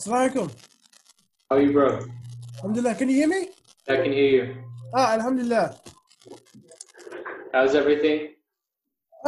Assalamualaikum. 0.00 0.48
How 1.50 1.56
are 1.56 1.60
you, 1.60 1.72
bro? 1.76 2.00
Alhamdulillah. 2.56 2.94
Can 2.96 3.10
you 3.12 3.16
hear 3.20 3.28
me? 3.28 3.52
I 3.84 3.96
can 4.00 4.12
hear 4.16 4.30
you. 4.32 4.44
Ah, 4.96 5.12
Alhamdulillah. 5.12 5.76
How's 7.52 7.74
everything? 7.76 8.32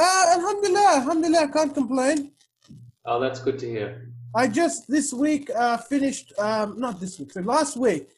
Ah, 0.00 0.32
Alhamdulillah. 0.32 1.04
Alhamdulillah. 1.04 1.42
I 1.44 1.50
can't 1.52 1.74
complain. 1.76 2.32
Oh, 3.04 3.20
that's 3.20 3.44
good 3.44 3.58
to 3.60 3.68
hear. 3.68 4.08
I 4.32 4.48
just 4.48 4.88
this 4.88 5.12
week 5.12 5.52
uh, 5.52 5.76
finished, 5.76 6.32
um, 6.40 6.80
not 6.80 7.04
this 7.04 7.20
week, 7.20 7.36
so 7.36 7.42
last 7.44 7.76
week, 7.76 8.08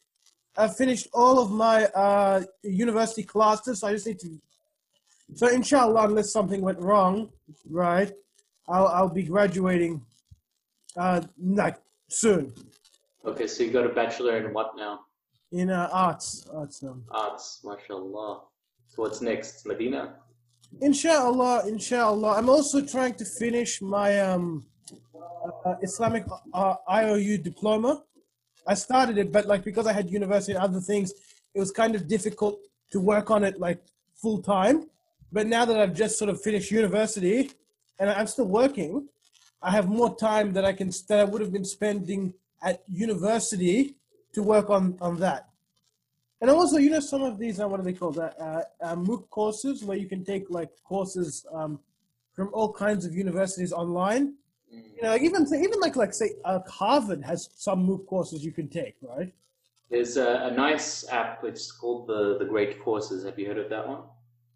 I 0.55 0.69
finished 0.71 1.09
all 1.11 1.43
of 1.43 1.51
my 1.51 1.91
uh, 1.91 2.47
university 2.63 3.25
classes. 3.27 3.81
So 3.83 3.91
I 3.91 3.99
just 3.99 4.07
need 4.07 4.21
to. 4.21 4.31
So 5.35 5.51
inshallah, 5.51 6.07
unless 6.07 6.31
something 6.31 6.63
went 6.63 6.79
wrong, 6.79 7.35
right, 7.67 8.15
I'll 8.71 8.87
I'll 8.87 9.11
be 9.11 9.27
graduating, 9.27 10.07
uh, 10.95 11.27
like 11.43 11.83
soon 12.09 12.53
Okay, 13.27 13.47
so 13.47 13.63
you 13.63 13.71
got 13.71 13.87
a 13.87 13.95
bachelor 13.95 14.37
in 14.37 14.53
what 14.53 14.77
now? 14.77 15.01
in 15.53 15.71
uh, 15.71 15.89
arts. 15.93 16.47
Arts. 16.53 16.83
Um, 16.83 17.05
Arts, 17.11 17.61
mashallah. 17.65 18.43
So 18.89 19.03
what's 19.03 19.21
next? 19.23 19.65
Medina? 19.67 20.17
Inshallah, 20.81 21.67
inshallah. 21.67 22.37
I'm 22.37 22.49
also 22.49 22.81
trying 22.85 23.15
to 23.15 23.25
finish 23.25 23.81
my 23.81 24.21
um, 24.21 24.67
uh, 25.65 25.77
Islamic 25.83 26.25
uh, 26.53 26.75
IOU 26.91 27.39
diploma. 27.39 28.03
I 28.67 28.75
started 28.75 29.17
it, 29.19 29.31
but 29.31 29.47
like 29.47 29.63
because 29.65 29.87
I 29.87 29.93
had 29.93 30.11
university 30.11 30.53
and 30.53 30.63
other 30.63 30.81
things, 30.81 31.13
it 31.55 31.61
was 31.61 31.71
kind 31.71 31.95
of 31.95 32.09
difficult 32.09 32.59
to 32.91 33.01
work 33.01 33.31
on 33.31 33.45
it 33.45 33.61
like 33.61 33.81
full 34.17 34.43
time. 34.43 34.91
But 35.33 35.47
now 35.47 35.65
that 35.65 35.79
I've 35.79 35.95
just 35.95 36.19
sort 36.19 36.31
of 36.31 36.43
finished 36.43 36.71
university 36.71 37.53
and 37.99 38.11
I'm 38.11 38.27
still 38.27 38.47
working, 38.49 39.09
I 39.65 39.71
have 39.71 39.89
more 39.89 40.15
time 40.15 40.53
that 40.53 40.65
I 40.65 40.75
can 40.75 40.91
that 41.09 41.19
I 41.21 41.25
would 41.25 41.41
have 41.41 41.53
been 41.53 41.65
spending 41.65 42.35
at 42.63 42.83
university 42.87 43.97
to 44.35 44.43
work 44.43 44.69
on 44.69 44.99
on 45.01 45.19
that. 45.21 45.49
And 46.41 46.51
also, 46.51 46.77
you 46.77 46.91
know, 46.91 47.01
some 47.01 47.23
of 47.23 47.39
these 47.39 47.59
are 47.61 47.69
what 47.69 47.81
are 47.81 47.83
they 47.83 47.95
called? 47.95 48.19
Uh, 48.19 48.31
uh, 48.39 48.63
uh, 48.83 48.95
MOOC 48.95 49.31
courses 49.31 49.83
where 49.83 49.97
you 49.97 50.07
can 50.07 50.23
take 50.23 50.45
like 50.51 50.71
courses 50.85 51.47
um, 51.51 51.81
from 52.37 52.51
all 52.53 52.71
kinds 52.71 53.07
of 53.07 53.15
universities 53.15 53.73
online. 53.73 54.35
You 54.71 55.03
know, 55.03 55.17
even 55.17 55.47
even 55.47 55.81
like 55.81 55.97
like 55.97 56.13
say 56.13 56.33
uh, 56.45 56.59
Harvard 56.69 57.23
has 57.25 57.49
some 57.57 57.87
MOOC 57.87 58.07
courses 58.07 58.45
you 58.45 58.53
can 58.53 58.69
take, 58.69 58.97
right? 59.01 59.33
There's 59.89 60.17
a, 60.19 60.51
a 60.51 60.51
nice 60.51 61.09
app 61.09 61.43
which 61.43 61.55
is 61.55 61.73
called 61.73 62.09
the, 62.09 62.37
the 62.39 62.45
Great 62.45 62.83
Courses. 62.83 63.25
Have 63.25 63.39
you 63.39 63.47
heard 63.47 63.59
of 63.59 63.71
that 63.71 63.87
one? 63.87 64.03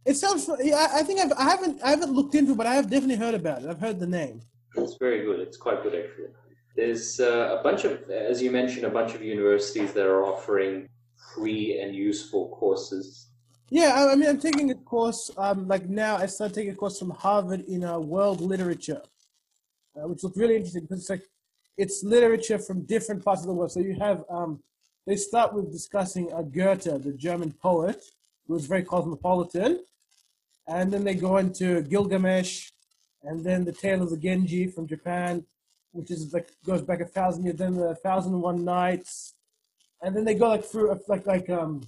It 0.05 0.15
sounds. 0.15 0.51
Yeah, 0.61 0.77
I 0.77 1.01
I 1.01 1.03
think 1.03 1.21
I've, 1.21 1.33
I 1.33 1.49
haven't 1.49 1.83
I 1.83 1.91
haven't 1.91 2.13
looked 2.13 2.35
into, 2.35 2.53
it, 2.53 2.59
but 2.59 2.67
I 2.67 2.75
have 2.75 2.91
definitely 2.91 3.17
heard 3.25 3.35
about 3.35 3.63
it. 3.63 3.71
I've 3.71 3.81
heard 3.81 4.01
the 4.01 4.07
name. 4.07 4.43
It's 4.83 4.97
very 4.97 5.25
good. 5.25 5.41
It's 5.41 5.57
quite 5.57 5.83
good 5.83 5.95
actually. 5.95 6.29
There's 6.77 7.19
uh, 7.19 7.57
a 7.59 7.63
bunch 7.63 7.85
of, 7.85 8.09
as 8.11 8.41
you 8.41 8.51
mentioned, 8.51 8.85
a 8.85 8.91
bunch 8.91 9.15
of 9.15 9.23
universities 9.23 9.93
that 9.95 10.07
are 10.07 10.25
offering 10.25 10.89
free 11.35 11.81
and 11.81 11.95
useful 11.95 12.49
courses. 12.51 13.29
Yeah, 13.71 13.95
I, 13.97 14.13
I 14.13 14.15
mean, 14.15 14.29
I'm 14.29 14.41
taking 14.41 14.71
a 14.71 14.75
course. 14.75 15.31
Um, 15.37 15.67
like 15.67 15.89
now, 15.89 16.17
I 16.17 16.27
started 16.27 16.55
taking 16.55 16.73
a 16.73 16.77
course 16.77 16.99
from 16.99 17.11
Harvard 17.11 17.63
in 17.63 17.85
uh, 17.85 17.99
world 17.99 18.41
literature, 18.41 19.03
uh, 19.97 20.07
which 20.09 20.23
looks 20.23 20.37
really 20.37 20.57
interesting 20.57 20.83
because 20.83 21.01
it's 21.01 21.11
like 21.11 21.23
it's 21.77 22.03
literature 22.03 22.59
from 22.59 22.83
different 22.87 23.25
parts 23.25 23.43
of 23.43 23.49
the 23.49 23.55
world. 23.55 23.73
So 23.73 23.81
you 23.81 23.97
have 24.01 24.25
um, 24.31 24.63
they 25.07 25.17
start 25.17 25.55
with 25.55 25.73
discussing 25.73 26.33
uh, 26.33 26.43
Goethe, 26.43 27.03
the 27.03 27.15
German 27.17 27.53
poet, 27.53 28.01
who 28.47 28.55
was 28.55 28.67
very 28.67 28.85
cosmopolitan, 28.85 29.81
and 30.67 30.93
then 30.93 31.05
they 31.05 31.15
go 31.15 31.39
into 31.39 31.83
Gilgamesh, 31.83 32.71
and 33.23 33.45
then 33.45 33.65
the 33.65 33.73
Tale 33.73 34.03
of 34.03 34.11
the 34.11 34.17
Genji 34.17 34.67
from 34.69 34.87
Japan, 34.87 35.45
which 35.93 36.11
is 36.11 36.33
like 36.33 36.51
goes 36.65 36.83
back 36.83 37.01
a 37.01 37.07
thousand 37.07 37.45
years. 37.45 37.57
Then 37.57 37.77
the 37.77 37.95
Thousand 37.97 38.35
and 38.35 38.43
One 38.43 38.65
Nights, 38.65 39.35
and 40.03 40.15
then 40.15 40.25
they 40.25 40.35
go 40.35 40.49
like 40.49 40.65
through 40.65 40.99
like 41.09 41.27
like 41.27 41.51
um 41.51 41.83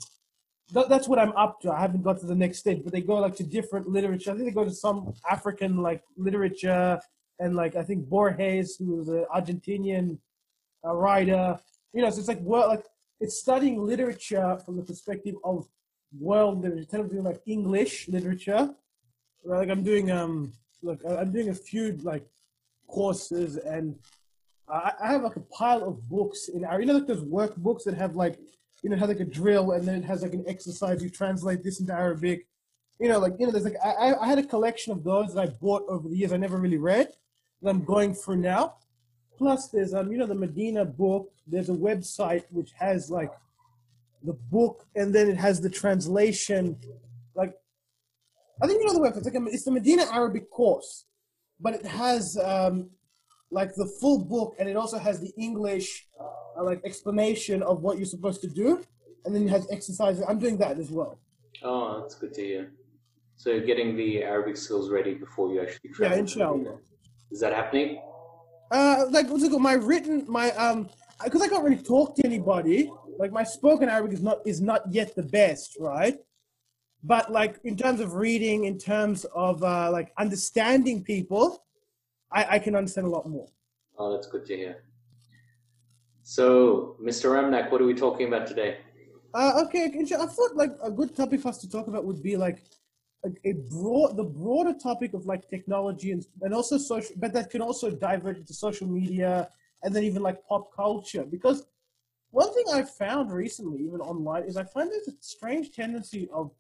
that, 0.73 0.89
that's 0.89 1.09
what 1.09 1.19
I'm 1.19 1.33
up 1.33 1.61
to. 1.63 1.73
I 1.73 1.81
haven't 1.81 2.03
got 2.03 2.21
to 2.21 2.27
the 2.27 2.35
next 2.35 2.59
stage, 2.59 2.83
but 2.83 2.93
they 2.93 3.01
go 3.01 3.17
like 3.17 3.37
to 3.37 3.43
different 3.43 3.89
literature. 3.89 4.31
I 4.31 4.35
think 4.35 4.47
they 4.47 4.55
go 4.55 4.65
to 4.65 4.75
some 4.75 5.13
African 5.29 5.79
like 5.79 6.03
literature 6.17 7.01
and 7.39 7.57
like 7.57 7.75
I 7.77 7.83
think 7.83 8.09
Borges, 8.09 8.77
who 8.77 8.97
was 8.97 9.09
an 9.09 9.25
Argentinian 9.35 10.19
uh, 10.85 10.95
writer. 10.95 11.59
You 11.93 12.03
know, 12.03 12.11
so 12.11 12.19
it's 12.19 12.29
like 12.29 12.39
well, 12.43 12.69
like 12.69 12.85
it's 13.21 13.39
studying 13.39 13.85
literature 13.85 14.59
from 14.65 14.77
the 14.77 14.83
perspective 14.83 15.35
of 15.45 15.67
world 16.19 16.63
literature. 16.63 17.03
Doing 17.03 17.25
like 17.25 17.41
English 17.47 18.09
literature, 18.09 18.71
like 19.45 19.71
I'm 19.71 19.83
doing 19.83 20.11
um 20.11 20.53
look, 20.83 21.01
I'm 21.07 21.33
doing 21.33 21.49
a 21.51 21.55
few 21.55 21.99
like 22.03 22.25
courses 22.87 23.57
and 23.57 23.97
I, 24.69 24.93
I 25.03 25.13
have 25.13 25.23
like 25.23 25.37
a 25.37 25.41
pile 25.41 25.85
of 25.85 26.09
books 26.09 26.49
in 26.49 26.65
our, 26.65 26.81
you 26.81 26.87
know, 26.87 26.95
like 26.95 27.07
those 27.07 27.25
workbooks 27.25 27.85
that 27.85 27.95
have 27.95 28.17
like, 28.17 28.39
you 28.83 28.91
know, 28.91 28.97
have 28.97 29.09
like 29.09 29.21
a 29.21 29.25
drill 29.25 29.73
and 29.73 29.87
then 29.87 29.97
it 29.97 30.05
has 30.05 30.23
like 30.23 30.33
an 30.33 30.45
exercise. 30.47 31.03
You 31.03 31.11
translate 31.11 31.63
this 31.63 31.81
into 31.81 31.93
Arabic. 31.93 32.47
You 32.99 33.09
know, 33.09 33.19
like, 33.19 33.35
you 33.39 33.47
know, 33.47 33.53
there's 33.53 33.65
like, 33.65 33.77
I, 33.85 33.91
I- 33.91 34.23
I 34.25 34.27
had 34.29 34.39
a 34.39 34.43
collection 34.45 34.93
of 34.93 35.05
those 35.05 35.35
that 35.35 35.41
I 35.41 35.47
bought 35.47 35.85
over 35.89 36.09
the 36.09 36.17
years. 36.17 36.33
I 36.33 36.37
never 36.37 36.57
really 36.59 36.79
read 36.79 37.09
that 37.63 37.71
I'm 37.71 37.85
going 37.85 38.15
through 38.15 38.37
now. 38.37 38.75
Plus 39.39 39.69
there's, 39.69 39.95
um, 39.95 40.13
you 40.13 40.19
know, 40.19 40.27
the 40.27 40.35
Medina 40.35 40.85
book. 40.85 41.31
There's 41.47 41.71
a 41.71 41.75
website 41.75 42.45
which 42.51 42.73
has 42.79 43.11
like 43.11 43.33
the 44.23 44.35
book 44.35 44.85
and 44.95 45.15
then 45.15 45.29
it 45.31 45.37
has 45.37 45.61
the 45.61 45.71
translation. 45.71 46.77
Like, 47.35 47.55
I 48.63 48.67
think 48.67 48.81
you 48.81 48.87
know 48.87 48.95
the 48.95 49.01
website. 49.01 49.19
It's 49.19 49.27
like 49.27 49.35
a, 49.35 49.45
it's 49.47 49.65
the 49.65 49.71
Medina 49.71 50.05
Arabic 50.13 50.51
course, 50.51 51.07
but 51.59 51.75
it 51.75 51.87
has 51.87 52.37
um, 52.43 52.91
like 53.51 53.75
the 53.75 53.87
full 54.01 54.25
book, 54.25 54.57
and 54.59 54.69
it 54.69 54.77
also 54.77 54.99
has 54.99 55.21
the 55.21 55.33
English 55.39 56.07
uh, 56.21 56.63
like 56.63 56.81
explanation 56.85 57.63
of 57.63 57.83
what 57.83 57.97
you're 57.97 58.07
supposed 58.07 58.41
to 58.43 58.49
do, 58.49 58.83
and 59.25 59.35
then 59.35 59.47
it 59.47 59.51
has 59.51 59.67
exercises. 59.71 60.25
I'm 60.29 60.39
doing 60.39 60.59
that 60.59 60.79
as 60.79 60.91
well. 60.91 61.19
Oh, 61.63 62.01
that's 62.01 62.15
good 62.15 62.35
to 62.35 62.43
hear. 62.43 62.73
So 63.37 63.51
you're 63.51 63.65
getting 63.65 63.97
the 63.97 64.23
Arabic 64.23 64.57
skills 64.57 64.91
ready 64.91 65.15
before 65.15 65.53
you 65.53 65.63
actually 65.63 65.91
travel. 65.91 66.17
Yeah, 66.17 66.21
inshallah. 66.21 66.79
Is 67.31 67.41
that 67.41 67.55
happening? 67.55 68.03
Uh, 68.71 69.07
like 69.11 69.29
what's 69.29 69.43
it 69.43 69.51
called? 69.51 69.63
My 69.63 69.73
written, 69.73 70.25
my 70.29 70.51
um, 70.53 70.89
because 71.25 71.43
I 71.43 71.49
can't 71.49 71.65
really 71.65 71.83
talk 71.83 72.17
to 72.17 72.27
anybody. 72.27 72.91
Like 73.19 73.33
my 73.33 73.45
spoken 73.45 73.89
Arabic 73.89 74.13
is 74.13 74.23
not 74.23 74.39
is 74.47 74.61
not 74.61 74.83
yet 74.91 75.15
the 75.15 75.23
best, 75.23 75.77
right? 75.81 76.17
But 77.03 77.33
like 77.33 77.59
in 77.65 77.77
terms 77.77 78.01
of 78.01 78.15
reading, 78.15 78.65
in 78.65 78.79
terms 78.79 79.25
of 79.35 79.63
uh, 79.63 79.91
like 79.91 80.13
understanding 80.19 81.03
people, 81.03 81.65
I, 82.31 82.57
I 82.57 82.59
can 82.59 82.77
understand 82.77 83.07
a 83.07 83.11
lot 83.11 83.29
more. 83.29 83.49
Oh, 83.99 84.13
that's 84.13 84.27
good 84.27 84.45
to 84.47 84.57
hear. 84.57 84.85
So, 86.23 86.97
Mr. 87.03 87.31
Ramnak, 87.31 87.71
what 87.71 87.81
are 87.81 87.87
we 87.87 87.95
talking 87.95 88.29
about 88.29 88.47
today? 88.47 88.79
Uh, 89.33 89.63
okay. 89.65 89.85
I 89.87 90.27
thought 90.27 90.57
like 90.57 90.73
a 90.83 90.91
good 90.91 91.17
topic 91.17 91.41
for 91.41 91.49
us 91.49 91.59
to 91.59 91.71
talk 91.71 91.87
about 91.89 92.05
would 92.05 92.23
be 92.23 92.37
like 92.37 92.63
a, 93.25 93.31
a 93.49 93.53
broad, 93.71 94.17
the 94.17 94.25
broader 94.25 94.75
topic 94.75 95.15
of 95.15 95.27
like 95.27 95.49
technology 95.49 96.13
and 96.13 96.27
and 96.43 96.55
also 96.55 96.79
social, 96.79 97.15
but 97.17 97.33
that 97.33 97.51
can 97.51 97.63
also 97.63 97.91
divert 97.91 98.37
into 98.37 98.55
social 98.55 98.87
media 98.87 99.49
and 99.83 99.95
then 99.95 100.05
even 100.05 100.23
like 100.23 100.45
pop 100.45 100.75
culture. 100.75 101.25
Because 101.25 101.67
one 102.31 102.53
thing 102.55 102.65
I've 102.73 102.91
found 102.91 103.33
recently, 103.33 103.81
even 103.83 104.01
online, 104.01 104.45
is 104.45 104.57
I 104.57 104.65
find 104.65 104.91
there's 104.91 105.09
a 105.09 105.13
strange 105.21 105.73
tendency 105.73 106.29
of 106.33 106.53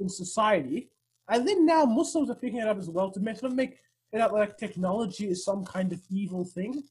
in 0.00 0.08
society, 0.08 0.90
and 1.28 1.46
then 1.46 1.66
now 1.66 1.84
Muslims 1.84 2.30
are 2.30 2.34
picking 2.34 2.60
it 2.60 2.68
up 2.68 2.78
as 2.78 2.88
well 2.88 3.10
to 3.10 3.20
make, 3.20 3.36
sort 3.38 3.52
of 3.52 3.56
make 3.56 3.78
it 4.12 4.20
out 4.20 4.32
like 4.32 4.56
technology 4.56 5.28
is 5.28 5.44
some 5.44 5.64
kind 5.64 5.92
of 5.92 6.00
evil 6.10 6.44
thing. 6.44 6.82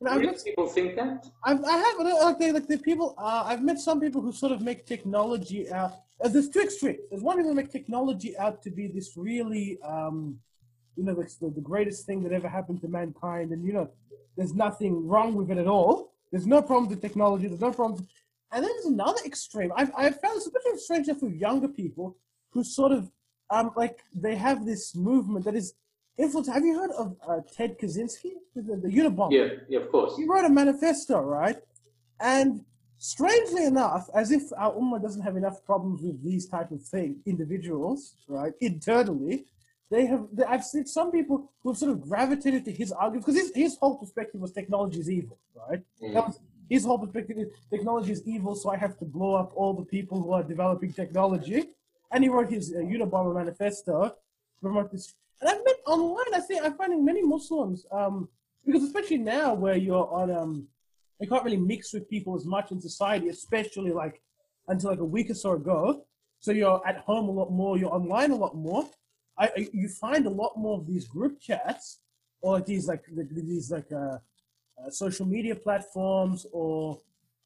And 0.00 0.08
I've 0.08 0.20
Really? 0.20 0.32
met 0.32 0.44
people 0.44 0.66
think 0.66 0.96
that? 0.96 1.26
I've, 1.44 1.62
I 1.64 1.76
have 1.76 1.94
like 1.98 2.38
they 2.38 2.52
like 2.52 2.66
the 2.66 2.78
people. 2.78 3.14
Uh, 3.16 3.44
I've 3.46 3.62
met 3.62 3.78
some 3.78 4.00
people 4.00 4.20
who 4.20 4.32
sort 4.32 4.52
of 4.52 4.60
make 4.60 4.86
technology 4.86 5.70
out. 5.70 5.92
Uh, 6.22 6.28
there's 6.28 6.48
two 6.48 6.60
extremes. 6.60 6.98
There's 7.10 7.22
one 7.22 7.36
people 7.36 7.50
who 7.50 7.56
make 7.56 7.70
technology 7.70 8.36
out 8.38 8.62
to 8.62 8.70
be 8.70 8.86
this 8.88 9.16
really, 9.16 9.78
um, 9.82 10.38
you 10.96 11.04
know, 11.04 11.14
the, 11.14 11.50
the 11.50 11.60
greatest 11.60 12.06
thing 12.06 12.22
that 12.24 12.32
ever 12.32 12.48
happened 12.48 12.80
to 12.82 12.88
mankind, 12.88 13.52
and 13.52 13.64
you 13.64 13.72
know, 13.72 13.88
there's 14.36 14.54
nothing 14.54 15.06
wrong 15.06 15.34
with 15.34 15.50
it 15.50 15.58
at 15.58 15.66
all. 15.68 16.12
There's 16.30 16.46
no 16.46 16.60
problems 16.62 16.90
with 16.90 17.00
technology. 17.00 17.46
There's 17.46 17.60
no 17.60 17.72
problems. 17.72 18.06
And 18.52 18.64
then 18.64 18.70
there's 18.72 18.86
another 18.86 19.20
extreme. 19.24 19.72
I've 19.76 19.90
I've 19.96 20.20
found 20.20 20.36
it's 20.36 20.46
a 20.46 20.50
bit 20.50 20.62
of 20.68 20.74
a 20.74 20.78
strange 20.78 21.08
enough 21.08 21.22
with 21.22 21.34
younger 21.34 21.68
people 21.68 22.16
who 22.50 22.62
sort 22.62 22.92
of 22.92 23.10
um 23.50 23.72
like 23.76 23.98
they 24.14 24.36
have 24.36 24.64
this 24.64 24.94
movement 24.94 25.44
that 25.44 25.54
is 25.54 25.74
influenced. 26.16 26.50
Have 26.50 26.64
you 26.64 26.78
heard 26.78 26.92
of 26.92 27.16
uh, 27.28 27.40
Ted 27.56 27.78
Kaczynski, 27.78 28.32
the, 28.54 28.76
the 28.76 28.88
Unabomber? 28.88 29.32
Yeah, 29.32 29.48
yeah, 29.68 29.80
of 29.80 29.90
course. 29.90 30.16
he 30.16 30.24
wrote 30.24 30.44
a 30.44 30.48
manifesto, 30.48 31.20
right? 31.20 31.56
And 32.20 32.64
strangely 32.98 33.64
enough, 33.64 34.08
as 34.14 34.30
if 34.30 34.42
our 34.56 34.72
ummah 34.74 35.02
doesn't 35.02 35.22
have 35.22 35.36
enough 35.36 35.64
problems 35.64 36.02
with 36.02 36.22
these 36.24 36.46
type 36.46 36.70
of 36.70 36.82
thing, 36.82 37.16
individuals, 37.26 38.14
right, 38.28 38.52
internally, 38.60 39.46
they 39.90 40.06
have. 40.06 40.26
They, 40.32 40.44
I've 40.44 40.64
seen 40.64 40.86
some 40.86 41.10
people 41.10 41.52
who 41.62 41.70
have 41.70 41.78
sort 41.78 41.92
of 41.92 42.00
gravitated 42.00 42.64
to 42.66 42.72
his 42.72 42.92
argument 42.92 43.26
because 43.26 43.40
his, 43.40 43.52
his 43.54 43.76
whole 43.76 43.96
perspective 43.96 44.40
was 44.40 44.52
technology 44.52 45.00
is 45.00 45.10
evil, 45.10 45.38
right? 45.68 45.82
Mm. 46.02 46.14
That 46.14 46.26
was 46.26 46.40
his 46.68 46.84
whole 46.84 46.98
perspective 46.98 47.38
is 47.38 47.48
technology 47.70 48.12
is 48.12 48.22
evil, 48.26 48.54
so 48.54 48.70
I 48.70 48.76
have 48.76 48.98
to 48.98 49.04
blow 49.04 49.34
up 49.34 49.52
all 49.54 49.74
the 49.74 49.84
people 49.84 50.22
who 50.22 50.32
are 50.32 50.42
developing 50.42 50.92
technology. 50.92 51.64
And 52.10 52.22
he 52.22 52.30
wrote 52.30 52.50
his 52.50 52.72
uh, 52.72 52.78
Unabomber 52.78 53.34
manifesto 53.34 54.14
this. 54.92 55.14
And 55.40 55.50
I've 55.50 55.64
met 55.64 55.76
online, 55.86 56.34
I 56.34 56.40
see, 56.40 56.58
I'm 56.58 56.74
finding 56.74 57.04
many 57.04 57.22
Muslims, 57.22 57.86
um, 57.90 58.28
because 58.64 58.82
especially 58.82 59.18
now 59.18 59.54
where 59.54 59.76
you're 59.76 60.08
on 60.10 60.30
um, 60.30 60.68
they 61.20 61.26
can't 61.26 61.44
really 61.44 61.56
mix 61.56 61.92
with 61.92 62.08
people 62.08 62.34
as 62.34 62.44
much 62.44 62.72
in 62.72 62.80
society, 62.80 63.28
especially 63.28 63.92
like 63.92 64.20
until 64.68 64.90
like 64.90 65.00
a 65.00 65.04
week 65.04 65.30
or 65.30 65.34
so 65.34 65.52
ago. 65.52 66.04
So 66.40 66.52
you're 66.52 66.80
at 66.86 66.98
home 66.98 67.28
a 67.28 67.32
lot 67.32 67.50
more, 67.50 67.78
you're 67.78 67.94
online 67.94 68.30
a 68.30 68.36
lot 68.36 68.56
more. 68.56 68.88
I 69.38 69.68
you 69.72 69.88
find 69.88 70.26
a 70.26 70.30
lot 70.30 70.56
more 70.56 70.78
of 70.78 70.86
these 70.86 71.06
group 71.06 71.40
chats 71.40 72.00
or 72.40 72.60
these 72.60 72.86
like 72.88 73.04
these 73.10 73.70
like 73.70 73.90
uh, 73.92 74.18
uh, 74.78 74.90
social 74.90 75.26
media 75.26 75.54
platforms 75.54 76.46
or 76.52 77.00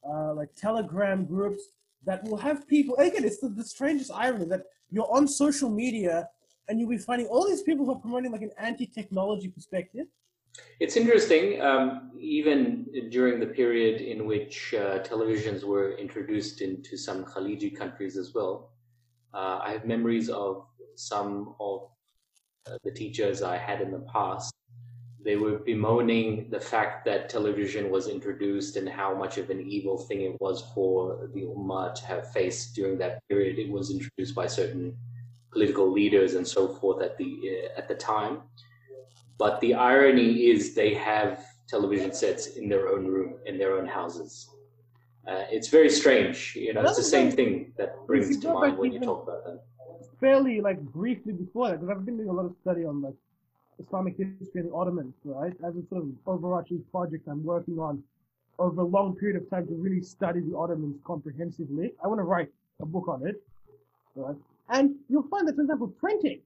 uh, 0.08 0.34
like 0.34 0.54
Telegram 0.54 1.24
groups 1.24 1.62
that 2.04 2.24
will 2.24 2.36
have 2.36 2.66
people. 2.66 2.96
Again, 2.96 3.24
it's 3.24 3.38
the, 3.38 3.48
the 3.48 3.64
strangest 3.64 4.10
irony 4.12 4.46
that 4.46 4.62
you're 4.90 5.12
on 5.14 5.28
social 5.28 5.68
media 5.68 6.28
and 6.68 6.78
you'll 6.78 6.88
be 6.88 6.98
finding 6.98 7.26
all 7.26 7.46
these 7.46 7.62
people 7.62 7.84
who 7.84 7.92
are 7.92 7.98
promoting 7.98 8.30
like 8.30 8.42
an 8.42 8.52
anti-technology 8.58 9.48
perspective. 9.48 10.06
It's 10.80 10.96
interesting, 10.96 11.60
um, 11.60 12.10
even 12.18 12.86
during 13.10 13.38
the 13.40 13.46
period 13.46 14.00
in 14.00 14.26
which 14.26 14.74
uh, 14.74 15.00
televisions 15.00 15.64
were 15.64 15.92
introduced 15.98 16.60
into 16.60 16.96
some 16.96 17.24
Khaliji 17.24 17.76
countries 17.76 18.16
as 18.16 18.34
well. 18.34 18.72
Uh, 19.32 19.60
I 19.62 19.72
have 19.72 19.84
memories 19.84 20.28
of 20.28 20.66
some 20.94 21.54
of 21.60 21.88
uh, 22.66 22.76
the 22.84 22.90
teachers 22.90 23.42
I 23.42 23.56
had 23.56 23.80
in 23.80 23.90
the 23.90 24.04
past 24.12 24.52
they 25.24 25.36
were 25.36 25.58
bemoaning 25.58 26.48
the 26.50 26.60
fact 26.60 27.04
that 27.04 27.28
television 27.28 27.90
was 27.90 28.08
introduced 28.08 28.76
and 28.76 28.88
how 28.88 29.14
much 29.14 29.36
of 29.36 29.50
an 29.50 29.60
evil 29.60 29.98
thing 29.98 30.22
it 30.22 30.40
was 30.40 30.62
for 30.74 31.28
the 31.34 31.42
Ummah 31.42 31.94
to 31.94 32.06
have 32.06 32.32
faced 32.32 32.74
during 32.74 32.98
that 32.98 33.26
period. 33.28 33.58
It 33.58 33.70
was 33.70 33.90
introduced 33.90 34.34
by 34.34 34.46
certain 34.46 34.96
political 35.50 35.90
leaders 35.90 36.34
and 36.34 36.46
so 36.46 36.68
forth 36.68 37.02
at 37.02 37.18
the 37.18 37.30
uh, 37.52 37.78
at 37.78 37.88
the 37.88 37.94
time. 37.94 38.42
But 39.38 39.60
the 39.60 39.74
irony 39.74 40.46
is 40.50 40.74
they 40.74 40.94
have 40.94 41.44
television 41.68 42.12
sets 42.12 42.46
in 42.56 42.68
their 42.68 42.88
own 42.88 43.06
room 43.06 43.34
in 43.46 43.58
their 43.58 43.76
own 43.78 43.86
houses. 43.86 44.48
Uh, 45.26 45.44
it's 45.50 45.68
very 45.68 45.90
strange. 45.90 46.54
You 46.56 46.72
know, 46.72 46.82
it's 46.82 46.96
the 46.96 47.02
same 47.02 47.30
thing 47.30 47.72
that 47.76 47.90
brings 48.06 48.38
to 48.38 48.52
mind 48.54 48.78
when 48.78 48.92
you 48.92 49.00
talk 49.00 49.24
about 49.24 49.44
that. 49.44 49.60
Fairly 50.20 50.60
like 50.60 50.80
briefly 50.80 51.32
before 51.32 51.68
that, 51.68 51.80
because 51.80 51.90
I've 51.90 52.06
been 52.06 52.16
doing 52.16 52.28
a 52.28 52.32
lot 52.32 52.46
of 52.46 52.54
study 52.62 52.84
on 52.84 53.02
like 53.02 53.14
Islamic 53.84 54.16
history 54.16 54.60
of 54.60 54.66
the 54.68 54.74
Ottomans, 54.74 55.14
right? 55.24 55.52
As 55.64 55.76
a 55.76 55.82
sort 55.88 56.02
of 56.02 56.08
overarching 56.26 56.82
project 56.90 57.28
I'm 57.28 57.44
working 57.44 57.78
on 57.78 58.02
over 58.58 58.80
a 58.80 58.84
long 58.84 59.14
period 59.14 59.40
of 59.40 59.48
time 59.48 59.66
to 59.68 59.74
really 59.74 60.02
study 60.02 60.40
the 60.40 60.56
Ottomans 60.56 60.96
comprehensively. 61.04 61.92
I 62.02 62.08
want 62.08 62.18
to 62.18 62.24
write 62.24 62.48
a 62.80 62.86
book 62.86 63.08
on 63.08 63.26
it, 63.26 63.36
right? 64.14 64.36
And 64.70 64.96
you'll 65.08 65.28
find 65.28 65.46
that, 65.48 65.54
for 65.54 65.62
example, 65.62 65.88
printing, 65.88 66.40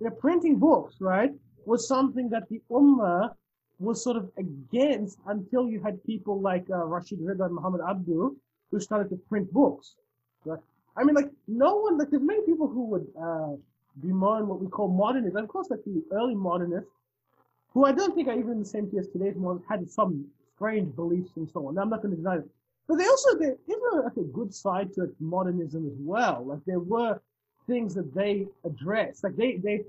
you 0.00 0.08
know, 0.08 0.10
printing 0.10 0.58
books, 0.58 0.96
right, 1.00 1.32
was 1.64 1.86
something 1.88 2.28
that 2.30 2.48
the 2.50 2.60
Ummah 2.70 3.34
was 3.78 4.02
sort 4.02 4.16
of 4.16 4.30
against 4.36 5.18
until 5.26 5.68
you 5.68 5.80
had 5.80 6.02
people 6.04 6.40
like 6.40 6.66
uh, 6.70 6.84
Rashid 6.84 7.20
Rida 7.20 7.46
and 7.46 7.54
Muhammad 7.54 7.80
Abduh 7.80 8.34
who 8.70 8.80
started 8.80 9.08
to 9.10 9.16
print 9.28 9.52
books, 9.52 9.94
right? 10.44 10.60
I 10.96 11.04
mean, 11.04 11.14
like, 11.14 11.30
no 11.48 11.76
one, 11.76 11.98
like, 11.98 12.10
there's 12.10 12.22
many 12.22 12.42
people 12.42 12.68
who 12.68 12.84
would, 12.86 13.06
uh, 13.20 13.56
bemoan 14.00 14.48
what 14.48 14.60
we 14.60 14.68
call 14.68 14.88
modernism. 14.88 15.42
Of 15.44 15.48
course, 15.48 15.70
like 15.70 15.84
the 15.84 16.02
early 16.12 16.34
modernists, 16.34 16.90
who 17.72 17.84
I 17.84 17.92
don't 17.92 18.14
think 18.14 18.28
are 18.28 18.38
even 18.38 18.60
the 18.60 18.64
same 18.64 18.90
as 18.98 19.08
today's 19.08 19.36
modernists, 19.36 19.68
had 19.68 19.90
some 19.90 20.26
strange 20.56 20.94
beliefs 20.94 21.30
and 21.36 21.48
so 21.50 21.66
on. 21.68 21.78
I'm 21.78 21.90
not 21.90 22.02
going 22.02 22.12
to 22.12 22.16
deny 22.16 22.36
it. 22.36 22.48
But 22.86 22.98
they 22.98 23.06
also, 23.06 23.38
there 23.38 23.56
is 23.66 23.76
like 24.04 24.16
a 24.16 24.22
good 24.22 24.54
side 24.54 24.92
to 24.94 25.12
modernism 25.18 25.86
as 25.86 25.96
well. 25.98 26.44
Like 26.46 26.60
there 26.66 26.80
were 26.80 27.20
things 27.66 27.94
that 27.94 28.14
they 28.14 28.46
addressed. 28.64 29.24
Like 29.24 29.36
they, 29.36 29.56
they, 29.56 29.84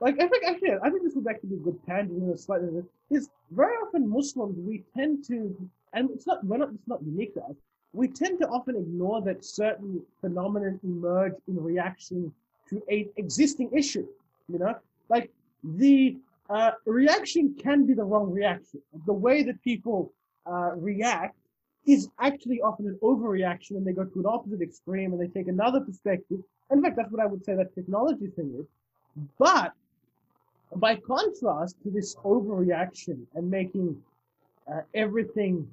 like 0.00 0.20
I 0.20 0.28
think 0.28 0.44
actually, 0.44 0.70
I 0.82 0.90
think 0.90 1.02
this 1.02 1.14
would 1.14 1.26
actually 1.26 1.50
be 1.50 1.56
a 1.56 1.58
good 1.58 1.78
tangent 1.86 2.22
in 2.22 2.30
a 2.30 2.38
slightly, 2.38 2.82
is 3.10 3.30
very 3.50 3.74
often 3.76 4.08
Muslims, 4.08 4.56
we 4.58 4.84
tend 4.96 5.24
to, 5.26 5.56
and 5.92 6.10
it's 6.10 6.26
not, 6.26 6.44
we're 6.44 6.58
not, 6.58 6.70
it's 6.74 6.88
not 6.88 7.02
unique 7.02 7.34
to 7.34 7.42
us, 7.42 7.56
we 7.92 8.08
tend 8.08 8.38
to 8.40 8.48
often 8.48 8.76
ignore 8.76 9.20
that 9.22 9.44
certain 9.44 10.00
phenomena 10.20 10.78
emerge 10.82 11.34
in 11.48 11.62
reaction 11.62 12.32
to 12.74 12.82
a 12.92 13.08
existing 13.16 13.70
issue. 13.72 14.06
You 14.48 14.58
know, 14.58 14.74
like 15.08 15.30
the 15.62 16.16
uh, 16.50 16.72
reaction 16.84 17.54
can 17.58 17.86
be 17.86 17.94
the 17.94 18.04
wrong 18.04 18.30
reaction. 18.30 18.80
The 19.06 19.12
way 19.12 19.42
that 19.44 19.62
people 19.62 20.12
uh, 20.46 20.72
react 20.76 21.36
is 21.86 22.08
actually 22.20 22.60
often 22.60 22.86
an 22.86 22.98
overreaction, 23.02 23.72
and 23.72 23.86
they 23.86 23.92
go 23.92 24.04
to 24.04 24.20
an 24.20 24.26
opposite 24.26 24.62
extreme, 24.62 25.12
and 25.12 25.20
they 25.20 25.28
take 25.28 25.48
another 25.48 25.80
perspective. 25.80 26.40
In 26.70 26.82
fact, 26.82 26.96
that's 26.96 27.10
what 27.10 27.20
I 27.20 27.26
would 27.26 27.44
say 27.44 27.54
that 27.54 27.74
technology 27.74 28.28
thing 28.28 28.54
is. 28.58 28.66
But 29.38 29.72
by 30.76 30.96
contrast 30.96 31.76
to 31.84 31.90
this 31.90 32.16
overreaction 32.16 33.18
and 33.34 33.50
making 33.50 33.96
uh, 34.70 34.80
everything, 34.94 35.68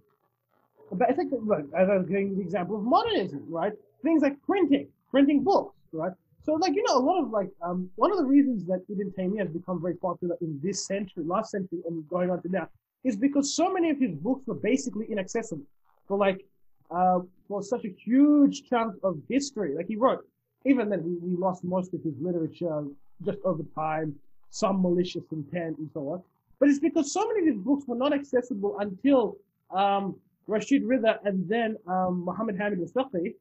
but 0.92 1.10
I 1.10 1.14
think 1.14 1.32
look, 1.32 1.66
as 1.78 1.90
I 1.90 1.98
was 1.98 2.08
giving 2.08 2.36
the 2.36 2.42
example 2.42 2.76
of 2.76 2.84
modernism, 2.84 3.46
right? 3.50 3.74
Things 4.04 4.22
like 4.22 4.42
printing, 4.44 4.88
printing 5.10 5.44
books, 5.44 5.74
right? 5.94 6.12
So, 6.44 6.54
like, 6.54 6.74
you 6.74 6.84
know, 6.88 6.98
a 6.98 7.06
lot 7.06 7.22
of 7.22 7.30
like, 7.30 7.50
um, 7.62 7.90
one 7.96 8.12
of 8.12 8.18
the 8.18 8.26
reasons 8.26 8.66
that 8.66 8.82
Ibn 8.90 9.14
Taymiyyah 9.18 9.40
has 9.40 9.50
become 9.50 9.82
very 9.82 9.96
popular 9.96 10.36
in 10.42 10.60
this 10.64 10.86
century, 10.86 11.24
last 11.24 11.52
century, 11.52 11.80
and 11.88 12.08
going 12.10 12.32
on 12.32 12.42
to 12.42 12.50
now, 12.50 12.68
is 13.04 13.16
because 13.16 13.56
so 13.56 13.72
many 13.72 13.90
of 13.92 14.00
his 14.00 14.16
books 14.16 14.46
were 14.48 14.56
basically 14.56 15.06
inaccessible 15.12 15.66
for 16.08 16.18
like, 16.18 16.44
uh, 16.90 17.20
for 17.48 17.62
such 17.62 17.86
a 17.86 17.90
huge 17.90 18.64
chunk 18.70 18.96
of 19.04 19.20
history. 19.30 19.76
Like 19.76 19.88
he 19.88 19.96
wrote, 19.96 20.26
even 20.66 20.90
then 20.90 21.04
we, 21.04 21.36
lost 21.36 21.64
most 21.64 21.94
of 21.94 22.04
his 22.04 22.14
literature 22.20 22.86
just 23.24 23.40
over 23.46 23.64
time, 23.76 24.16
some 24.50 24.82
malicious 24.82 25.24
intent 25.32 25.78
and 25.78 25.90
so 25.94 26.10
on. 26.10 26.24
But 26.60 26.70
it's 26.70 26.80
because 26.80 27.12
so 27.12 27.28
many 27.28 27.42
of 27.42 27.56
his 27.56 27.64
books 27.64 27.86
were 27.88 27.96
not 27.96 28.14
accessible 28.14 28.78
until 28.80 29.38
um, 29.72 30.16
Rashid 30.48 30.84
Rida 30.84 31.18
and 31.26 31.48
then 31.48 31.78
um, 31.88 32.24
Muhammad 32.26 32.58
Hamid 32.58 32.80
al-Fiqi, 32.80 33.34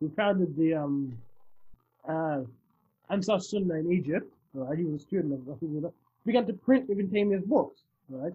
who 0.00 0.10
founded 0.10 0.56
the 0.56 0.74
um, 0.74 1.16
uh, 2.08 2.40
Ansar 3.10 3.40
Sunnah 3.40 3.74
in 3.74 3.92
Egypt, 3.92 4.32
right? 4.54 4.78
He 4.78 4.84
was 4.84 5.02
a 5.02 5.04
student 5.04 5.34
of 5.34 5.40
Rasulullah, 5.40 5.92
began 6.24 6.46
to 6.46 6.52
print 6.52 6.90
Ibn 6.90 7.06
Taymiyyah's 7.08 7.44
books, 7.44 7.82
right? 8.08 8.32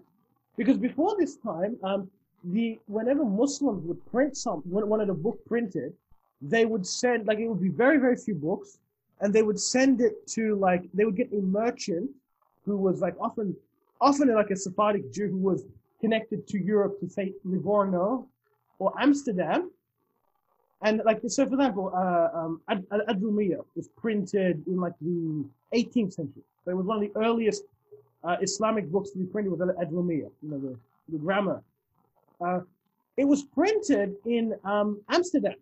Because 0.56 0.78
before 0.78 1.16
this 1.18 1.36
time, 1.36 1.76
um, 1.82 2.10
the 2.44 2.78
whenever 2.86 3.24
Muslims 3.24 3.84
would 3.86 4.04
print 4.10 4.36
some, 4.36 4.62
wanted 4.64 5.08
a 5.10 5.14
book 5.14 5.38
printed, 5.46 5.92
they 6.40 6.64
would 6.66 6.86
send 6.86 7.26
like 7.26 7.38
it 7.38 7.48
would 7.48 7.62
be 7.62 7.68
very 7.68 7.98
very 7.98 8.16
few 8.16 8.34
books, 8.34 8.78
and 9.20 9.32
they 9.32 9.42
would 9.42 9.60
send 9.60 10.00
it 10.00 10.26
to 10.28 10.56
like 10.56 10.82
they 10.92 11.04
would 11.04 11.16
get 11.16 11.32
a 11.32 11.40
merchant 11.40 12.10
who 12.64 12.76
was 12.76 13.00
like 13.00 13.14
often 13.20 13.56
often 14.00 14.34
like 14.34 14.50
a 14.50 14.56
Sephardic 14.56 15.12
Jew 15.12 15.28
who 15.28 15.38
was 15.38 15.64
connected 16.00 16.46
to 16.48 16.58
Europe 16.58 16.98
to 17.00 17.08
say 17.08 17.32
Livorno 17.44 18.26
or 18.78 18.92
Amsterdam, 18.98 19.70
and 20.82 21.00
like, 21.04 21.20
so 21.28 21.46
for 21.46 21.54
example, 21.54 21.92
uh, 21.94 22.36
um, 22.36 22.60
Ad- 22.68 22.84
was 23.76 23.88
printed 23.96 24.62
in 24.66 24.76
like 24.80 24.94
the 25.00 25.44
18th 25.74 26.14
century. 26.14 26.42
So 26.64 26.70
it 26.72 26.76
was 26.76 26.86
one 26.86 27.02
of 27.02 27.12
the 27.12 27.20
earliest 27.20 27.64
uh, 28.24 28.36
Islamic 28.40 28.90
books 28.90 29.10
to 29.10 29.18
be 29.18 29.24
printed 29.24 29.52
was 29.52 29.60
Ajrumiyya, 29.60 30.30
you 30.42 30.50
know, 30.50 30.58
the, 30.58 30.76
the 31.08 31.18
grammar. 31.18 31.62
Uh, 32.44 32.60
it 33.16 33.24
was 33.24 33.44
printed 33.44 34.16
in 34.26 34.54
um, 34.64 35.00
Amsterdam 35.08 35.54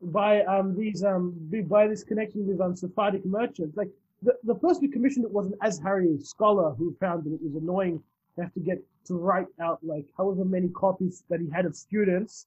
by 0.00 0.42
um, 0.42 0.76
these 0.76 1.04
um, 1.04 1.34
by 1.66 1.86
this 1.86 2.02
connection 2.02 2.46
with 2.46 2.60
um, 2.60 2.74
Sephardic 2.74 3.24
merchants. 3.24 3.76
Like 3.76 3.90
the, 4.22 4.34
the 4.44 4.54
person 4.54 4.84
who 4.84 4.90
commissioned 4.90 5.24
it 5.24 5.30
was 5.30 5.46
an 5.46 5.54
Azhari 5.62 6.24
scholar 6.24 6.70
who 6.74 6.96
found 6.98 7.24
that 7.24 7.34
it 7.34 7.40
was 7.42 7.54
annoying 7.54 8.02
to 8.36 8.42
have 8.42 8.54
to 8.54 8.60
get 8.60 8.82
to 9.06 9.14
write 9.14 9.46
out 9.60 9.78
like 9.82 10.06
however 10.16 10.44
many 10.44 10.68
copies 10.68 11.24
that 11.28 11.40
he 11.40 11.48
had 11.50 11.66
of 11.66 11.76
students 11.76 12.46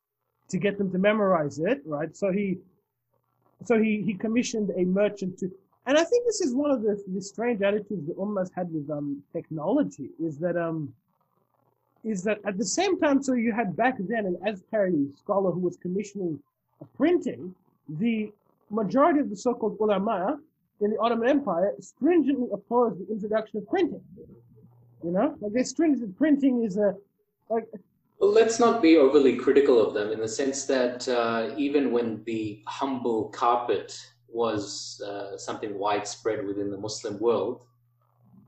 to 0.52 0.58
get 0.58 0.78
them 0.78 0.92
to 0.92 0.98
memorize 0.98 1.60
it, 1.60 1.82
right? 1.86 2.16
So 2.16 2.32
he, 2.32 2.58
so 3.66 3.82
he, 3.82 4.04
he 4.06 4.14
commissioned 4.14 4.72
a 4.78 4.84
merchant 4.84 5.40
to, 5.40 5.52
and 5.88 5.98
I 5.98 6.04
think 6.04 6.26
this 6.26 6.42
is 6.42 6.54
one 6.54 6.72
of 6.72 6.82
the, 6.82 7.02
the 7.08 7.22
strange 7.22 7.62
attitudes 7.62 8.08
that 8.08 8.18
Ummah's 8.18 8.52
had 8.56 8.72
with 8.72 8.90
um, 8.90 9.24
technology 9.34 10.10
is 10.20 10.38
that 10.40 10.56
um, 10.56 10.94
is 12.04 12.24
that 12.24 12.40
at 12.46 12.58
the 12.58 12.66
same 12.66 13.00
time, 13.00 13.22
so 13.22 13.34
you 13.34 13.52
had 13.52 13.76
back 13.76 13.96
then 14.00 14.26
an 14.26 14.38
Azhari 14.48 15.16
scholar 15.16 15.52
who 15.52 15.60
was 15.60 15.78
commissioning 15.78 16.40
a 16.82 16.86
printing, 16.98 17.54
the 17.88 18.32
majority 18.72 19.20
of 19.20 19.30
the 19.30 19.36
so-called 19.36 19.78
ulama 19.80 20.40
in 20.82 20.90
the 20.92 20.98
Ottoman 20.98 21.30
Empire 21.30 21.74
stringently 21.80 22.48
opposed 22.52 23.00
the 23.00 23.12
introduction 23.14 23.60
of 23.60 23.70
printing. 23.70 24.02
You 25.04 25.12
know, 25.12 25.36
like 25.42 25.54
they 25.54 25.64
stringent 25.64 26.18
printing 26.18 26.64
is 26.64 26.78
a 26.78 26.96
like 27.50 27.68
well, 28.22 28.32
let's 28.32 28.60
not 28.60 28.84
be 28.84 28.98
overly 28.98 29.36
critical 29.36 29.84
of 29.84 29.96
them 29.96 30.12
in 30.12 30.20
the 30.20 30.28
sense 30.28 30.66
that 30.66 31.08
uh, 31.08 31.50
even 31.58 31.92
when 31.92 32.24
the 32.26 32.62
humble 32.68 33.30
carpet 33.30 34.00
was 34.28 35.02
uh, 35.04 35.36
something 35.38 35.76
widespread 35.78 36.46
within 36.46 36.70
the 36.70 36.78
Muslim 36.78 37.18
world, 37.18 37.64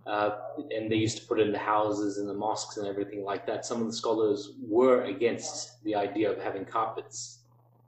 uh, 0.06 0.30
and 0.76 0.92
they 0.92 0.96
used 0.96 1.18
to 1.18 1.26
put 1.26 1.40
it 1.40 1.48
in 1.48 1.52
the 1.52 1.58
houses 1.58 2.20
and 2.20 2.30
the 2.30 2.34
mosques 2.36 2.78
and 2.78 2.88
everything 2.88 3.24
like 3.24 3.48
that, 3.48 3.66
some 3.66 3.82
of 3.82 3.88
the 3.88 3.94
scholars 3.94 4.52
were 4.62 5.06
against 5.06 5.84
the 5.84 5.96
idea 5.96 6.32
of 6.32 6.38
having 6.38 6.66
carpets 6.66 7.40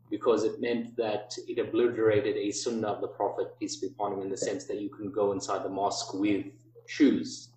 because 0.10 0.44
it 0.44 0.60
meant 0.60 0.98
that 0.98 1.38
it 1.48 1.60
obliterated 1.60 2.36
a 2.36 2.50
sunnah 2.50 2.88
of 2.88 3.02
the 3.02 3.08
Prophet, 3.08 3.54
peace 3.60 3.76
be 3.76 3.88
upon 3.88 4.14
him, 4.14 4.22
in 4.24 4.30
the 4.30 4.38
sense 4.38 4.64
that 4.64 4.82
you 4.82 4.90
can 4.90 5.12
go 5.12 5.34
inside 5.34 5.64
the 5.64 5.70
mosque 5.70 6.16
with 6.16 6.48
shoes, 6.88 7.50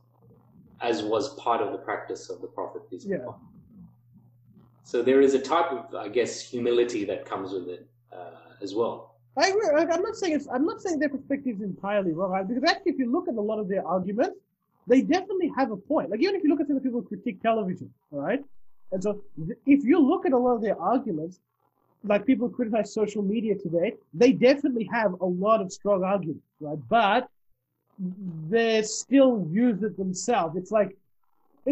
as 0.83 1.03
was 1.03 1.35
part 1.37 1.63
of 1.63 1.73
the 1.73 1.79
practice 1.79 2.29
of 2.29 2.43
the 2.43 2.47
Prophet, 2.47 2.83
peace 2.91 3.05
be 3.05 3.15
upon 3.15 3.35
him. 3.35 3.48
So 4.89 5.03
there 5.03 5.21
is 5.21 5.35
a 5.35 5.39
type 5.39 5.71
of, 5.71 5.95
I 5.95 6.09
guess, 6.09 6.41
humility 6.41 7.05
that 7.05 7.27
comes 7.27 7.53
with 7.53 7.69
it 7.69 7.87
uh, 8.11 8.63
as 8.63 8.75
well. 8.75 9.17
I 9.37 9.49
agree. 9.49 9.69
I'm 9.69 10.01
not 10.01 10.17
saying. 10.17 10.43
I'm 10.51 10.65
not 10.65 10.81
saying 10.81 10.99
their 10.99 11.11
perspective 11.11 11.57
is 11.57 11.63
entirely 11.63 12.13
wrong. 12.13 12.31
Right? 12.31 12.49
Because 12.49 12.65
actually, 12.71 12.93
if 12.93 12.99
you 12.99 13.13
look 13.13 13.29
at 13.29 13.35
a 13.35 13.41
lot 13.51 13.59
of 13.59 13.69
their 13.69 13.87
arguments, 13.87 14.39
they 14.87 15.03
definitely 15.03 15.53
have 15.59 15.73
a 15.73 15.77
point. 15.77 16.09
Like 16.09 16.23
even 16.23 16.37
if 16.37 16.43
you 16.43 16.49
look 16.49 16.63
at 16.63 16.69
the 16.69 16.81
people 16.81 17.03
who 17.03 17.07
critique 17.07 17.43
television, 17.43 17.93
all 18.13 18.21
right. 18.21 18.43
And 18.91 19.03
so, 19.03 19.21
if 19.67 19.85
you 19.85 19.99
look 20.01 20.25
at 20.25 20.33
a 20.33 20.39
lot 20.39 20.55
of 20.55 20.63
their 20.63 20.81
arguments, 20.81 21.39
like 22.05 22.25
people 22.25 22.49
who 22.49 22.55
criticize 22.55 22.91
social 22.95 23.23
media 23.23 23.57
today, 23.57 23.93
they 24.15 24.33
definitely 24.33 24.89
have 24.91 25.21
a 25.21 25.27
lot 25.27 25.61
of 25.61 25.71
strong 25.71 26.03
arguments, 26.03 26.47
right? 26.61 26.79
But 26.89 27.29
they 28.49 28.81
still 28.81 29.47
use 29.51 29.83
it 29.83 29.99
themselves. 29.99 30.57
It's 30.57 30.73
like, 30.73 30.97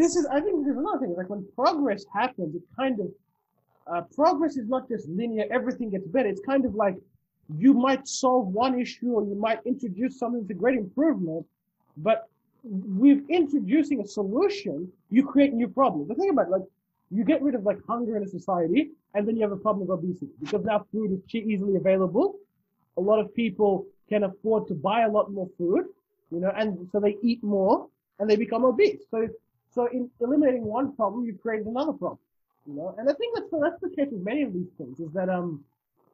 this 0.02 0.16
is, 0.16 0.26
I 0.26 0.40
think 0.40 0.64
there's 0.64 0.76
another 0.76 0.98
thing, 0.98 1.14
like 1.16 1.30
when 1.30 1.46
progress 1.54 2.04
happens, 2.12 2.54
it 2.54 2.62
kind 2.76 3.00
of, 3.00 3.08
uh, 3.86 4.02
progress 4.14 4.56
is 4.56 4.68
not 4.68 4.88
just 4.88 5.08
linear, 5.08 5.44
everything 5.50 5.90
gets 5.90 6.06
better. 6.08 6.28
It's 6.28 6.40
kind 6.40 6.64
of 6.64 6.74
like 6.74 6.96
you 7.58 7.72
might 7.72 8.08
solve 8.08 8.48
one 8.48 8.80
issue 8.80 9.12
or 9.12 9.22
you 9.24 9.36
might 9.36 9.60
introduce 9.64 10.18
something 10.18 10.46
a 10.50 10.54
great 10.54 10.78
improvement, 10.78 11.46
but 11.98 12.28
with 12.64 13.22
introducing 13.28 14.00
a 14.00 14.06
solution, 14.06 14.90
you 15.10 15.24
create 15.24 15.52
new 15.52 15.68
problems. 15.68 16.08
The 16.08 16.14
thing 16.16 16.30
about 16.30 16.46
it, 16.46 16.50
like, 16.50 16.62
you 17.12 17.22
get 17.22 17.40
rid 17.40 17.54
of 17.54 17.62
like 17.62 17.78
hunger 17.86 18.16
in 18.16 18.24
a 18.24 18.28
society, 18.28 18.90
and 19.14 19.26
then 19.26 19.36
you 19.36 19.42
have 19.42 19.52
a 19.52 19.56
problem 19.56 19.88
of 19.88 19.98
obesity 19.98 20.32
because 20.40 20.64
now 20.64 20.84
food 20.90 21.12
is 21.12 21.34
easily 21.34 21.76
available. 21.76 22.34
A 22.96 23.00
lot 23.00 23.20
of 23.20 23.32
people 23.34 23.86
can 24.08 24.24
afford 24.24 24.66
to 24.68 24.74
buy 24.74 25.02
a 25.02 25.08
lot 25.08 25.30
more 25.30 25.48
food, 25.56 25.84
you 26.32 26.40
know, 26.40 26.52
and 26.56 26.88
so 26.90 26.98
they 26.98 27.16
eat 27.22 27.42
more 27.44 27.86
and 28.18 28.28
they 28.28 28.36
become 28.36 28.64
obese. 28.64 29.02
So, 29.10 29.28
so 29.76 29.86
in 29.92 30.10
eliminating 30.20 30.64
one 30.64 30.96
problem, 30.96 31.24
you 31.26 31.34
create 31.34 31.66
another 31.66 31.92
problem, 31.92 32.18
you 32.66 32.74
know, 32.74 32.94
and 32.98 33.08
I 33.08 33.12
think 33.12 33.36
that's 33.36 33.50
that's 33.52 33.80
the 33.82 33.90
case 33.90 34.08
with 34.10 34.24
many 34.24 34.42
of 34.42 34.52
these 34.52 34.70
things 34.78 34.98
is 34.98 35.12
that 35.12 35.28
um 35.28 35.62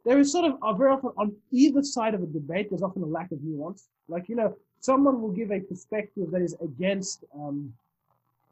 there 0.05 0.19
is 0.19 0.33
sort 0.33 0.47
of 0.51 0.77
very 0.77 0.91
often 0.91 1.11
on 1.17 1.33
either 1.53 1.83
side 1.83 2.15
of 2.15 2.23
a 2.23 2.27
debate 2.27 2.71
there's 2.71 2.83
often 2.83 3.03
a 3.03 3.07
lack 3.19 3.31
of 3.31 3.39
nuance. 3.43 3.89
Like 4.09 4.29
you 4.29 4.37
know, 4.37 4.57
someone 4.81 5.23
will 5.23 5.31
give 5.31 5.53
a 5.53 5.61
perspective 5.61 6.33
that 6.33 6.43
is 6.43 6.57
against 6.61 7.25
um 7.35 7.73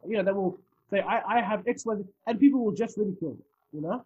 you 0.09 0.17
know 0.17 0.23
that 0.23 0.35
will 0.35 0.59
say 0.91 1.01
I, 1.01 1.39
I 1.39 1.41
have 1.41 1.67
X, 1.67 1.85
Y, 1.85 1.97
Z, 1.97 2.05
and 2.27 2.39
people 2.39 2.65
will 2.65 2.77
just 2.83 2.97
ridicule 2.97 3.37
it, 3.39 3.77
you 3.77 3.83
know? 3.83 4.05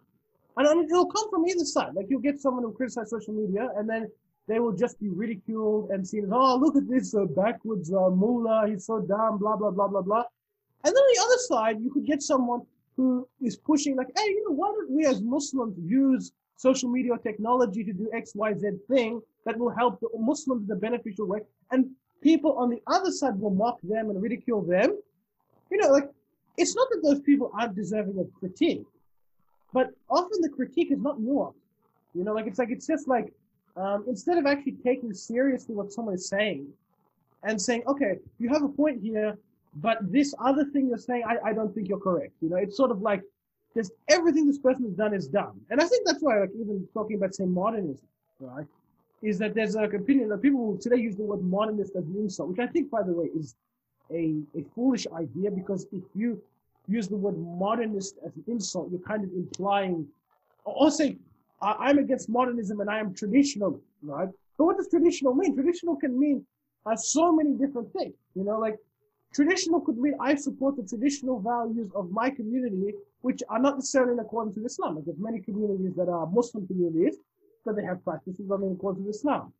And 0.57 0.67
I 0.67 0.73
mean, 0.73 0.85
it'll 0.85 1.11
come 1.17 1.29
from 1.29 1.45
either 1.47 1.65
side. 1.65 1.93
Like 1.95 2.07
you'll 2.09 2.27
get 2.29 2.39
someone 2.39 2.63
who 2.63 2.71
criticizes 2.71 3.11
social 3.11 3.33
media 3.33 3.69
and 3.77 3.89
then 3.89 4.09
they 4.47 4.59
will 4.59 4.71
just 4.73 4.99
be 4.99 5.09
ridiculed 5.09 5.89
and 5.89 6.07
seen 6.07 6.25
as, 6.25 6.31
oh, 6.31 6.57
look 6.57 6.75
at 6.75 6.87
this 6.87 7.13
uh, 7.15 7.25
backwards 7.25 7.91
uh, 7.91 8.09
mullah, 8.09 8.67
he's 8.69 8.85
so 8.85 9.01
dumb, 9.01 9.37
blah, 9.37 9.55
blah, 9.55 9.71
blah, 9.71 9.87
blah, 9.87 10.01
blah. 10.01 10.23
And 10.85 10.95
then 10.95 11.01
on 11.01 11.13
the 11.15 11.21
other 11.25 11.41
side, 11.49 11.81
you 11.83 11.91
could 11.91 12.05
get 12.05 12.21
someone 12.21 12.61
who 12.95 13.27
is 13.41 13.57
pushing 13.57 13.95
like, 13.95 14.07
hey, 14.15 14.27
you 14.29 14.45
know, 14.47 14.55
why 14.55 14.67
don't 14.67 14.91
we 14.91 15.05
as 15.07 15.19
Muslims 15.19 15.75
use 15.83 16.31
social 16.57 16.89
media 16.89 17.13
technology 17.23 17.83
to 17.83 17.91
do 17.91 18.07
X, 18.13 18.33
Y, 18.35 18.53
Z 18.53 18.69
thing 18.87 19.19
that 19.45 19.57
will 19.57 19.71
help 19.71 19.99
the 19.99 20.09
Muslims 20.17 20.69
in 20.69 20.75
a 20.75 20.79
beneficial 20.79 21.25
way? 21.25 21.39
And 21.71 21.89
people 22.21 22.53
on 22.53 22.69
the 22.69 22.81
other 22.85 23.11
side 23.11 23.39
will 23.39 23.49
mock 23.49 23.79
them 23.81 24.11
and 24.11 24.21
ridicule 24.21 24.61
them. 24.61 24.95
You 25.71 25.77
know, 25.79 25.89
like 25.89 26.11
it's 26.55 26.75
not 26.75 26.87
that 26.91 27.01
those 27.01 27.19
people 27.21 27.51
aren't 27.57 27.75
deserving 27.75 28.19
of 28.19 28.31
critique, 28.39 28.85
but 29.73 29.89
often 30.07 30.39
the 30.41 30.49
critique 30.49 30.91
is 30.91 30.99
not 30.99 31.17
nuanced. 31.19 31.55
You 32.13 32.23
know, 32.23 32.33
like 32.33 32.45
it's 32.45 32.59
like 32.59 32.69
it's 32.69 32.85
just 32.85 33.07
like 33.07 33.33
um, 33.75 34.05
instead 34.07 34.37
of 34.37 34.45
actually 34.45 34.77
taking 34.83 35.13
seriously 35.15 35.73
what 35.73 35.91
someone 35.91 36.13
is 36.13 36.29
saying 36.29 36.67
and 37.43 37.59
saying, 37.59 37.83
okay, 37.87 38.19
you 38.37 38.49
have 38.49 38.63
a 38.63 38.69
point 38.69 39.01
here, 39.01 39.35
but 39.75 39.97
this 40.01 40.33
other 40.39 40.65
thing 40.65 40.87
you're 40.87 40.97
saying, 40.97 41.23
I, 41.27 41.49
I 41.49 41.53
don't 41.53 41.73
think 41.73 41.89
you're 41.89 41.99
correct. 41.99 42.33
You 42.41 42.49
know, 42.49 42.57
it's 42.57 42.77
sort 42.77 42.91
of 42.91 43.01
like 43.01 43.21
just 43.75 43.91
everything 44.09 44.47
this 44.47 44.57
person 44.57 44.85
has 44.85 44.93
done 44.93 45.13
is 45.13 45.27
done. 45.27 45.59
And 45.69 45.81
I 45.81 45.85
think 45.85 46.05
that's 46.05 46.21
why, 46.21 46.39
like, 46.39 46.51
even 46.57 46.87
talking 46.93 47.17
about, 47.17 47.35
say, 47.35 47.45
modernism, 47.45 48.07
right, 48.39 48.65
is 49.21 49.37
that 49.39 49.53
there's 49.53 49.75
like 49.75 49.93
opinion 49.93 50.29
that 50.29 50.41
people 50.41 50.77
today 50.77 50.97
use 50.97 51.17
the 51.17 51.23
word 51.23 51.43
modernist 51.43 51.93
as 51.97 52.05
an 52.05 52.15
insult, 52.17 52.49
which 52.49 52.59
I 52.59 52.67
think, 52.67 52.89
by 52.89 53.03
the 53.03 53.11
way, 53.11 53.25
is 53.35 53.55
a, 54.11 54.35
a 54.57 54.63
foolish 54.75 55.07
idea 55.13 55.51
because 55.51 55.87
if 55.91 56.03
you 56.13 56.41
use 56.87 57.07
the 57.07 57.17
word 57.17 57.37
modernist 57.37 58.15
as 58.25 58.33
an 58.35 58.43
insult, 58.47 58.91
you're 58.91 59.01
kind 59.01 59.23
of 59.23 59.31
implying, 59.33 60.07
or 60.63 60.89
say, 60.89 61.17
I'm 61.61 61.97
against 61.97 62.29
modernism 62.29 62.79
and 62.81 62.89
I 62.89 62.99
am 62.99 63.13
traditional, 63.13 63.79
right? 64.03 64.29
But 64.57 64.65
what 64.65 64.77
does 64.77 64.87
traditional 64.89 65.33
mean? 65.33 65.55
Traditional 65.55 65.95
can 65.95 66.17
mean 66.17 66.45
uh, 66.85 66.95
so 66.95 67.31
many 67.31 67.53
different 67.53 67.91
things. 67.93 68.13
You 68.35 68.43
know, 68.43 68.59
like 68.59 68.77
traditional 69.35 69.81
could 69.81 69.97
mean 69.97 70.15
I 70.19 70.35
support 70.35 70.77
the 70.77 70.83
traditional 70.83 71.39
values 71.39 71.91
of 71.93 72.11
my 72.11 72.29
community, 72.29 72.93
which 73.21 73.41
are 73.49 73.59
not 73.59 73.75
necessarily 73.75 74.13
in 74.13 74.19
accordance 74.19 74.55
with 74.55 74.65
Islam. 74.65 74.95
Like 74.95 75.05
there's 75.05 75.17
many 75.19 75.39
communities 75.41 75.93
that 75.95 76.09
are 76.09 76.25
Muslim 76.27 76.65
communities, 76.65 77.15
but 77.65 77.75
they 77.75 77.83
have 77.83 78.03
practices 78.03 78.47
that 78.47 78.53
are 78.53 78.65
in 78.65 78.73
accordance 78.73 79.05
with 79.05 79.15
Islam. 79.15 79.51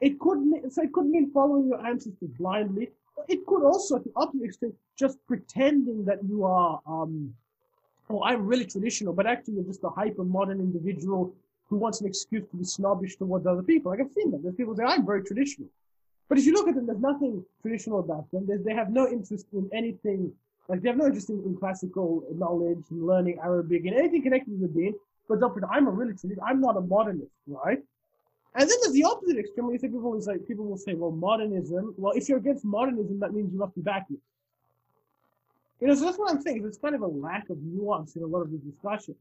It 0.00 0.18
could 0.18 0.40
mean, 0.40 0.70
so 0.70 0.82
it 0.82 0.92
could 0.92 1.06
mean 1.06 1.30
following 1.30 1.68
your 1.68 1.84
ancestors 1.86 2.30
blindly, 2.38 2.90
it 3.28 3.46
could 3.46 3.64
also, 3.64 3.98
to 3.98 4.04
the 4.04 4.12
opposite 4.16 4.44
extent, 4.44 4.74
just 4.96 5.18
pretending 5.26 6.04
that 6.04 6.18
you 6.22 6.44
are, 6.44 6.80
um, 6.86 7.34
oh, 8.10 8.22
I'm 8.22 8.46
really 8.46 8.66
traditional, 8.66 9.14
but 9.14 9.26
actually 9.26 9.54
you're 9.54 9.64
just 9.64 9.84
a 9.84 9.88
hyper 9.88 10.24
modern 10.24 10.60
individual 10.60 11.34
who 11.68 11.76
wants 11.76 12.00
an 12.00 12.06
excuse 12.06 12.44
to 12.50 12.56
be 12.56 12.64
snobbish 12.64 13.16
towards 13.16 13.46
other 13.46 13.62
people. 13.62 13.90
Like 13.90 14.00
I've 14.00 14.12
seen 14.12 14.30
that. 14.32 14.42
There's 14.42 14.54
people 14.54 14.76
say, 14.76 14.84
I'm 14.84 15.06
very 15.06 15.22
traditional. 15.24 15.68
But 16.28 16.38
if 16.38 16.46
you 16.46 16.52
look 16.52 16.68
at 16.68 16.74
them, 16.74 16.86
there's 16.86 17.00
nothing 17.00 17.44
traditional 17.62 18.00
about 18.00 18.30
them. 18.30 18.46
There's, 18.46 18.64
they 18.64 18.74
have 18.74 18.90
no 18.90 19.08
interest 19.08 19.46
in 19.52 19.68
anything, 19.72 20.32
like 20.68 20.82
they 20.82 20.88
have 20.88 20.98
no 20.98 21.06
interest 21.06 21.30
in, 21.30 21.42
in 21.44 21.56
classical 21.56 22.24
knowledge 22.34 22.84
and 22.90 23.06
learning 23.06 23.38
Arabic 23.42 23.84
and 23.86 23.96
anything 23.96 24.22
connected 24.22 24.50
to 24.58 24.66
the 24.66 24.72
deen. 24.72 24.94
But 25.28 25.40
they'll 25.40 25.50
pretend, 25.50 25.72
I'm 25.72 25.88
a 25.88 25.92
traditional, 25.92 26.44
I'm 26.44 26.60
not 26.60 26.76
a 26.76 26.80
modernist, 26.80 27.30
right? 27.46 27.78
And 28.54 28.70
then 28.70 28.76
there's 28.82 28.94
the 28.94 29.04
opposite 29.04 29.38
extreme. 29.38 29.70
You 29.70 29.78
say 29.78 29.88
people 29.88 30.10
will 30.10 30.20
say 30.20 30.38
people 30.38 30.64
will 30.64 30.78
say, 30.78 30.94
well, 30.94 31.10
modernism. 31.10 31.94
Well, 31.98 32.14
if 32.16 32.28
you're 32.28 32.38
against 32.38 32.64
modernism, 32.64 33.20
that 33.20 33.34
means 33.34 33.52
you 33.52 33.58
must 33.58 33.74
be 33.74 33.82
backward. 33.82 34.18
You 35.80 35.88
know, 35.88 35.94
so 35.94 36.06
that's 36.06 36.18
what 36.18 36.30
I'm 36.30 36.40
saying. 36.40 36.62
There's 36.62 36.78
kind 36.78 36.94
of 36.94 37.02
a 37.02 37.06
lack 37.06 37.50
of 37.50 37.58
nuance 37.62 38.16
in 38.16 38.22
a 38.22 38.26
lot 38.26 38.40
of 38.40 38.50
this 38.50 38.60
discussion. 38.60 39.14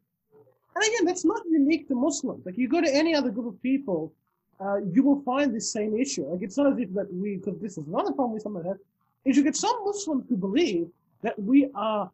And 0.74 0.83
again, 0.83 1.05
that's 1.05 1.25
not 1.25 1.41
unique 1.50 1.88
to 1.89 1.95
Muslims. 1.95 2.45
Like 2.45 2.57
you 2.57 2.69
go 2.69 2.79
to 2.81 2.93
any 2.93 3.13
other 3.13 3.29
group 3.29 3.47
of 3.47 3.62
people, 3.62 4.13
uh, 4.59 4.77
you 4.77 5.03
will 5.03 5.21
find 5.21 5.53
this 5.53 5.71
same 5.71 5.97
issue. 5.97 6.25
Like 6.25 6.41
it's 6.41 6.57
not 6.57 6.74
as 6.74 6.79
if 6.79 6.93
that 6.93 7.13
we, 7.13 7.38
because 7.38 7.59
this 7.59 7.77
is 7.77 7.88
another 7.88 8.12
problem 8.12 8.33
we 8.33 8.39
some 8.39 8.55
have, 8.55 8.77
is 9.25 9.38
you 9.38 9.43
get 9.43 9.55
some 9.55 9.77
Muslims 9.83 10.25
who 10.29 10.38
believe 10.38 10.88
that 11.21 11.38
we 11.39 11.69
are 11.75 12.09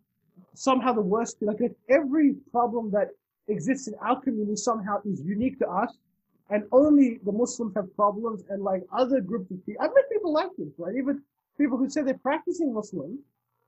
somehow 0.54 0.94
the 0.94 1.02
worst. 1.02 1.38
Like 1.42 1.58
that 1.58 1.76
every 1.90 2.36
problem 2.52 2.92
that 2.92 3.10
exists 3.48 3.88
in 3.88 3.96
our 4.02 4.20
community 4.20 4.56
somehow 4.56 5.02
is 5.06 5.22
unique 5.22 5.60
to 5.60 5.68
us 5.70 5.98
and 6.52 6.66
only 6.74 7.20
the 7.24 7.32
Muslims 7.32 7.74
have 7.76 7.96
problems, 7.96 8.44
and 8.50 8.62
like 8.62 8.84
other 8.92 9.22
groups 9.22 9.50
of 9.52 9.66
people, 9.66 9.82
I've 9.82 9.96
met 9.96 10.10
people 10.12 10.34
like 10.34 10.50
this, 10.58 10.68
right? 10.78 10.94
Even 10.96 11.24
people 11.58 11.78
who 11.78 11.90
say 11.90 12.02
they're 12.02 12.18
practicing 12.18 12.74
Muslim. 12.74 13.18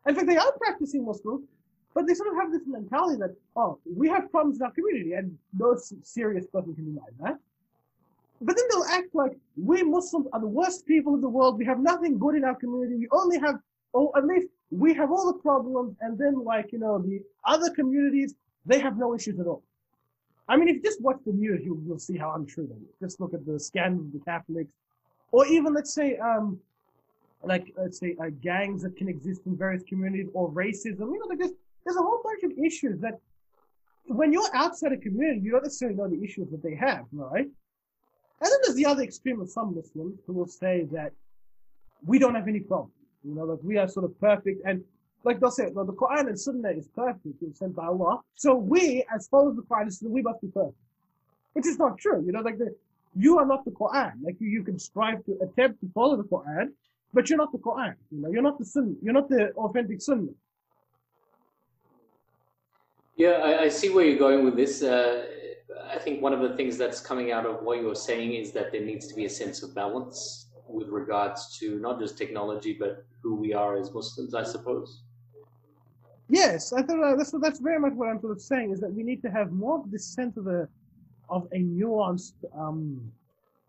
In 0.05 0.15
fact, 0.15 0.27
they 0.27 0.35
are 0.35 0.51
practicing 0.59 1.05
Muslim, 1.05 1.47
but 1.95 2.05
they 2.05 2.13
sort 2.13 2.33
of 2.33 2.35
have 2.35 2.51
this 2.51 2.63
mentality 2.67 3.17
that, 3.19 3.33
oh, 3.55 3.79
we 3.85 4.09
have 4.09 4.29
problems 4.31 4.57
in 4.57 4.63
our 4.63 4.71
community, 4.71 5.13
and 5.13 5.37
no 5.57 5.77
serious 6.03 6.45
person 6.47 6.75
can 6.75 6.93
deny 6.93 7.07
that. 7.21 7.39
But 8.45 8.55
then 8.57 8.65
they'll 8.69 8.97
act 8.99 9.09
like 9.13 9.33
we 9.55 9.83
Muslims 9.83 10.27
are 10.33 10.39
the 10.39 10.47
worst 10.47 10.85
people 10.85 11.15
in 11.15 11.21
the 11.21 11.29
world. 11.29 11.57
We 11.57 11.65
have 11.65 11.79
nothing 11.79 12.17
good 12.19 12.35
in 12.35 12.43
our 12.43 12.55
community. 12.55 12.95
We 12.95 13.07
only 13.11 13.39
have, 13.39 13.55
oh, 13.93 14.11
at 14.17 14.25
least 14.25 14.47
we 14.69 14.93
have 14.95 15.11
all 15.11 15.27
the 15.31 15.39
problems. 15.39 15.95
And 16.01 16.17
then, 16.17 16.43
like, 16.43 16.71
you 16.73 16.79
know, 16.79 16.99
the 16.99 17.21
other 17.45 17.69
communities, 17.69 18.35
they 18.65 18.79
have 18.79 18.97
no 18.97 19.15
issues 19.15 19.39
at 19.39 19.47
all. 19.47 19.63
I 20.49 20.57
mean, 20.57 20.67
if 20.67 20.75
you 20.77 20.81
just 20.81 21.01
watch 21.01 21.19
the 21.25 21.31
news, 21.31 21.61
you'll, 21.63 21.81
you'll 21.85 21.99
see 21.99 22.17
how 22.17 22.33
untrue 22.33 22.67
that 22.67 22.75
is. 22.75 22.95
Just 22.99 23.21
look 23.21 23.33
at 23.33 23.45
the 23.45 23.59
scandals 23.59 24.07
of 24.07 24.13
the 24.13 24.19
Catholics, 24.19 24.71
or 25.31 25.45
even 25.47 25.73
let's 25.73 25.93
say, 25.93 26.17
um, 26.17 26.59
like 27.43 27.73
let's 27.77 27.99
say 27.99 28.15
uh, 28.21 28.29
gangs 28.41 28.83
that 28.83 28.97
can 28.97 29.07
exist 29.07 29.41
in 29.45 29.55
various 29.55 29.83
communities, 29.83 30.27
or 30.33 30.51
racism. 30.51 30.99
You 30.99 31.19
know, 31.19 31.27
like 31.29 31.39
there's 31.39 31.53
there's 31.85 31.95
a 31.95 32.01
whole 32.01 32.21
bunch 32.23 32.43
of 32.43 32.51
issues 32.57 32.99
that 32.99 33.19
when 34.05 34.33
you're 34.33 34.53
outside 34.53 34.91
a 34.91 34.97
community, 34.97 35.39
you 35.39 35.51
don't 35.51 35.63
necessarily 35.63 35.95
know 35.97 36.09
the 36.09 36.21
issues 36.21 36.49
that 36.51 36.61
they 36.61 36.75
have, 36.75 37.05
right? 37.13 37.47
And 38.43 38.51
then 38.51 38.59
there's 38.63 38.75
the 38.75 38.85
other 38.85 39.03
extreme 39.03 39.39
of 39.39 39.49
some 39.49 39.73
Muslims 39.73 40.19
who 40.27 40.33
will 40.33 40.47
say 40.47 40.85
that 40.91 41.13
we 42.05 42.19
don't 42.19 42.35
have 42.35 42.49
any 42.49 42.59
problems. 42.59 42.91
You 43.23 43.35
know, 43.35 43.45
like 43.45 43.59
we 43.63 43.77
are 43.77 43.87
sort 43.87 44.03
of 44.03 44.19
perfect. 44.19 44.61
And 44.65 44.83
like 45.23 45.39
they'll 45.39 45.49
say, 45.49 45.69
well, 45.71 45.85
the 45.85 45.93
Quran 45.93 46.27
and 46.27 46.37
Sunnah 46.37 46.71
is 46.71 46.89
perfect, 46.89 47.41
it's 47.41 47.59
sent 47.59 47.73
by 47.73 47.85
Allah. 47.85 48.19
So 48.35 48.53
we, 48.53 49.05
as 49.15 49.29
followers 49.29 49.57
of 49.57 49.63
the 49.63 49.73
Quran 49.73 49.83
and 49.83 49.93
Sunnah, 49.93 50.11
we 50.11 50.21
must 50.21 50.41
be 50.41 50.49
perfect. 50.49 50.75
Which 51.53 51.67
is 51.67 51.79
not 51.79 51.97
true. 51.97 52.21
You 52.25 52.33
know, 52.33 52.41
like 52.41 52.57
the, 52.57 52.75
you 53.15 53.39
are 53.39 53.45
not 53.45 53.63
the 53.63 53.71
Quran. 53.71 54.11
Like 54.21 54.35
you, 54.41 54.49
you 54.49 54.61
can 54.61 54.77
strive 54.77 55.23
to 55.23 55.39
attempt 55.41 55.79
to 55.79 55.89
follow 55.93 56.17
the 56.17 56.23
Quran, 56.23 56.73
but 57.13 57.29
you're 57.29 57.37
not 57.37 57.53
the 57.53 57.59
Quran. 57.59 57.95
You 58.11 58.23
know, 58.23 58.29
you're 58.29 58.41
not 58.41 58.59
the 58.59 58.65
Sunnah. 58.65 58.95
You're 59.01 59.13
not 59.13 59.29
the 59.29 59.51
authentic 59.51 60.01
Sunnah. 60.01 60.33
Yeah, 63.15 63.29
I, 63.29 63.61
I 63.61 63.69
see 63.69 63.89
where 63.89 64.03
you're 64.03 64.19
going 64.19 64.43
with 64.43 64.57
this. 64.57 64.83
Uh, 64.83 65.27
I 65.91 65.97
think 65.97 66.21
one 66.21 66.33
of 66.33 66.41
the 66.41 66.55
things 66.55 66.77
that's 66.77 66.99
coming 66.99 67.31
out 67.31 67.45
of 67.45 67.63
what 67.63 67.81
you're 67.81 67.95
saying 67.95 68.33
is 68.33 68.51
that 68.53 68.71
there 68.71 68.81
needs 68.81 69.07
to 69.07 69.15
be 69.15 69.25
a 69.25 69.29
sense 69.29 69.63
of 69.63 69.73
balance 69.73 70.47
with 70.67 70.89
regards 70.89 71.57
to 71.59 71.79
not 71.79 71.99
just 71.99 72.17
technology, 72.17 72.73
but 72.73 73.05
who 73.21 73.35
we 73.35 73.53
are 73.53 73.77
as 73.77 73.93
Muslims, 73.93 74.33
I 74.33 74.43
suppose. 74.43 75.01
Yes, 76.29 76.73
I 76.73 76.81
thought 76.81 77.03
uh, 77.03 77.15
that's 77.15 77.31
that's 77.41 77.59
very 77.59 77.79
much 77.79 77.93
what 77.93 78.09
I'm 78.09 78.19
sort 78.19 78.31
of 78.31 78.41
saying 78.41 78.71
is 78.71 78.79
that 78.79 78.91
we 78.93 79.03
need 79.03 79.21
to 79.23 79.29
have 79.29 79.51
more 79.51 79.79
of 79.79 79.91
this 79.91 80.05
sense 80.05 80.37
of 80.37 80.47
a 80.47 80.67
of 81.29 81.47
a 81.51 81.59
nuanced 81.59 82.33
um 82.55 83.11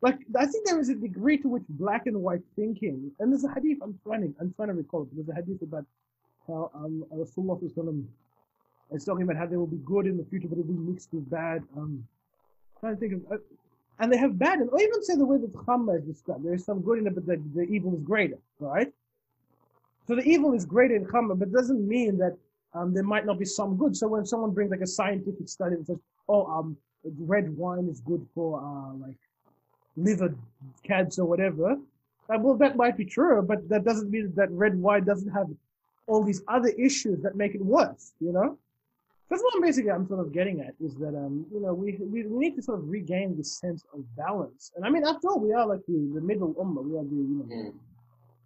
like 0.00 0.18
I 0.38 0.46
think 0.46 0.66
there 0.66 0.78
is 0.78 0.88
a 0.88 0.94
degree 0.94 1.36
to 1.38 1.48
which 1.48 1.64
black 1.68 2.06
and 2.06 2.16
white 2.22 2.42
thinking 2.56 3.10
and 3.18 3.32
there's 3.32 3.44
a 3.44 3.52
hadith 3.52 3.78
I'm 3.82 3.98
trying 4.06 4.34
I'm 4.40 4.52
trying 4.54 4.68
to 4.68 4.74
recall 4.74 5.02
it, 5.02 5.08
there's 5.14 5.28
a 5.28 5.34
hadith 5.34 5.62
about 5.62 5.84
how 6.46 6.70
um 6.74 7.04
Rasulullah 7.12 7.60
is 8.92 9.04
talking 9.04 9.22
about 9.22 9.36
how 9.36 9.46
they 9.46 9.56
will 9.56 9.66
be 9.66 9.82
good 9.84 10.06
in 10.06 10.16
the 10.16 10.24
future 10.24 10.48
but 10.48 10.58
it 10.58 10.66
will 10.66 10.74
be 10.74 10.92
mixed 10.92 11.08
with 11.12 11.28
bad. 11.30 11.62
Um 11.76 12.06
trying 12.80 12.94
to 12.94 13.00
think 13.00 13.12
of 13.14 13.32
uh, 13.32 13.36
and 14.00 14.12
they 14.12 14.16
have 14.16 14.38
bad 14.38 14.58
and 14.58 14.70
or 14.70 14.80
even 14.80 15.02
say 15.02 15.16
the 15.16 15.24
way 15.24 15.38
that 15.38 15.52
Khamr 15.52 15.98
is 15.98 16.04
described. 16.04 16.44
There 16.44 16.54
is 16.54 16.64
some 16.64 16.80
good 16.80 16.98
in 16.98 17.06
it 17.06 17.14
but 17.14 17.26
the, 17.26 17.42
the 17.54 17.62
evil 17.62 17.94
is 17.94 18.02
greater, 18.02 18.38
right? 18.58 18.92
So 20.06 20.14
the 20.14 20.22
evil 20.22 20.52
is 20.52 20.66
greater 20.66 20.94
in 20.94 21.06
Khamr, 21.06 21.38
but 21.38 21.48
it 21.48 21.54
doesn't 21.54 21.86
mean 21.86 22.18
that 22.18 22.36
um, 22.74 22.92
there 22.92 23.04
might 23.04 23.24
not 23.24 23.38
be 23.38 23.44
some 23.44 23.76
good. 23.76 23.96
So 23.96 24.08
when 24.08 24.26
someone 24.26 24.50
brings 24.50 24.70
like 24.70 24.80
a 24.80 24.86
scientific 24.86 25.48
study 25.48 25.76
that 25.76 25.86
says, 25.86 25.98
oh, 26.28 26.46
um, 26.46 26.76
red 27.18 27.56
wine 27.56 27.88
is 27.88 28.00
good 28.00 28.26
for 28.34 28.60
uh, 28.60 28.94
like 28.94 29.16
liver 29.96 30.34
cancer 30.82 31.22
or 31.22 31.26
whatever, 31.26 31.78
uh, 32.30 32.38
well, 32.38 32.54
that 32.56 32.76
might 32.76 32.96
be 32.96 33.04
true, 33.04 33.42
but 33.42 33.68
that 33.68 33.84
doesn't 33.84 34.10
mean 34.10 34.32
that 34.34 34.50
red 34.50 34.74
wine 34.76 35.04
doesn't 35.04 35.30
have 35.30 35.46
all 36.06 36.22
these 36.22 36.42
other 36.48 36.68
issues 36.68 37.22
that 37.22 37.36
make 37.36 37.54
it 37.54 37.64
worse, 37.64 38.12
you 38.20 38.32
know? 38.32 38.58
That's 39.30 39.42
what 39.42 39.54
I'm 39.56 39.62
basically 39.62 39.90
I'm 39.90 40.06
sort 40.06 40.20
of 40.20 40.32
getting 40.32 40.60
at 40.60 40.74
is 40.84 40.94
that 40.96 41.14
um 41.16 41.46
you 41.52 41.60
know 41.60 41.72
we, 41.74 41.98
we 42.00 42.24
we 42.26 42.38
need 42.38 42.56
to 42.56 42.62
sort 42.62 42.78
of 42.78 42.88
regain 42.88 43.36
this 43.36 43.58
sense 43.58 43.84
of 43.94 44.04
balance 44.16 44.72
and 44.76 44.84
I 44.84 44.90
mean 44.90 45.04
after 45.04 45.28
all 45.28 45.40
we 45.40 45.52
are 45.52 45.66
like 45.66 45.80
the, 45.88 45.98
the 46.14 46.20
middle 46.20 46.54
ummah 46.54 46.84
we 46.84 46.96
are 46.98 47.04
the 47.04 47.16
you 47.16 47.38
know 47.38 47.54
mm. 47.54 47.72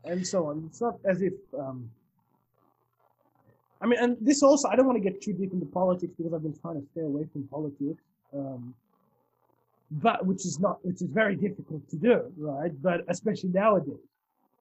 and 0.04 0.26
so 0.26 0.46
on 0.46 0.64
it's 0.68 0.80
not 0.80 0.96
as 1.04 1.20
if 1.20 1.34
um 1.58 1.90
I 3.80 3.86
mean, 3.86 3.98
and 4.00 4.16
this 4.20 4.42
also, 4.42 4.68
I 4.68 4.76
don't 4.76 4.86
want 4.86 4.96
to 4.96 5.10
get 5.10 5.22
too 5.22 5.32
deep 5.32 5.52
into 5.52 5.66
politics 5.66 6.12
because 6.16 6.32
I've 6.32 6.42
been 6.42 6.58
trying 6.58 6.80
to 6.80 6.86
stay 6.92 7.02
away 7.02 7.26
from 7.32 7.46
politics. 7.48 8.02
Um, 8.34 8.74
but 9.90 10.26
which 10.26 10.44
is 10.44 10.58
not, 10.58 10.84
which 10.84 11.00
is 11.00 11.08
very 11.10 11.34
difficult 11.36 11.88
to 11.90 11.96
do, 11.96 12.32
right? 12.36 12.72
But 12.82 13.02
especially 13.08 13.50
nowadays. 13.50 13.96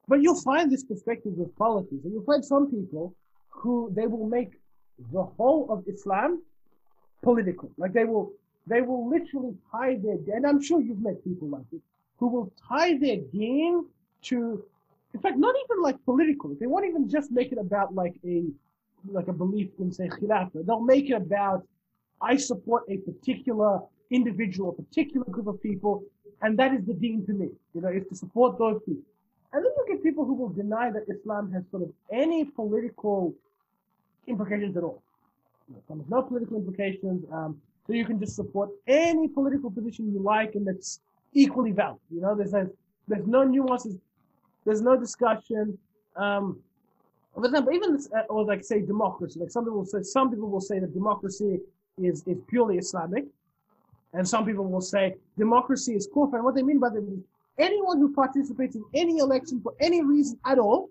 But 0.08 0.22
you'll 0.22 0.42
find 0.42 0.72
this 0.72 0.84
perspective 0.84 1.34
with 1.36 1.54
politics, 1.58 2.04
and 2.04 2.14
you'll 2.14 2.24
find 2.24 2.46
some 2.46 2.70
people 2.72 3.14
who 3.50 3.92
they 3.94 4.08
will 4.08 4.28
make 4.28 4.52
the 5.12 5.24
whole 5.24 5.68
of 5.70 5.84
Islam 5.88 6.42
political. 7.22 7.70
Like 7.78 7.94
they 7.94 8.06
will, 8.06 8.32
they 8.68 8.82
will 8.82 9.08
literally 9.10 9.56
tie 9.72 9.96
their, 9.96 10.18
and 10.36 10.46
I'm 10.46 10.62
sure 10.62 10.82
you've 10.82 11.02
met 11.02 11.24
people 11.24 11.48
like 11.48 11.70
this, 11.72 11.82
who 12.18 12.28
will 12.28 12.52
tie 12.68 12.98
their 12.98 13.18
deen 13.18 13.86
to, 14.24 14.64
in 15.14 15.20
fact, 15.20 15.38
not 15.38 15.56
even 15.66 15.84
like 15.84 16.04
political. 16.06 16.56
They 16.60 16.68
won't 16.68 16.86
even 16.86 17.10
just 17.10 17.32
make 17.32 17.52
it 17.52 17.58
about 17.58 17.94
like 17.94 18.16
a 18.26 18.44
like 19.10 19.28
a 19.28 19.34
belief 19.34 19.70
in 19.80 19.92
say 19.92 20.10
khilafah. 20.10 20.66
They'll 20.66 20.82
make 20.82 21.10
it 21.10 21.14
about 21.14 21.66
I 22.22 22.36
support 22.36 22.84
a 22.90 22.98
particular 22.98 23.80
individual, 24.10 24.76
a 24.78 24.82
particular 24.82 25.26
group 25.26 25.48
of 25.48 25.62
people, 25.62 26.04
and 26.42 26.58
that 26.60 26.74
is 26.74 26.86
the 26.86 26.94
deen 26.94 27.26
to 27.28 27.34
me. 27.34 27.50
You 27.74 27.82
know, 27.82 27.90
is 27.90 28.08
to 28.10 28.16
support 28.16 28.58
those 28.58 28.82
people. 28.86 29.04
And 29.54 29.64
then 29.64 29.72
you 29.78 29.86
get 29.88 30.04
people 30.04 30.26
who 30.26 30.34
will 30.34 30.50
deny 30.50 30.92
that 30.92 31.04
Islam 31.08 31.52
has 31.54 31.64
sort 31.72 31.84
of 31.84 31.92
any 32.12 32.46
political 32.46 33.34
implications 34.28 34.76
at 34.78 34.84
all. 34.84 35.02
Know, 35.90 36.06
no 36.10 36.22
political 36.22 36.58
implications. 36.58 37.26
Um, 37.32 37.60
so 37.86 37.94
you 37.94 38.06
can 38.06 38.20
just 38.20 38.36
support 38.36 38.70
any 38.88 39.28
political 39.28 39.72
position 39.72 40.12
you 40.14 40.20
like, 40.20 40.56
and 40.56 40.66
that's 40.68 41.00
equally 41.34 41.72
valid. 41.72 42.00
You 42.14 42.22
know, 42.22 42.36
there's 42.36 42.52
there's 43.08 43.28
no 43.28 43.44
nuances, 43.44 43.96
there's 44.66 44.82
no 44.82 44.98
discussion. 44.98 45.78
Um, 46.16 46.60
for 47.34 47.46
example, 47.46 47.74
even 47.74 47.98
uh, 48.16 48.22
or 48.30 48.46
like 48.46 48.64
say 48.64 48.82
democracy, 48.82 49.40
like 49.40 49.52
some 49.52 49.64
people 49.64 49.80
will 49.80 49.86
say 49.86 50.02
some 50.02 50.30
people 50.30 50.50
will 50.50 50.62
say 50.62 50.80
that 50.80 50.94
democracy 50.94 51.60
is 51.98 52.24
is 52.28 52.38
purely 52.48 52.78
Islamic, 52.78 53.26
and 54.14 54.28
some 54.28 54.46
people 54.46 54.66
will 54.66 54.82
say 54.82 55.16
democracy 55.38 55.96
is 55.96 56.08
kufr. 56.14 56.36
And 56.36 56.44
what 56.44 56.56
they 56.56 56.64
mean 56.64 56.80
by 56.80 56.90
that 56.90 57.04
is 57.04 57.20
anyone 57.58 58.00
who 58.00 58.14
participates 58.14 58.76
in 58.76 58.84
any 58.94 59.20
election 59.20 59.62
for 59.62 59.74
any 59.80 60.04
reason 60.04 60.40
at 60.46 60.60
all, 60.60 60.90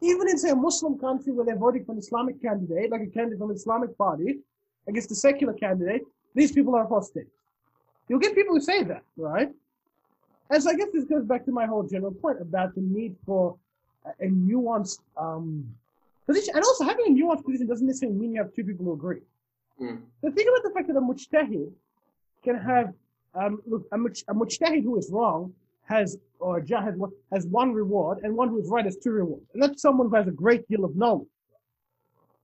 even 0.00 0.28
in 0.28 0.38
say 0.38 0.50
a 0.50 0.56
Muslim 0.56 0.98
country 0.98 1.32
where 1.32 1.46
they're 1.46 1.56
voting 1.56 1.84
for 1.84 1.92
an 1.92 1.98
Islamic 1.98 2.40
candidate, 2.40 2.90
like 2.90 3.02
a 3.02 3.06
candidate 3.06 3.38
from 3.38 3.50
an 3.50 3.56
Islamic 3.56 3.96
party, 3.96 4.38
against 4.88 5.10
a 5.10 5.14
secular 5.14 5.52
candidate, 5.52 6.02
these 6.34 6.52
people 6.52 6.74
are 6.74 6.84
apostate. 6.84 7.26
You'll 8.08 8.20
get 8.20 8.34
people 8.34 8.54
who 8.54 8.60
say 8.60 8.84
that, 8.84 9.02
right? 9.16 9.50
And 10.50 10.62
so 10.62 10.70
I 10.70 10.74
guess 10.74 10.88
this 10.92 11.04
goes 11.04 11.24
back 11.24 11.44
to 11.46 11.52
my 11.52 11.66
whole 11.66 11.82
general 11.82 12.12
point 12.12 12.40
about 12.40 12.74
the 12.74 12.80
need 12.80 13.16
for 13.24 13.56
a 14.20 14.26
nuanced 14.26 15.00
um, 15.16 15.66
position. 16.26 16.54
And 16.54 16.64
also, 16.64 16.84
having 16.84 17.06
a 17.06 17.10
nuanced 17.10 17.44
position 17.44 17.66
doesn't 17.66 17.86
necessarily 17.86 18.16
mean 18.16 18.32
you 18.32 18.42
have 18.42 18.54
two 18.54 18.64
people 18.64 18.84
who 18.84 18.92
agree. 18.92 19.22
Mm. 19.80 20.02
So 20.20 20.30
think 20.30 20.48
about 20.48 20.62
the 20.62 20.70
fact 20.70 20.88
that 20.88 20.96
a 20.96 21.00
mujtahid 21.00 21.72
can 22.44 22.56
have 22.56 22.94
um, 23.34 23.60
look, 23.66 23.86
a, 23.92 23.96
muj, 23.96 24.24
a 24.28 24.34
mujtahid 24.34 24.82
who 24.84 24.96
is 24.98 25.10
wrong 25.10 25.52
has 25.86 26.18
or 26.38 26.60
has, 26.60 26.94
has 27.32 27.46
one 27.46 27.72
reward, 27.72 28.18
and 28.22 28.36
one 28.36 28.48
who 28.48 28.60
is 28.60 28.68
right 28.68 28.84
has 28.84 28.96
two 28.96 29.10
rewards. 29.10 29.46
And 29.54 29.62
that's 29.62 29.80
someone 29.80 30.10
who 30.10 30.16
has 30.16 30.28
a 30.28 30.32
great 30.32 30.68
deal 30.68 30.84
of 30.84 30.94
knowledge. 30.94 31.28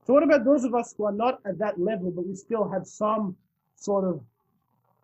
So 0.05 0.13
what 0.13 0.23
about 0.23 0.43
those 0.43 0.63
of 0.63 0.73
us 0.73 0.93
who 0.97 1.05
are 1.05 1.11
not 1.11 1.39
at 1.45 1.57
that 1.59 1.79
level, 1.79 2.11
but 2.11 2.25
we 2.25 2.35
still 2.35 2.67
have 2.69 2.87
some 2.87 3.35
sort 3.75 4.03
of 4.03 4.21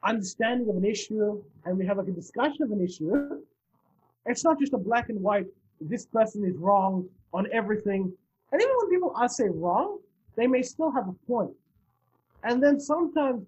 understanding 0.03 0.69
of 0.69 0.75
an 0.75 0.85
issue, 0.85 1.41
and 1.65 1.77
we 1.77 1.85
have 1.85 1.97
like 1.97 2.07
a 2.07 2.11
discussion 2.11 2.63
of 2.63 2.71
an 2.71 2.83
issue? 2.83 3.41
It's 4.25 4.43
not 4.43 4.59
just 4.59 4.73
a 4.73 4.77
black 4.77 5.09
and 5.09 5.21
white 5.21 5.45
this 5.81 6.05
person 6.05 6.43
is 6.43 6.55
wrong 6.57 7.07
on 7.33 7.47
everything. 7.51 8.11
And 8.51 8.61
even 8.61 8.73
when 8.77 8.89
people 8.89 9.13
are 9.15 9.29
say 9.29 9.47
wrong, 9.49 9.99
they 10.35 10.47
may 10.47 10.61
still 10.61 10.91
have 10.91 11.07
a 11.07 11.13
point. 11.27 11.51
And 12.43 12.61
then 12.63 12.79
sometimes 12.79 13.45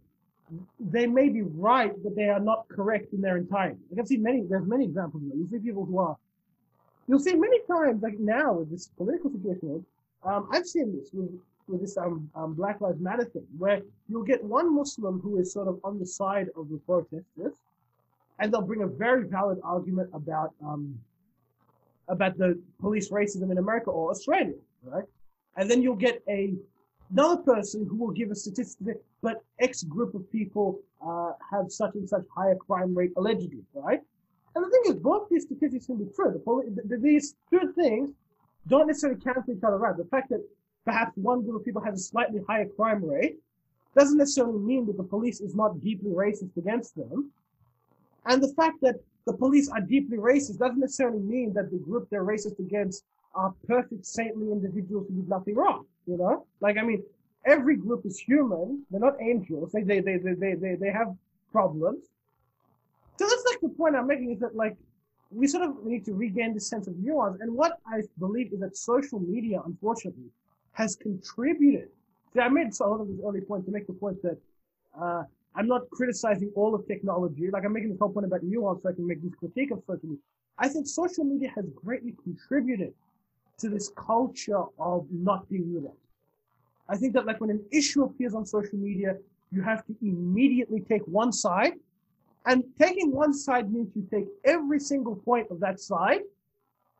they 0.80 1.08
may 1.08 1.30
be 1.30 1.42
right, 1.42 1.94
but 2.04 2.16
they 2.16 2.30
are 2.30 2.40
not 2.40 2.68
correct 2.68 3.14
in 3.14 3.22
their 3.22 3.38
entirety. 3.38 3.80
I've 3.98 4.08
seen 4.08 4.24
many, 4.24 4.44
there's 4.44 4.68
many 4.68 4.86
examples 4.86 5.24
of 5.24 5.30
that. 5.30 5.38
You 5.38 5.48
see 5.48 5.60
people 5.60 5.86
who 5.86 5.98
are, 6.00 6.18
you'll 7.08 7.20
see 7.20 7.36
many 7.36 7.60
times, 7.68 8.02
like 8.04 8.20
now 8.20 8.54
with 8.54 8.70
this 8.72 8.88
political 8.98 9.32
situation, 9.32 9.86
um, 10.24 10.50
I've 10.52 10.68
seen 10.68 10.96
this 10.96 11.10
with, 11.14 11.32
with 11.68 11.82
this 11.82 11.98
um, 11.98 12.30
um, 12.36 12.54
Black 12.54 12.82
Lives 12.82 13.00
Matter 13.00 13.26
thing, 13.26 13.48
where 13.58 13.82
you'll 14.10 14.24
get 14.24 14.44
one 14.44 14.76
Muslim 14.76 15.20
who 15.22 15.38
is 15.38 15.52
sort 15.52 15.68
of 15.68 15.80
on 15.84 16.00
the 16.00 16.06
side 16.06 16.50
of 16.56 16.70
the 16.70 16.78
protesters, 16.86 17.56
and 18.40 18.52
they'll 18.52 18.62
bring 18.62 18.84
a 18.84 18.88
very 18.88 19.28
valid 19.28 19.60
argument 19.64 20.10
about 20.14 20.54
um, 20.66 21.00
about 22.08 22.38
the 22.38 22.60
police 22.80 23.10
racism 23.10 23.52
in 23.52 23.58
America 23.58 23.90
or 23.90 24.12
Australia, 24.12 24.56
right? 24.84 25.06
And 25.56 25.70
then 25.70 25.82
you'll 25.82 25.96
get 25.96 26.22
a 26.28 26.54
another 27.12 27.41
person 27.41 27.86
who 27.89 27.95
will 27.95 28.12
give 28.12 28.32
a 28.32 28.36
statistic, 28.36 28.97
but 29.21 29.43
X 29.60 29.84
group 29.84 30.13
of 30.13 30.30
people 30.32 30.80
uh, 31.06 31.34
have 31.52 31.71
such 31.71 31.95
and 31.95 32.08
such 32.08 32.24
higher 32.36 32.56
crime 32.56 32.95
rate 32.95 33.12
allegedly, 33.17 33.63
right? 33.74 34.02
And 34.56 34.65
the 34.65 34.69
thing 34.69 34.82
is, 34.88 34.95
both 34.95 35.30
these 35.30 35.43
statistics 35.43 35.86
can 35.86 35.97
be 35.97 36.12
true. 36.13 36.32
The 36.32 36.97
these 36.97 37.36
two 37.50 37.74
things 37.74 38.12
don't 38.67 38.88
necessarily 38.88 39.19
cancel 39.19 39.54
each 39.54 39.63
other 39.63 39.86
out. 39.86 39.97
The 39.97 40.06
fact 40.06 40.30
that 40.30 40.43
perhaps 40.86 41.13
one 41.15 41.43
group 41.43 41.58
of 41.58 41.65
people 41.65 41.82
has 41.82 41.95
a 41.95 42.04
slightly 42.04 42.41
higher 42.47 42.65
crime 42.65 43.04
rate 43.04 43.38
doesn't 43.97 44.17
necessarily 44.17 44.60
mean 44.60 44.86
that 44.88 44.97
the 44.97 45.04
police 45.04 45.41
is 45.41 45.56
not 45.56 45.80
deeply 45.82 46.12
racist 46.12 46.56
against 46.58 46.95
them. 46.95 47.32
And 48.26 48.41
the 48.41 48.54
fact 48.54 48.78
that 48.82 48.95
the 49.26 49.34
police 49.34 49.69
are 49.69 49.82
deeply 49.82 50.17
racist 50.17 50.60
doesn't 50.60 50.80
necessarily 50.80 51.19
mean 51.19 51.54
that 51.54 51.71
the 51.71 51.78
group 51.78 52.10
they're 52.10 52.26
racist 52.26 52.60
against 52.60 53.04
are 53.34 53.54
perfect 53.67 54.06
saintly 54.06 54.52
individuals 54.52 55.08
who 55.08 55.15
did 55.15 55.30
nothing 55.30 55.56
wrong. 55.56 55.86
You 56.08 56.17
know, 56.17 56.46
like 56.60 56.78
I 56.78 56.84
mean, 56.84 57.04
every 57.46 57.78
group 57.78 58.06
is 58.06 58.17
human. 58.20 58.84
They're 58.89 59.00
not 59.00 59.22
angels. 59.22 59.72
They 59.72 59.84
they 59.84 60.00
they 60.00 60.17
they 60.17 60.34
they 60.34 60.54
they, 60.56 60.76
they 60.76 60.91
have 60.91 61.15
problems. 61.52 62.06
So 63.17 63.28
that's 63.28 63.44
like 63.52 63.62
the 63.62 63.70
point 63.70 63.96
I'm 63.96 64.08
making 64.08 64.32
is 64.32 64.39
that 64.39 64.56
like 64.56 64.76
we 65.30 65.48
sort 65.48 65.63
of 65.63 65.86
need 65.86 66.04
to 66.06 66.13
regain 66.13 66.54
this 66.54 66.67
sense 66.67 66.88
of 66.88 66.98
nuance. 66.98 67.39
And 67.39 67.54
what 67.56 67.80
I 67.86 68.02
believe 68.20 68.52
is 68.54 68.60
that 68.60 68.76
social 68.76 69.20
media, 69.20 69.62
unfortunately, 69.65 70.30
has 70.74 70.96
contributed. 70.96 71.89
See, 72.34 72.39
I 72.39 72.50
made 72.50 72.67
a 72.80 72.84
lot 72.84 73.02
of 73.02 73.08
this 73.08 73.17
early 73.26 73.41
point 73.41 73.65
to 73.65 73.72
make 73.72 73.88
the 73.88 73.94
point 73.94 74.22
that 74.24 74.38
uh, 75.00 75.24
I'm 75.56 75.67
not 75.67 75.89
criticizing 75.91 76.52
all 76.56 76.74
of 76.76 76.88
technology. 76.88 77.50
Like 77.52 77.65
I'm 77.65 77.74
making 77.74 77.89
this 77.89 78.00
whole 78.00 78.10
point 78.10 78.26
about 78.26 78.44
nuance 78.44 78.84
so 78.84 78.89
I 78.89 78.94
can 78.94 79.08
make 79.08 79.22
this 79.22 79.34
critique 79.36 79.72
of 79.72 79.84
social 79.86 80.10
media. 80.10 80.24
I 80.58 80.67
think 80.67 80.88
social 80.88 81.24
media 81.24 81.52
has 81.56 81.65
greatly 81.76 82.13
contributed 82.24 82.94
to 83.62 83.69
this 83.69 83.91
culture 83.95 84.63
of 84.80 85.06
not 85.12 85.50
being 85.50 85.63
nuanced. 85.63 85.95
I 86.89 86.97
think 86.97 87.13
that 87.13 87.26
like 87.26 87.39
when 87.39 87.50
an 87.50 87.63
issue 87.71 88.04
appears 88.04 88.34
on 88.34 88.45
social 88.45 88.78
media, 88.78 89.17
you 89.52 89.62
have 89.62 89.86
to 89.86 89.95
immediately 90.02 90.82
take 90.82 91.04
one 91.08 91.32
side. 91.32 91.74
And 92.45 92.63
taking 92.80 93.12
one 93.12 93.34
side 93.34 93.71
means 93.71 93.89
you 93.95 94.08
take 94.12 94.28
every 94.45 94.80
single 94.80 95.15
point 95.15 95.47
of 95.52 95.60
that 95.60 95.80
side. 95.80 96.21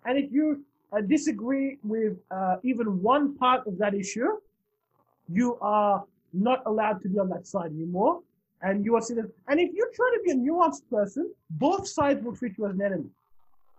And 0.06 0.17
if 0.17 0.32
you 0.32 0.63
uh, 0.93 1.02
disagree 1.02 1.78
with 1.84 2.17
uh, 2.30 2.58
even 2.63 3.02
one 3.02 3.36
part 3.36 3.65
of 3.67 3.78
that 3.80 3.93
issue, 3.93 4.30
you 5.28 5.58
are 5.62 6.04
not 6.34 6.63
allowed 6.65 7.02
to 7.04 7.10
be 7.10 7.19
on 7.19 7.30
that 7.30 7.47
side 7.47 7.71
anymore 7.71 8.21
and 8.62 8.86
you 8.86 8.95
are 8.95 9.02
seen 9.02 9.19
as, 9.19 9.26
and 9.47 9.60
if 9.60 9.74
you 9.74 9.89
try 9.93 10.10
to 10.15 10.24
be 10.24 10.32
a 10.32 10.36
nuanced 10.36 10.84
person, 10.89 11.34
both 11.52 11.88
sides 11.88 12.24
will 12.24 12.36
treat 12.36 12.58
you 12.58 12.65
as 12.67 12.74
an 12.74 12.82
enemy. 12.82 13.10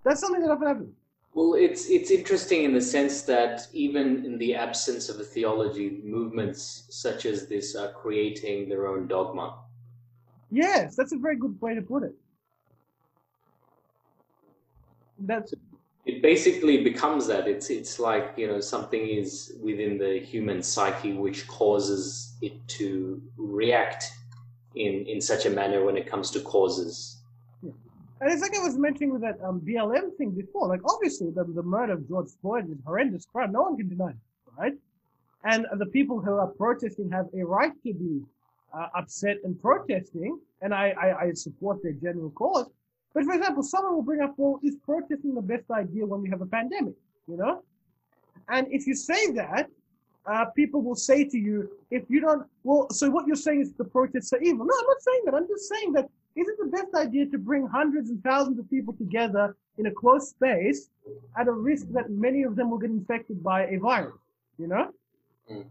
That's 0.04 0.20
something 0.20 0.42
that 0.42 0.50
often 0.50 0.66
happens. 0.66 0.94
Well, 1.34 1.54
it's 1.54 1.88
it's 1.88 2.10
interesting 2.10 2.64
in 2.64 2.74
the 2.74 2.80
sense 2.80 3.22
that 3.22 3.66
even 3.72 4.24
in 4.26 4.36
the 4.36 4.54
absence 4.54 5.08
of 5.08 5.18
a 5.18 5.24
theology, 5.24 6.02
movements 6.04 6.84
such 6.90 7.24
as 7.24 7.48
this 7.48 7.74
are 7.74 7.92
creating 7.92 8.68
their 8.68 8.86
own 8.86 9.08
dogma. 9.08 9.58
Yes, 10.50 10.94
that's 10.94 11.12
a 11.12 11.16
very 11.16 11.36
good 11.36 11.58
way 11.62 11.74
to 11.74 11.80
put 11.80 12.02
it. 12.02 12.14
That's 15.18 15.54
it 16.04 16.20
basically 16.20 16.82
becomes 16.82 17.26
that 17.28 17.46
it's 17.46 17.70
it's 17.70 17.98
like 17.98 18.34
you 18.36 18.46
know 18.46 18.60
something 18.60 19.06
is 19.08 19.54
within 19.62 19.98
the 19.98 20.18
human 20.18 20.62
psyche 20.62 21.12
which 21.12 21.46
causes 21.46 22.36
it 22.42 22.52
to 22.66 23.22
react 23.36 24.10
in 24.74 25.06
in 25.06 25.20
such 25.20 25.46
a 25.46 25.50
manner 25.50 25.84
when 25.84 25.96
it 25.96 26.06
comes 26.06 26.30
to 26.30 26.40
causes 26.40 27.21
and 28.22 28.32
it's 28.32 28.40
like 28.40 28.56
I 28.56 28.60
was 28.60 28.78
mentioning 28.78 29.12
with 29.12 29.22
that 29.22 29.38
um, 29.42 29.60
BLM 29.60 30.16
thing 30.16 30.30
before. 30.30 30.68
Like, 30.68 30.80
obviously, 30.88 31.30
the, 31.30 31.42
the 31.42 31.62
murder 31.62 31.94
of 31.94 32.06
George 32.06 32.28
Floyd 32.40 32.70
is 32.70 32.78
horrendous 32.86 33.26
crime. 33.26 33.50
No 33.50 33.62
one 33.62 33.76
can 33.76 33.88
deny 33.88 34.10
it, 34.10 34.16
right? 34.56 34.74
And 35.42 35.66
the 35.76 35.86
people 35.86 36.20
who 36.20 36.34
are 36.34 36.46
protesting 36.46 37.10
have 37.10 37.26
a 37.36 37.42
right 37.44 37.72
to 37.82 37.92
be 37.92 38.22
uh, 38.72 38.86
upset 38.96 39.38
and 39.42 39.60
protesting, 39.60 40.38
and 40.60 40.72
I, 40.72 40.90
I, 40.90 41.20
I 41.20 41.32
support 41.32 41.82
their 41.82 41.94
general 41.94 42.30
cause. 42.30 42.70
But 43.12 43.24
for 43.24 43.34
example, 43.34 43.64
someone 43.64 43.96
will 43.96 44.02
bring 44.02 44.20
up, 44.20 44.34
well, 44.36 44.60
is 44.62 44.76
protesting 44.76 45.34
the 45.34 45.42
best 45.42 45.68
idea 45.72 46.06
when 46.06 46.22
we 46.22 46.30
have 46.30 46.42
a 46.42 46.46
pandemic? 46.46 46.94
You 47.26 47.38
know? 47.38 47.64
And 48.48 48.68
if 48.70 48.86
you 48.86 48.94
say 48.94 49.32
that, 49.32 49.68
uh, 50.26 50.44
people 50.54 50.80
will 50.80 50.94
say 50.94 51.24
to 51.24 51.36
you, 51.36 51.68
if 51.90 52.04
you 52.08 52.20
don't, 52.20 52.46
well, 52.62 52.88
so 52.90 53.10
what 53.10 53.26
you're 53.26 53.34
saying 53.34 53.62
is 53.62 53.72
the 53.72 53.84
protests 53.84 54.32
are 54.32 54.40
evil. 54.40 54.64
No, 54.64 54.72
I'm 54.78 54.86
not 54.86 55.02
saying 55.02 55.22
that. 55.24 55.34
I'm 55.34 55.48
just 55.48 55.68
saying 55.68 55.92
that 55.94 56.08
is 56.34 56.48
it 56.48 56.56
the 56.58 56.66
best 56.66 56.94
idea 56.94 57.26
to 57.26 57.38
bring 57.38 57.66
hundreds 57.66 58.10
and 58.10 58.22
thousands 58.22 58.58
of 58.58 58.68
people 58.70 58.94
together 58.94 59.56
in 59.78 59.86
a 59.86 59.90
closed 59.90 60.28
space 60.28 60.88
at 61.36 61.46
a 61.48 61.52
risk 61.52 61.86
that 61.90 62.10
many 62.10 62.42
of 62.42 62.56
them 62.56 62.70
will 62.70 62.78
get 62.78 62.90
infected 62.90 63.42
by 63.42 63.66
a 63.66 63.78
virus? 63.78 64.14
You 64.58 64.68
know? 64.68 64.90
Mm. 65.50 65.66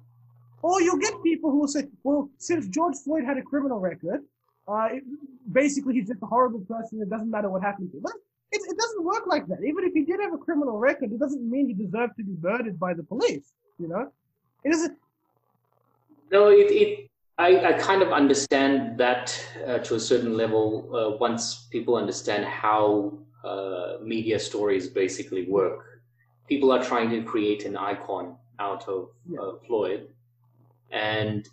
Or 0.61 0.81
you'll 0.81 0.97
get 0.97 1.13
people 1.23 1.49
who 1.49 1.59
will 1.59 1.67
say, 1.67 1.87
well, 2.03 2.29
since 2.37 2.67
George 2.67 2.95
Floyd 3.03 3.23
had 3.25 3.37
a 3.37 3.41
criminal 3.41 3.79
record, 3.79 4.23
uh, 4.67 4.89
it, 4.91 5.03
basically 5.51 5.95
he's 5.95 6.07
just 6.07 6.21
a 6.21 6.27
horrible 6.27 6.59
person. 6.61 7.01
It 7.01 7.09
doesn't 7.09 7.31
matter 7.31 7.49
what 7.49 7.63
happened 7.63 7.91
to 7.91 7.97
him. 7.97 8.03
But 8.03 8.13
it, 8.51 8.61
it 8.69 8.77
doesn't 8.77 9.03
work 9.03 9.25
like 9.25 9.47
that. 9.47 9.63
Even 9.63 9.83
if 9.85 9.93
he 9.93 10.03
did 10.03 10.19
have 10.21 10.33
a 10.33 10.37
criminal 10.37 10.77
record, 10.77 11.11
it 11.11 11.19
doesn't 11.19 11.49
mean 11.49 11.67
he 11.67 11.73
deserved 11.73 12.17
to 12.17 12.23
be 12.23 12.35
murdered 12.41 12.79
by 12.79 12.93
the 12.93 13.03
police. 13.03 13.53
You 13.79 13.87
know? 13.87 14.11
It 14.63 14.71
doesn't. 14.71 14.97
No, 16.31 16.49
it, 16.49 16.71
it 16.71 17.10
I, 17.37 17.69
I 17.69 17.73
kind 17.73 18.01
of 18.01 18.11
understand 18.11 18.97
that 18.97 19.43
uh, 19.65 19.79
to 19.79 19.95
a 19.95 19.99
certain 19.99 20.35
level 20.35 20.89
uh, 20.95 21.17
once 21.17 21.67
people 21.71 21.95
understand 21.95 22.45
how 22.45 23.17
uh, 23.43 23.97
media 24.03 24.37
stories 24.37 24.87
basically 24.87 25.45
work. 25.45 26.01
People 26.47 26.71
are 26.71 26.83
trying 26.83 27.09
to 27.09 27.23
create 27.23 27.65
an 27.65 27.77
icon 27.77 28.35
out 28.59 28.87
of. 28.87 29.09
Uh, 29.39 29.53
Floyd, 29.65 30.09
and 30.91 31.47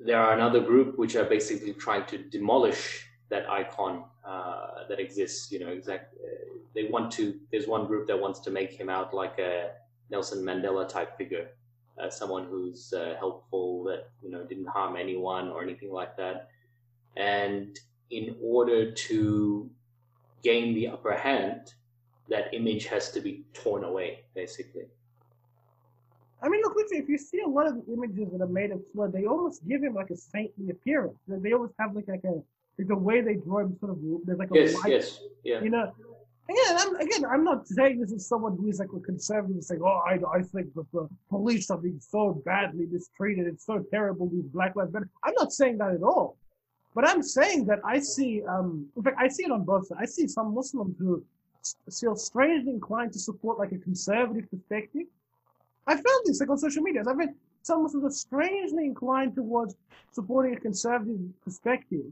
there 0.00 0.18
are 0.18 0.32
another 0.34 0.60
group 0.60 0.98
which 0.98 1.14
are 1.14 1.24
basically 1.24 1.72
trying 1.74 2.06
to 2.06 2.18
demolish 2.18 3.06
that 3.28 3.48
icon 3.50 4.04
uh, 4.26 4.88
that 4.88 4.98
exists. 4.98 5.52
You 5.52 5.60
know, 5.60 5.68
exact. 5.68 6.14
Uh, 6.14 6.58
they 6.74 6.84
want 6.84 7.12
to. 7.12 7.38
There's 7.52 7.66
one 7.68 7.86
group 7.86 8.08
that 8.08 8.18
wants 8.18 8.40
to 8.40 8.50
make 8.50 8.72
him 8.72 8.88
out 8.88 9.12
like 9.12 9.38
a 9.38 9.72
Nelson 10.10 10.42
Mandela 10.44 10.88
type 10.88 11.16
figure 11.16 11.50
uh, 12.00 12.10
someone 12.10 12.46
who's 12.46 12.92
uh, 12.92 13.14
helpful 13.18 13.84
that 13.84 14.10
you 14.22 14.30
know 14.30 14.44
didn't 14.44 14.66
harm 14.66 14.96
anyone 14.96 15.48
or 15.48 15.62
anything 15.62 15.92
like 15.92 16.16
that 16.16 16.48
and 17.16 17.78
in 18.10 18.36
order 18.42 18.90
to 18.92 19.70
gain 20.42 20.74
the 20.74 20.88
upper 20.88 21.14
hand 21.16 21.74
that 22.28 22.52
image 22.54 22.86
has 22.86 23.10
to 23.10 23.20
be 23.20 23.44
torn 23.52 23.84
away 23.84 24.20
basically 24.34 24.84
I 26.40 26.48
mean, 26.48 26.60
look, 26.62 26.74
if 26.90 27.08
you 27.08 27.18
see 27.18 27.40
a 27.40 27.48
lot 27.48 27.66
of 27.66 27.74
the 27.74 27.92
images 27.92 28.28
that 28.32 28.40
are 28.40 28.46
made 28.46 28.70
of 28.70 28.80
Floyd, 28.92 29.12
they 29.12 29.26
almost 29.26 29.66
give 29.66 29.82
him 29.82 29.94
like 29.94 30.10
a 30.10 30.16
saintly 30.16 30.70
appearance. 30.70 31.18
They 31.26 31.52
always 31.52 31.72
have 31.80 31.94
like 31.96 32.06
like 32.06 32.22
a 32.24 32.40
like 32.78 32.86
the 32.86 32.96
way 32.96 33.20
they 33.20 33.34
draw 33.34 33.58
him 33.58 33.76
sort 33.80 33.92
of 33.92 33.98
there's 34.24 34.38
like 34.38 34.50
a 34.52 34.54
yes, 34.54 34.74
light, 34.74 34.92
yes, 34.92 35.20
yeah. 35.42 35.60
You 35.60 35.70
know, 35.70 35.92
Again, 36.50 36.76
I'm, 36.78 36.96
again, 36.96 37.24
I'm 37.26 37.44
not 37.44 37.68
saying 37.68 38.00
this 38.00 38.10
is 38.10 38.26
someone 38.26 38.56
who 38.56 38.68
is 38.68 38.78
like 38.78 38.88
a 38.96 39.00
conservative 39.00 39.62
saying, 39.62 39.82
oh, 39.84 40.02
I, 40.06 40.18
I 40.32 40.42
think 40.42 40.72
that 40.74 40.90
the 40.92 41.06
police 41.28 41.70
are 41.70 41.76
being 41.76 42.00
so 42.00 42.40
badly 42.46 42.86
mistreated. 42.90 43.46
It's 43.46 43.66
so 43.66 43.84
terrible, 43.90 44.30
these 44.30 44.46
Black 44.46 44.74
Lives 44.74 44.92
Matter. 44.92 45.10
I'm 45.24 45.34
not 45.34 45.52
saying 45.52 45.76
that 45.78 45.92
at 45.92 46.02
all. 46.02 46.38
But 46.94 47.06
I'm 47.06 47.22
saying 47.22 47.66
that 47.66 47.80
I 47.84 48.00
see, 48.00 48.42
um, 48.48 48.88
in 48.96 49.02
fact, 49.02 49.18
I 49.20 49.28
see 49.28 49.44
it 49.44 49.50
on 49.50 49.64
both 49.64 49.88
sides. 49.88 50.00
I 50.00 50.06
see 50.06 50.26
some 50.26 50.54
Muslims 50.54 50.96
who 50.98 51.22
feel 52.00 52.16
strangely 52.16 52.72
inclined 52.72 53.12
to 53.12 53.18
support 53.18 53.58
like 53.58 53.72
a 53.72 53.78
conservative 53.78 54.50
perspective. 54.50 55.06
I 55.86 55.94
found 55.94 56.20
this 56.24 56.40
like 56.40 56.48
on 56.48 56.58
social 56.58 56.82
media. 56.82 57.02
I've 57.06 57.16
read 57.16 57.34
some 57.62 57.82
Muslims 57.82 58.06
are 58.06 58.10
strangely 58.10 58.86
inclined 58.86 59.34
towards 59.34 59.76
supporting 60.12 60.54
a 60.54 60.60
conservative 60.60 61.20
perspective. 61.44 62.06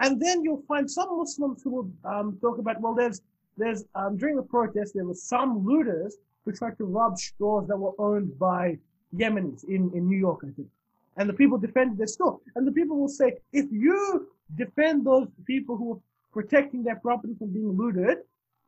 And 0.00 0.20
then 0.20 0.42
you'll 0.42 0.62
find 0.66 0.90
some 0.90 1.18
Muslims 1.18 1.62
who 1.62 1.70
will 1.70 1.90
um, 2.04 2.38
talk 2.40 2.58
about, 2.58 2.80
well, 2.80 2.94
there's 2.94 3.20
there's 3.58 3.84
um, 3.94 4.16
during 4.16 4.36
the 4.36 4.42
protest 4.42 4.94
there 4.94 5.04
were 5.04 5.14
some 5.14 5.64
looters 5.66 6.16
who 6.44 6.52
tried 6.52 6.78
to 6.78 6.84
rob 6.84 7.18
stores 7.18 7.68
that 7.68 7.76
were 7.76 7.92
owned 7.98 8.38
by 8.38 8.78
Yemenis 9.14 9.64
in, 9.64 9.90
in 9.94 10.08
New 10.08 10.16
York, 10.16 10.40
I 10.44 10.50
think. 10.56 10.68
And 11.16 11.28
the 11.28 11.34
people 11.34 11.58
defended 11.58 11.98
their 11.98 12.06
store. 12.06 12.38
And 12.54 12.66
the 12.66 12.72
people 12.72 12.96
will 12.96 13.08
say, 13.08 13.34
if 13.52 13.66
you 13.70 14.28
defend 14.54 15.04
those 15.04 15.28
people 15.46 15.76
who 15.76 15.92
are 15.94 16.00
protecting 16.32 16.82
their 16.82 16.96
property 16.96 17.34
from 17.38 17.52
being 17.52 17.76
looted, 17.76 18.18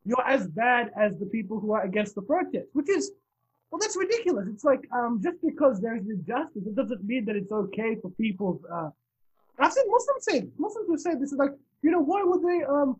you're 0.04 0.26
as 0.26 0.48
bad 0.48 0.90
as 0.96 1.18
the 1.18 1.26
people 1.26 1.60
who 1.60 1.72
are 1.72 1.82
against 1.84 2.14
the 2.14 2.22
protest, 2.22 2.66
which 2.72 2.88
is, 2.88 3.12
well, 3.70 3.78
that's 3.78 3.96
ridiculous. 3.96 4.48
It's 4.52 4.64
like, 4.64 4.86
um, 4.92 5.20
just 5.22 5.36
because 5.42 5.80
there's 5.80 6.04
injustice, 6.08 6.66
it 6.66 6.74
doesn't 6.74 7.04
mean 7.04 7.24
that 7.26 7.36
it's 7.36 7.52
okay 7.52 7.96
for 8.00 8.10
people, 8.10 8.60
uh, 8.72 8.90
I've 9.58 9.72
seen 9.72 9.84
Muslims 9.88 10.24
say, 10.24 10.48
Muslims 10.58 10.86
who 10.88 10.98
say 10.98 11.14
this 11.14 11.32
is 11.32 11.38
like, 11.38 11.52
you 11.82 11.90
know, 11.90 12.00
why 12.00 12.22
would 12.24 12.42
they, 12.42 12.64
um, 12.64 12.98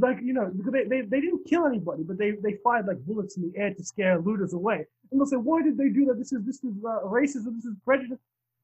like 0.00 0.18
you 0.22 0.32
know 0.32 0.50
they, 0.72 0.84
they, 0.84 1.00
they 1.02 1.20
didn't 1.20 1.44
kill 1.46 1.66
anybody 1.66 2.02
but 2.02 2.18
they, 2.18 2.32
they 2.42 2.54
fired 2.64 2.86
like 2.86 2.98
bullets 3.06 3.36
in 3.36 3.50
the 3.50 3.58
air 3.58 3.72
to 3.74 3.84
scare 3.84 4.18
looters 4.20 4.52
away. 4.52 4.84
And 5.10 5.20
they'll 5.20 5.26
say 5.26 5.36
why 5.36 5.62
did 5.62 5.76
they 5.78 5.88
do 5.88 6.04
that? 6.06 6.18
This 6.18 6.32
is 6.32 6.44
this 6.44 6.56
is 6.64 6.74
uh, 6.84 7.00
racism. 7.04 7.56
This 7.56 7.64
is 7.64 7.74
prejudice. 7.84 8.18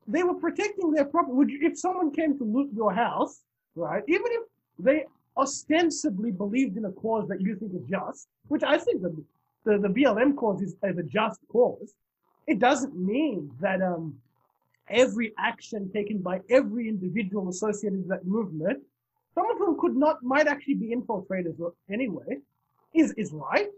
They 0.06 0.22
were 0.22 0.34
protecting 0.34 0.92
their 0.92 1.06
property. 1.06 1.32
Would 1.32 1.50
you, 1.50 1.60
if 1.62 1.78
someone 1.78 2.12
came 2.12 2.36
to 2.38 2.44
loot 2.44 2.70
your 2.74 2.92
house 2.92 3.40
right 3.76 4.02
even 4.06 4.26
if 4.26 4.42
they 4.78 5.04
ostensibly 5.36 6.30
believed 6.30 6.76
in 6.76 6.84
a 6.84 6.92
cause 6.92 7.28
that 7.28 7.40
you 7.40 7.56
think 7.56 7.72
is 7.74 7.82
just 7.88 8.28
which 8.48 8.62
i 8.62 8.78
think 8.78 9.02
the 9.02 9.14
the, 9.64 9.78
the 9.78 9.88
blm 9.88 10.36
cause 10.36 10.60
is, 10.60 10.76
is 10.84 10.98
a 10.98 11.02
just 11.02 11.40
cause 11.48 11.94
it 12.46 12.58
doesn't 12.58 12.96
mean 12.96 13.50
that 13.60 13.82
um 13.82 14.14
every 14.88 15.32
action 15.38 15.90
taken 15.92 16.18
by 16.18 16.40
every 16.50 16.88
individual 16.88 17.48
associated 17.48 17.98
with 17.98 18.08
that 18.08 18.26
movement 18.26 18.82
some 19.34 19.50
of 19.50 19.58
whom 19.58 19.78
could 19.80 19.96
not, 19.96 20.22
might 20.22 20.46
actually 20.46 20.74
be 20.74 20.94
infiltrators 20.94 21.58
anyway, 21.90 22.38
is, 22.94 23.12
is 23.12 23.32
right. 23.32 23.68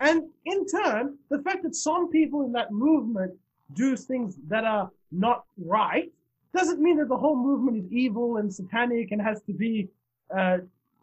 And 0.00 0.24
in 0.44 0.66
turn, 0.66 1.16
the 1.30 1.38
fact 1.38 1.62
that 1.62 1.74
some 1.74 2.10
people 2.10 2.44
in 2.44 2.52
that 2.52 2.72
movement 2.72 3.32
do 3.74 3.96
things 3.96 4.36
that 4.48 4.64
are 4.64 4.90
not 5.10 5.44
right 5.56 6.10
doesn't 6.54 6.80
mean 6.80 6.98
that 6.98 7.08
the 7.08 7.16
whole 7.16 7.36
movement 7.36 7.84
is 7.84 7.90
evil 7.90 8.36
and 8.36 8.52
satanic 8.52 9.12
and 9.12 9.22
has 9.22 9.40
to 9.42 9.52
be 9.52 9.88
uh, 10.36 10.58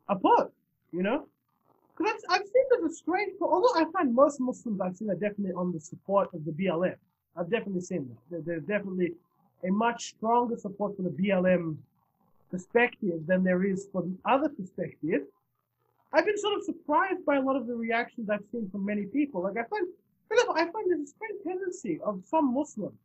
opposed, 0.07 0.53
you 0.91 1.01
know? 1.01 1.25
Because 1.97 2.13
I've, 2.29 2.41
I've 2.41 2.47
seen 2.47 2.63
there's 2.69 2.91
a 2.91 2.95
strange, 2.95 3.33
although 3.41 3.73
I 3.75 3.85
find 3.91 4.13
most 4.13 4.39
Muslims 4.39 4.79
I've 4.79 4.95
seen 4.95 5.09
are 5.09 5.15
definitely 5.15 5.53
on 5.53 5.71
the 5.71 5.79
support 5.79 6.29
of 6.33 6.45
the 6.45 6.51
BLM. 6.51 6.95
I've 7.35 7.49
definitely 7.49 7.81
seen 7.81 8.09
that. 8.29 8.45
There's 8.45 8.63
definitely 8.63 9.13
a 9.67 9.71
much 9.71 10.09
stronger 10.09 10.57
support 10.57 10.95
for 10.95 11.03
the 11.03 11.09
BLM 11.09 11.77
perspective 12.49 13.25
than 13.27 13.43
there 13.43 13.63
is 13.63 13.87
for 13.91 14.01
the 14.01 14.15
other 14.25 14.49
perspective, 14.49 15.23
I've 16.11 16.25
been 16.25 16.37
sort 16.37 16.57
of 16.57 16.63
surprised 16.63 17.25
by 17.25 17.35
a 17.37 17.41
lot 17.41 17.55
of 17.55 17.67
the 17.67 17.75
reactions 17.75 18.29
I've 18.29 18.45
seen 18.51 18.69
from 18.71 18.85
many 18.85 19.05
people. 19.05 19.43
Like 19.43 19.57
I 19.57 19.63
find, 19.69 19.87
for 20.27 20.33
example, 20.33 20.55
I 20.55 20.71
find 20.71 20.89
there's 20.89 21.01
a 21.01 21.07
strange 21.07 21.43
tendency 21.45 21.99
of 22.03 22.23
some 22.25 22.53
Muslims 22.53 22.97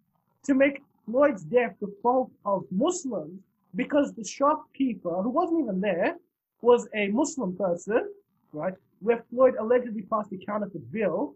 to 0.44 0.54
make 0.54 0.83
Floyd's 1.07 1.44
death 1.44 1.74
the 1.80 1.94
fault 2.02 2.30
of 2.46 2.64
Muslims 2.70 3.40
because 3.76 4.14
the 4.14 4.24
shopkeeper, 4.24 5.22
who 5.22 5.30
wasn't 5.30 5.61
even 5.61 5.80
there, 5.80 6.16
was 6.62 6.88
a 6.94 7.09
Muslim 7.09 7.57
person, 7.57 8.09
right? 8.52 8.74
Where 9.00 9.22
Floyd 9.30 9.57
allegedly 9.61 10.02
passed 10.02 10.33
a 10.33 10.38
counterfeit 10.38 10.90
bill, 10.90 11.35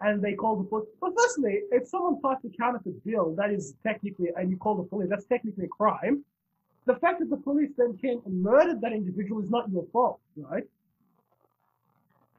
and 0.00 0.22
they 0.22 0.34
called 0.34 0.60
the 0.60 0.68
police. 0.68 0.88
But 1.00 1.12
firstly, 1.16 1.62
if 1.72 1.88
someone 1.88 2.20
passed 2.22 2.44
a 2.44 2.50
counterfeit 2.50 3.04
bill, 3.04 3.34
that 3.36 3.50
is 3.50 3.74
technically, 3.82 4.28
and 4.36 4.50
you 4.50 4.56
call 4.56 4.76
the 4.76 4.82
police, 4.82 5.08
that's 5.08 5.24
technically 5.24 5.64
a 5.64 5.68
crime 5.68 6.24
the 6.88 6.96
fact 6.96 7.20
that 7.20 7.28
the 7.28 7.36
police 7.36 7.70
then 7.76 7.96
came 7.98 8.22
and 8.24 8.42
murdered 8.42 8.80
that 8.80 8.92
individual 8.92 9.42
is 9.42 9.50
not 9.50 9.70
your 9.70 9.84
fault, 9.92 10.20
right? 10.36 10.64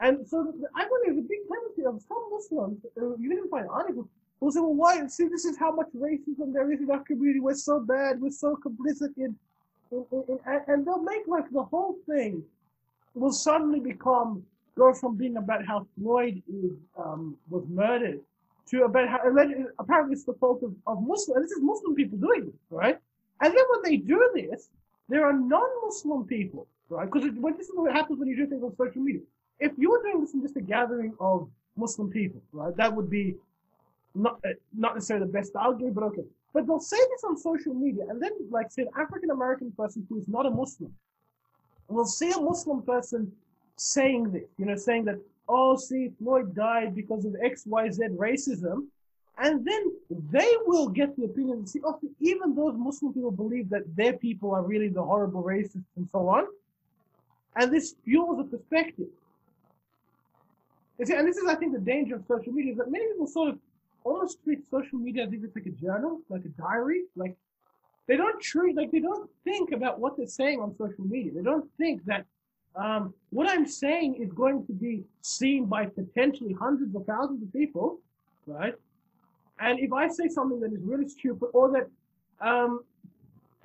And 0.02 0.28
so 0.28 0.54
I 0.76 0.88
wonder, 0.90 1.12
a 1.12 1.22
big 1.22 1.42
tendency 1.52 1.86
of 1.86 2.02
some 2.08 2.24
Muslims, 2.32 2.80
you 3.20 3.30
didn't 3.30 3.50
find 3.50 3.68
articles, 3.70 4.08
will 4.40 4.52
say, 4.52 4.60
well, 4.60 4.74
why? 4.74 5.06
See, 5.08 5.28
this 5.28 5.46
is 5.46 5.56
how 5.58 5.72
much 5.72 5.90
racism 5.96 6.54
there 6.54 6.72
is 6.72 6.80
in 6.80 6.90
our 6.90 7.04
community. 7.04 7.42
We're 7.42 7.54
so 7.54 7.80
bad. 7.80 8.20
We're 8.20 8.32
so 8.32 8.58
complicit 8.66 9.12
in, 9.18 9.36
in, 9.92 10.06
in, 10.12 10.24
in 10.30 10.40
and 10.68 10.86
they'll 10.86 11.04
make 11.04 11.28
like 11.28 11.50
the 11.52 11.64
whole 11.64 11.98
thing 12.10 12.44
will 13.14 13.34
suddenly 13.34 13.80
become 13.80 14.44
go 14.76 14.94
from 14.94 15.16
being 15.16 15.38
about 15.38 15.66
how 15.66 15.86
Floyd 15.98 16.42
is, 16.48 16.72
um, 16.98 17.38
was 17.50 17.66
murdered 17.68 18.22
to 18.70 18.84
about 18.84 19.10
how 19.10 19.20
apparently 19.80 20.14
it's 20.14 20.24
the 20.24 20.38
fault 20.40 20.64
of, 20.64 20.74
of 20.88 21.04
Muslim, 21.06 21.38
and 21.38 21.46
this 21.46 21.52
is 21.52 21.62
Muslim 21.62 21.94
people 21.96 22.18
doing 22.18 22.46
this, 22.46 22.56
right? 22.70 23.00
And 23.42 23.56
then 23.56 23.64
when 23.70 23.82
they 23.84 23.98
do 23.98 24.30
this, 24.34 24.70
there 25.08 25.26
are 25.26 25.34
non-Muslim 25.34 26.26
people, 26.26 26.68
right? 26.90 27.10
Because 27.12 27.30
this 27.58 27.68
is 27.68 27.74
what 27.74 27.94
happens 27.94 28.20
when 28.20 28.28
you 28.28 28.36
do 28.36 28.48
things 28.48 28.64
on 28.64 28.76
social 28.76 29.02
media. 29.02 29.22
If 29.60 29.74
you 29.78 29.90
were 29.92 30.02
doing 30.02 30.22
this 30.22 30.34
in 30.34 30.42
just 30.42 30.58
a 30.58 30.62
gathering 30.62 31.14
of 31.20 31.50
Muslim 31.76 32.10
people, 32.10 32.42
right, 32.54 32.76
that 32.78 32.94
would 32.96 33.10
be 33.10 33.36
not 34.16 34.40
uh, 34.46 34.50
not 34.76 34.96
necessarily 34.96 35.26
the 35.26 35.32
best 35.32 35.56
argument, 35.56 35.96
but 35.96 36.04
okay. 36.06 36.24
But 36.54 36.66
they'll 36.66 36.80
say 36.80 36.98
this 36.98 37.24
on 37.24 37.38
social 37.38 37.74
media, 37.74 38.06
and 38.10 38.22
then 38.22 38.32
like 38.50 38.72
say 38.72 38.84
an 38.84 38.90
African 38.98 39.30
American 39.30 39.72
person 39.72 40.06
who 40.10 40.20
is 40.20 40.28
not 40.28 40.46
a 40.46 40.50
Muslim 40.50 40.94
will 41.90 42.06
see 42.06 42.32
a 42.32 42.40
Muslim 42.40 42.82
person 42.82 43.32
saying 43.76 44.32
this, 44.32 44.44
you 44.58 44.66
know, 44.66 44.76
saying 44.76 45.06
that, 45.06 45.20
oh, 45.48 45.76
see, 45.76 46.12
Floyd 46.20 46.56
died 46.56 46.96
because 46.96 47.26
of 47.26 47.36
X, 47.44 47.64
Y, 47.66 47.90
Z 47.90 48.04
racism. 48.16 48.88
And 49.42 49.66
then 49.66 49.94
they 50.32 50.52
will 50.66 50.90
get 50.90 51.16
the 51.16 51.24
opinion, 51.24 51.66
see, 51.66 51.80
oh, 51.86 51.98
even 52.20 52.54
those 52.56 52.76
Muslim 52.78 53.14
people 53.14 53.32
believe 53.32 53.70
that 53.70 53.84
their 53.96 54.14
people 54.14 54.54
are 54.54 54.64
really 54.64 54.90
the 54.90 55.02
horrible 55.02 55.44
racists 55.44 55.86
and 55.96 56.10
so 56.12 56.28
on. 56.28 56.46
And 57.56 57.72
this 57.72 57.96
fuels 58.04 58.40
a 58.40 58.44
perspective. 58.44 59.08
See, 61.04 61.14
and 61.14 61.26
this 61.26 61.38
is, 61.38 61.48
I 61.48 61.56
think, 61.56 61.72
the 61.72 61.80
danger 61.80 62.16
of 62.16 62.26
social 62.28 62.52
media, 62.52 62.74
is 62.74 62.78
that 62.80 62.92
many 62.92 63.08
people 63.08 63.28
sort 63.28 63.50
of 63.50 63.60
almost 64.04 64.44
treat 64.44 64.60
social 64.70 65.00
media 65.00 65.24
as 65.24 65.32
if 65.32 65.42
it's 65.42 65.56
like 65.56 65.68
a 65.68 65.70
journal, 65.70 66.20
like 66.28 66.44
a 66.44 66.50
diary. 66.62 67.04
Like, 67.16 67.38
they 68.08 68.18
don't 68.18 68.42
treat, 68.42 68.76
like, 68.76 68.92
they 68.92 69.00
don't 69.00 69.30
think 69.46 69.72
about 69.72 70.02
what 70.02 70.18
they're 70.18 70.28
saying 70.28 70.60
on 70.60 70.76
social 70.78 71.06
media. 71.06 71.32
They 71.34 71.44
don't 71.44 71.70
think 71.78 72.04
that 72.06 72.26
um, 72.76 73.14
what 73.30 73.50
I'm 73.50 73.66
saying 73.66 74.16
is 74.16 74.34
going 74.34 74.66
to 74.66 74.74
be 74.74 75.04
seen 75.22 75.66
by 75.66 75.86
potentially 75.86 76.52
hundreds 76.52 76.94
of 76.94 77.06
thousands 77.06 77.42
of 77.44 77.54
people, 77.54 78.00
right? 78.46 78.76
And 79.60 79.80
if 79.80 79.92
I 79.92 80.08
say 80.08 80.28
something 80.30 80.60
that 80.62 80.72
is 80.72 80.82
really 80.82 81.08
stupid 81.08 81.50
or 81.54 81.72
that 81.72 81.88
um, 82.46 82.82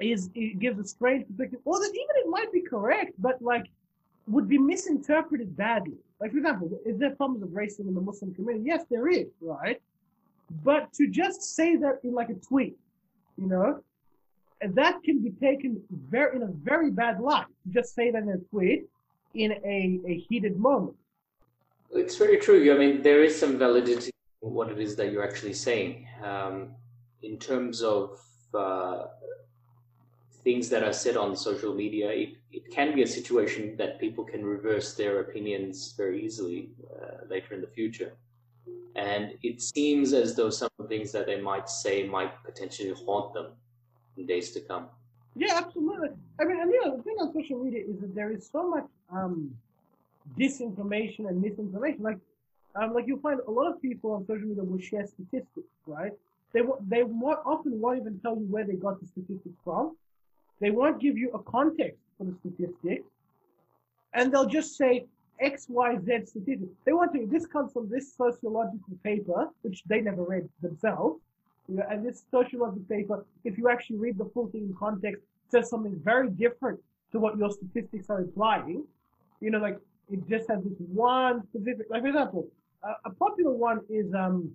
is 0.00 0.30
it 0.34 0.58
gives 0.58 0.78
a 0.78 0.84
strange 0.84 1.26
perspective, 1.28 1.60
or 1.64 1.78
that 1.78 1.90
even 1.90 2.16
it 2.16 2.28
might 2.28 2.52
be 2.52 2.60
correct, 2.60 3.12
but 3.18 3.40
like 3.40 3.66
would 4.26 4.48
be 4.48 4.58
misinterpreted 4.58 5.56
badly. 5.56 5.98
Like 6.20 6.32
for 6.32 6.38
example, 6.38 6.70
is 6.84 6.98
there 6.98 7.10
problems 7.10 7.42
of 7.42 7.50
racism 7.50 7.88
in 7.88 7.94
the 7.94 8.00
Muslim 8.00 8.34
community? 8.34 8.64
Yes, 8.66 8.84
there 8.90 9.08
is, 9.08 9.26
right? 9.40 9.80
But 10.64 10.92
to 10.94 11.08
just 11.08 11.42
say 11.56 11.76
that 11.76 12.00
in 12.02 12.12
like 12.12 12.30
a 12.30 12.34
tweet, 12.34 12.76
you 13.36 13.46
know, 13.46 13.80
and 14.60 14.74
that 14.74 15.02
can 15.04 15.22
be 15.22 15.30
taken 15.30 15.80
very 16.10 16.36
in 16.36 16.42
a 16.42 16.46
very 16.46 16.90
bad 16.90 17.20
light. 17.20 17.46
Just 17.70 17.94
say 17.94 18.10
that 18.10 18.22
in 18.22 18.30
a 18.30 18.38
tweet 18.50 18.86
in 19.34 19.52
a, 19.52 20.00
a 20.06 20.18
heated 20.28 20.58
moment. 20.58 20.96
It's 21.92 22.16
very 22.16 22.38
true. 22.38 22.72
I 22.74 22.78
mean, 22.78 23.02
there 23.02 23.22
is 23.22 23.38
some 23.38 23.58
validity 23.58 24.13
what 24.50 24.70
it 24.70 24.78
is 24.78 24.96
that 24.96 25.10
you're 25.10 25.24
actually 25.24 25.54
saying. 25.54 26.06
Um, 26.22 26.70
in 27.22 27.38
terms 27.38 27.82
of 27.82 28.20
uh, 28.52 29.06
things 30.42 30.68
that 30.68 30.82
are 30.82 30.92
said 30.92 31.16
on 31.16 31.34
social 31.34 31.74
media, 31.74 32.10
it, 32.10 32.36
it 32.52 32.70
can 32.70 32.94
be 32.94 33.02
a 33.02 33.06
situation 33.06 33.76
that 33.78 33.98
people 33.98 34.24
can 34.24 34.44
reverse 34.44 34.94
their 34.94 35.20
opinions 35.20 35.94
very 35.96 36.24
easily 36.24 36.68
uh, 36.94 37.24
later 37.28 37.54
in 37.54 37.60
the 37.60 37.66
future. 37.66 38.12
And 38.94 39.34
it 39.42 39.60
seems 39.60 40.12
as 40.12 40.36
though 40.36 40.50
some 40.50 40.68
of 40.78 40.88
the 40.88 40.96
things 40.96 41.10
that 41.12 41.26
they 41.26 41.40
might 41.40 41.68
say 41.68 42.06
might 42.06 42.32
potentially 42.44 42.92
haunt 43.06 43.34
them 43.34 43.48
in 44.16 44.26
days 44.26 44.50
to 44.52 44.60
come. 44.60 44.86
Yeah, 45.34 45.54
absolutely. 45.56 46.10
I 46.40 46.44
mean, 46.44 46.60
and 46.60 46.72
yeah, 46.72 46.90
the 46.94 47.02
thing 47.02 47.16
on 47.18 47.32
social 47.32 47.64
media 47.64 47.82
is 47.88 48.00
that 48.00 48.14
there 48.14 48.30
is 48.30 48.48
so 48.52 48.68
much 48.68 48.86
um, 49.10 49.56
disinformation 50.38 51.28
and 51.28 51.42
misinformation. 51.42 52.02
Like, 52.02 52.18
um, 52.74 52.94
like 52.94 53.06
you'll 53.06 53.20
find 53.20 53.40
a 53.46 53.50
lot 53.50 53.70
of 53.72 53.80
people 53.80 54.12
on 54.12 54.26
social 54.26 54.46
media 54.46 54.64
will 54.64 54.80
share 54.80 55.06
statistics, 55.06 55.72
right? 55.86 56.12
They 56.52 56.62
they 56.88 57.02
more 57.02 57.40
often 57.44 57.80
won't 57.80 58.00
even 58.00 58.18
tell 58.20 58.36
you 58.36 58.46
where 58.46 58.64
they 58.64 58.74
got 58.74 59.00
the 59.00 59.06
statistics 59.06 59.56
from. 59.64 59.96
They 60.60 60.70
won't 60.70 61.00
give 61.00 61.18
you 61.18 61.30
a 61.32 61.38
context 61.42 62.00
for 62.16 62.24
the 62.24 62.34
statistics, 62.40 63.08
and 64.12 64.32
they'll 64.32 64.46
just 64.46 64.76
say 64.76 65.04
X, 65.40 65.66
Y, 65.68 65.98
Z 66.04 66.26
statistics. 66.26 66.72
They 66.84 66.92
want 66.92 67.12
to. 67.14 67.26
This 67.26 67.46
comes 67.46 67.72
from 67.72 67.88
this 67.88 68.14
sociological 68.14 68.96
paper, 69.02 69.48
which 69.62 69.82
they 69.86 70.00
never 70.00 70.22
read 70.22 70.48
themselves 70.62 71.20
you 71.68 71.76
know, 71.76 71.84
and 71.90 72.04
this 72.04 72.24
sociological 72.30 72.84
paper, 72.88 73.24
if 73.44 73.56
you 73.56 73.68
actually 73.68 73.96
read 73.96 74.18
the 74.18 74.26
full 74.34 74.48
thing 74.48 74.62
in 74.62 74.74
context, 74.74 75.22
says 75.48 75.70
something 75.70 75.98
very 76.04 76.28
different 76.30 76.80
to 77.12 77.18
what 77.18 77.38
your 77.38 77.50
statistics 77.50 78.10
are 78.10 78.20
implying. 78.20 78.84
You 79.40 79.50
know, 79.50 79.58
like 79.58 79.78
it 80.10 80.28
just 80.28 80.48
has 80.50 80.62
this 80.62 80.74
one 80.78 81.42
specific, 81.48 81.86
like 81.90 82.02
for 82.02 82.08
example, 82.08 82.48
a 83.04 83.10
popular 83.10 83.52
one 83.52 83.80
is 83.88 84.12
um, 84.14 84.50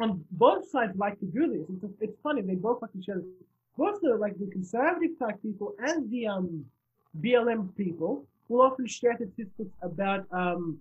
on 0.00 0.24
both 0.32 0.68
sides 0.68 0.96
like 0.96 1.18
to 1.20 1.26
do 1.26 1.52
this. 1.52 1.66
It's, 1.82 1.94
it's 2.00 2.18
funny 2.22 2.42
they 2.42 2.54
both 2.54 2.82
like 2.82 2.92
to 2.92 3.02
share. 3.02 3.22
Both 3.76 4.00
the 4.02 4.14
like 4.16 4.38
the 4.38 4.46
conservative 4.46 5.18
type 5.18 5.42
people 5.42 5.74
and 5.78 6.10
the 6.10 6.26
um, 6.28 6.64
BLM 7.20 7.76
people 7.76 8.24
will 8.48 8.62
often 8.62 8.86
share 8.86 9.16
statistics 9.16 9.74
about 9.82 10.26
um, 10.30 10.78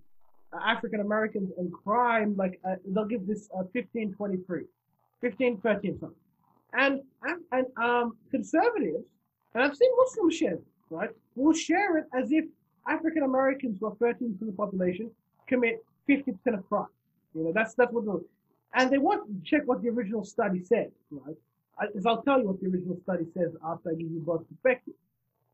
African 0.64 1.00
Americans 1.00 1.52
and 1.58 1.72
crime. 1.74 2.36
Like 2.38 2.60
uh, 2.68 2.76
they'll 2.86 3.06
give 3.06 3.26
this 3.26 3.50
uh, 3.54 3.66
1523. 3.72 4.66
15, 5.22 5.58
13 5.62 6.00
something. 6.00 6.18
And, 6.74 7.02
and 7.54 7.66
um, 7.78 8.18
conservatives, 8.30 9.06
and 9.54 9.64
I've 9.64 9.76
seen 9.76 9.90
Muslims 9.96 10.36
share 10.36 10.58
right, 10.90 11.10
will 11.36 11.54
share 11.54 11.98
it 11.98 12.06
as 12.14 12.32
if 12.32 12.46
African 12.88 13.24
Americans, 13.24 13.78
who 13.80 13.88
are 13.88 13.96
13% 13.96 14.42
of 14.42 14.48
the 14.48 14.52
population, 14.52 15.10
commit 15.48 15.84
50% 16.10 16.36
of 16.54 16.68
crime. 16.70 16.88
You 17.34 17.46
know, 17.46 17.52
that's 17.54 17.74
that's 17.74 17.92
what 17.92 18.06
they'll, 18.06 18.22
and 18.76 18.92
they 18.92 18.98
want 18.98 19.28
to 19.28 19.50
check 19.50 19.64
what 19.66 19.82
the 19.82 19.90
original 19.90 20.24
study 20.24 20.64
says, 20.64 20.92
right? 21.12 21.36
As 21.96 22.06
I'll 22.06 22.22
tell 22.22 22.40
you 22.40 22.48
what 22.48 22.62
the 22.62 22.68
original 22.68 22.98
study 23.04 23.26
says 23.34 23.52
after 23.66 23.90
I 23.90 23.94
give 23.94 24.12
you 24.12 24.20
both 24.20 24.48
perspectives. 24.48 24.98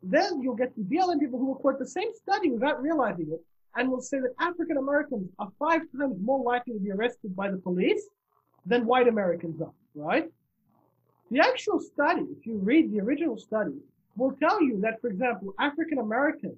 Then 0.02 0.42
you'll 0.42 0.56
get 0.56 0.76
the 0.76 0.84
BLM 0.84 1.20
people 1.20 1.40
who 1.40 1.48
will 1.48 1.56
quote 1.56 1.80
the 1.80 1.88
same 1.88 2.14
study 2.14 2.52
without 2.52 2.82
realizing 2.82 3.28
it 3.32 3.42
and 3.76 3.90
will 3.90 4.02
say 4.02 4.20
that 4.20 4.34
African 4.40 4.78
Americans 4.78 5.30
are 5.40 5.52
five 5.60 5.82
times 5.98 6.16
more 6.22 6.42
likely 6.44 6.74
to 6.74 6.80
be 6.80 6.92
arrested 6.92 7.36
by 7.36 7.50
the 7.50 7.58
police 7.58 8.04
than 8.66 8.86
white 8.86 9.08
Americans 9.08 9.62
are, 9.62 9.74
right? 9.96 10.30
The 11.32 11.40
actual 11.40 11.80
study, 11.80 12.26
if 12.38 12.46
you 12.46 12.58
read 12.58 12.92
the 12.92 13.02
original 13.02 13.38
study, 13.38 13.76
will 14.16 14.32
tell 14.34 14.62
you 14.62 14.80
that, 14.82 15.00
for 15.02 15.08
example, 15.08 15.54
African 15.60 16.00
Americans 16.00 16.58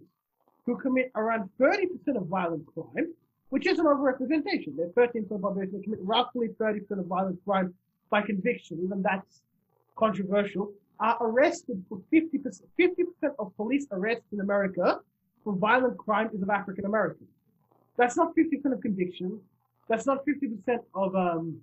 who 0.65 0.77
commit 0.77 1.11
around 1.15 1.49
30% 1.59 2.15
of 2.15 2.27
violent 2.27 2.65
crime, 2.73 3.13
which 3.51 3.67
is 3.67 3.79
an 3.79 3.85
overrepresentation, 3.85 4.77
they're 4.77 4.87
13% 4.97 5.23
of 5.23 5.29
the 5.29 5.39
population, 5.39 5.73
they 5.75 5.83
commit 5.83 5.99
roughly 6.01 6.47
30% 6.59 6.89
of 6.91 7.05
violent 7.05 7.37
crime 7.43 7.73
by 8.09 8.21
conviction, 8.21 8.79
even 8.81 9.01
that's 9.01 9.41
controversial, 9.97 10.71
are 11.01 11.17
arrested 11.19 11.83
for 11.89 11.99
50%. 12.13 12.61
50% 12.79 13.05
of 13.39 13.55
police 13.57 13.87
arrests 13.91 14.31
in 14.31 14.39
America 14.39 15.01
for 15.43 15.53
violent 15.53 15.97
crime 15.97 16.29
is 16.33 16.41
of 16.41 16.49
African 16.49 16.85
Americans. 16.85 17.27
That's 17.97 18.15
not 18.15 18.33
50% 18.35 18.71
of 18.71 18.81
convictions. 18.81 19.41
That's 19.89 20.05
not 20.05 20.25
50% 20.25 20.79
of 20.95 21.15
um, 21.15 21.59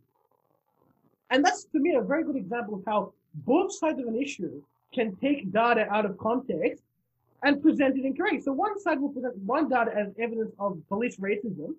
and 1.30 1.42
that's 1.42 1.64
to 1.64 1.78
me 1.78 1.94
a 1.94 2.02
very 2.02 2.22
good 2.22 2.36
example 2.36 2.74
of 2.74 2.82
how 2.86 3.12
both 3.46 3.74
sides 3.74 3.98
of 3.98 4.06
an 4.06 4.20
issue 4.20 4.62
can 4.92 5.16
take 5.16 5.50
data 5.52 5.86
out 5.90 6.04
of 6.04 6.18
context 6.18 6.82
and 7.42 7.62
present 7.62 7.96
it 7.96 8.04
incorrectly. 8.04 8.40
So 8.40 8.52
one 8.52 8.78
side 8.80 9.00
will 9.00 9.10
present 9.10 9.36
one 9.38 9.68
data 9.68 9.92
as 9.96 10.08
evidence 10.18 10.52
of 10.58 10.78
police 10.88 11.16
racism, 11.16 11.74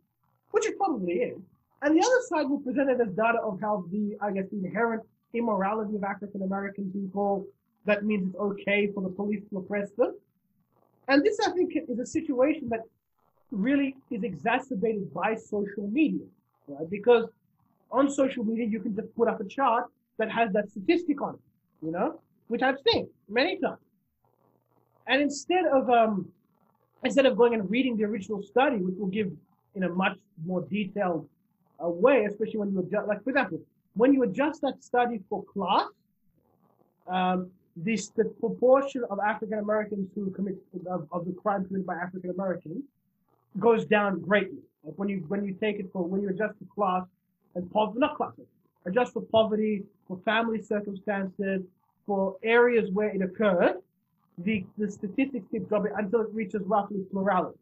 which 0.51 0.65
it 0.65 0.77
probably 0.77 1.15
is, 1.15 1.39
and 1.81 1.95
the 1.95 2.05
other 2.05 2.21
side 2.27 2.49
will 2.49 2.59
present 2.59 2.89
it 2.89 2.99
as 2.99 3.13
data 3.13 3.39
of 3.41 3.59
how 3.61 3.85
the, 3.91 4.17
I 4.21 4.31
guess, 4.31 4.45
the 4.51 4.57
inherent 4.57 5.03
immorality 5.33 5.95
of 5.95 6.03
African 6.03 6.43
American 6.43 6.91
people. 6.91 7.45
That 7.85 8.03
means 8.03 8.29
it's 8.29 8.35
okay 8.39 8.91
for 8.93 9.01
the 9.01 9.09
police 9.09 9.41
to 9.49 9.57
oppress 9.59 9.91
them. 9.91 10.15
And 11.07 11.23
this, 11.23 11.39
I 11.39 11.51
think, 11.51 11.73
is 11.75 11.99
a 11.99 12.05
situation 12.05 12.69
that 12.69 12.81
really 13.51 13.95
is 14.11 14.23
exacerbated 14.23 15.13
by 15.13 15.35
social 15.35 15.87
media, 15.87 16.25
right? 16.67 16.89
Because 16.89 17.29
on 17.91 18.09
social 18.09 18.43
media, 18.43 18.67
you 18.67 18.79
can 18.79 18.95
just 18.95 19.15
put 19.15 19.27
up 19.27 19.39
a 19.39 19.45
chart 19.45 19.85
that 20.17 20.29
has 20.29 20.51
that 20.53 20.69
statistic 20.69 21.21
on 21.21 21.35
it, 21.35 21.39
you 21.85 21.91
know, 21.91 22.19
which 22.47 22.61
I've 22.61 22.77
seen 22.87 23.09
many 23.29 23.57
times. 23.59 23.79
And 25.09 25.21
instead 25.23 25.65
of 25.65 25.89
um, 25.89 26.29
instead 27.03 27.25
of 27.25 27.35
going 27.35 27.55
and 27.55 27.69
reading 27.69 27.97
the 27.97 28.05
original 28.05 28.41
study, 28.43 28.77
which 28.77 28.95
will 28.97 29.07
give 29.07 29.31
in 29.75 29.83
a 29.83 29.89
much 29.89 30.17
more 30.45 30.61
detailed 30.61 31.27
uh, 31.83 31.89
way, 31.89 32.25
especially 32.25 32.59
when 32.59 32.71
you 32.71 32.79
adjust, 32.79 33.07
like 33.07 33.23
for 33.23 33.31
example, 33.31 33.59
when 33.95 34.13
you 34.13 34.23
adjust 34.23 34.61
that 34.61 34.83
study 34.83 35.19
for 35.27 35.43
class, 35.43 35.87
um, 37.07 37.49
this 37.75 38.09
the 38.09 38.25
proportion 38.39 39.03
of 39.09 39.19
African 39.19 39.57
Americans 39.57 40.09
who 40.13 40.29
commit 40.29 40.57
of, 40.87 41.07
of 41.11 41.25
the 41.25 41.33
crime 41.33 41.65
committed 41.65 41.87
by 41.87 41.95
African 41.95 42.29
Americans 42.29 42.83
goes 43.59 43.85
down 43.85 44.21
greatly. 44.21 44.59
Like 44.83 44.93
when 44.97 45.09
you 45.09 45.25
when 45.27 45.43
you 45.43 45.55
take 45.59 45.79
it 45.79 45.89
for 45.91 46.03
when 46.03 46.21
you 46.21 46.29
adjust 46.29 46.59
the 46.59 46.67
class 46.75 47.03
and 47.55 47.71
poverty, 47.71 47.99
not 47.99 48.15
class, 48.15 48.33
adjust 48.85 49.13
for 49.13 49.21
poverty, 49.21 49.83
for 50.07 50.19
family 50.23 50.61
circumstances, 50.61 51.63
for 52.05 52.35
areas 52.43 52.91
where 52.91 53.09
it 53.09 53.23
occurred, 53.23 53.77
the, 54.43 54.65
the 54.77 54.89
statistics 54.91 55.45
keep 55.51 55.67
dropping 55.69 55.93
until 55.97 56.21
it 56.21 56.27
reaches 56.33 56.61
roughly 56.65 57.01
plurality. 57.11 57.57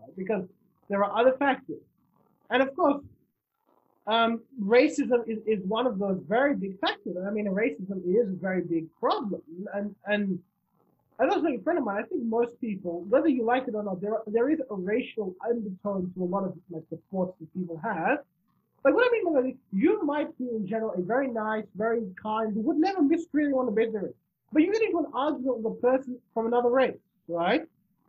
Right? 0.00 0.16
Because 0.16 0.44
There 0.88 1.04
are 1.04 1.18
other 1.18 1.34
factors. 1.38 1.82
And 2.50 2.62
of 2.62 2.74
course, 2.74 3.02
um, 4.06 4.40
racism 4.62 5.28
is, 5.28 5.38
is 5.46 5.62
one 5.66 5.86
of 5.86 5.98
those 5.98 6.18
very 6.26 6.54
big 6.56 6.80
factors. 6.80 7.16
I 7.26 7.30
mean, 7.30 7.46
racism 7.46 7.98
is 8.06 8.28
a 8.28 8.36
very 8.36 8.62
big 8.62 8.86
problem. 8.98 9.42
And, 9.74 9.94
and 10.06 10.38
I 11.20 11.26
was 11.26 11.42
saying, 11.42 11.58
a 11.60 11.62
friend 11.62 11.78
of 11.78 11.84
mine, 11.84 12.02
I 12.02 12.06
think 12.06 12.24
most 12.24 12.58
people, 12.60 13.04
whether 13.08 13.28
you 13.28 13.44
like 13.44 13.68
it 13.68 13.74
or 13.74 13.82
not, 13.82 14.00
there, 14.00 14.18
there 14.26 14.50
is 14.50 14.60
a 14.70 14.74
racial 14.74 15.34
undertone 15.46 16.10
to 16.14 16.22
a 16.22 16.24
lot 16.24 16.44
of 16.44 16.54
like 16.70 16.88
the 16.90 16.98
thoughts 17.10 17.36
that 17.38 17.52
people 17.52 17.78
have. 17.82 18.20
Like 18.84 18.94
what 18.94 19.06
I 19.06 19.10
mean 19.12 19.24
by 19.26 19.42
that 19.42 19.48
is, 19.48 19.56
you 19.72 20.02
might 20.04 20.36
be 20.38 20.48
in 20.48 20.66
general 20.66 20.94
a 20.96 21.02
very 21.02 21.28
nice, 21.28 21.66
very 21.74 22.02
kind, 22.22 22.54
would 22.64 22.78
never 22.78 23.02
mistreat 23.02 23.46
anyone 23.46 23.66
the 23.66 23.72
bit 23.72 23.92
there 23.92 24.06
is. 24.06 24.14
But 24.52 24.62
you 24.62 24.72
get 24.72 24.82
into 24.82 24.98
an 24.98 25.06
argument 25.14 25.58
with 25.58 25.72
a 25.72 25.76
person 25.76 26.18
from 26.32 26.46
another 26.46 26.70
race, 26.70 26.96
right? 27.28 27.62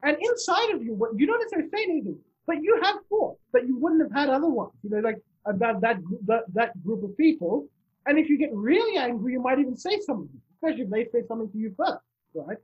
And 0.04 0.18
inside 0.20 0.70
of 0.74 0.84
you, 0.84 0.98
you 1.18 1.28
don't 1.28 1.40
necessarily 1.40 1.70
say 1.70 1.84
anything, 1.84 2.18
but 2.48 2.62
you 2.62 2.80
have 2.82 2.96
thoughts 3.10 3.40
that 3.54 3.68
you 3.68 3.78
wouldn't 3.78 4.02
have 4.02 4.12
had 4.12 4.30
otherwise. 4.30 4.72
You 4.84 4.92
know, 4.92 5.00
like 5.00 5.22
about 5.46 5.82
that 5.82 5.98
that, 6.28 6.44
that 6.54 6.84
group 6.84 7.04
of 7.04 7.18
people. 7.18 7.68
And 8.06 8.18
if 8.18 8.30
you 8.30 8.38
get 8.38 8.54
really 8.54 8.98
angry, 8.98 9.34
you 9.34 9.42
might 9.42 9.60
even 9.60 9.76
say 9.76 10.00
something, 10.00 10.30
especially 10.56 10.84
if 10.84 10.90
they 10.90 11.06
say 11.20 11.28
something 11.28 11.52
to 11.52 11.58
you 11.58 11.74
first, 11.78 12.00
right? 12.34 12.58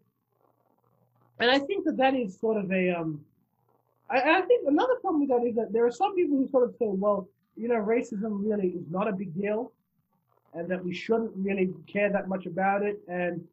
And 1.40 1.52
I 1.52 1.60
think 1.60 1.84
that 1.86 1.98
that 1.98 2.16
is 2.16 2.40
sort 2.40 2.58
of 2.58 2.72
a 2.72 2.92
um. 2.92 3.24
I, 4.10 4.38
I 4.38 4.42
think 4.42 4.68
another 4.68 4.96
problem 5.02 5.22
with 5.22 5.30
that 5.30 5.46
is 5.48 5.56
that 5.56 5.74
there 5.74 5.86
are 5.86 5.92
some 5.92 6.16
people 6.16 6.38
who 6.38 6.48
sort 6.48 6.64
of 6.64 6.76
say, 6.80 6.86
well, 6.88 7.28
you 7.58 7.68
know, 7.68 7.76
racism 7.76 8.44
really 8.48 8.70
is 8.70 8.86
not 8.90 9.08
a 9.08 9.12
big 9.12 9.34
deal, 9.34 9.74
and 10.54 10.70
that 10.70 10.84
we 10.84 10.94
shouldn't 10.94 11.32
really 11.36 11.74
care 11.92 12.10
that 12.12 12.30
much 12.30 12.46
about 12.46 12.84
it, 12.84 13.00
and 13.10 13.44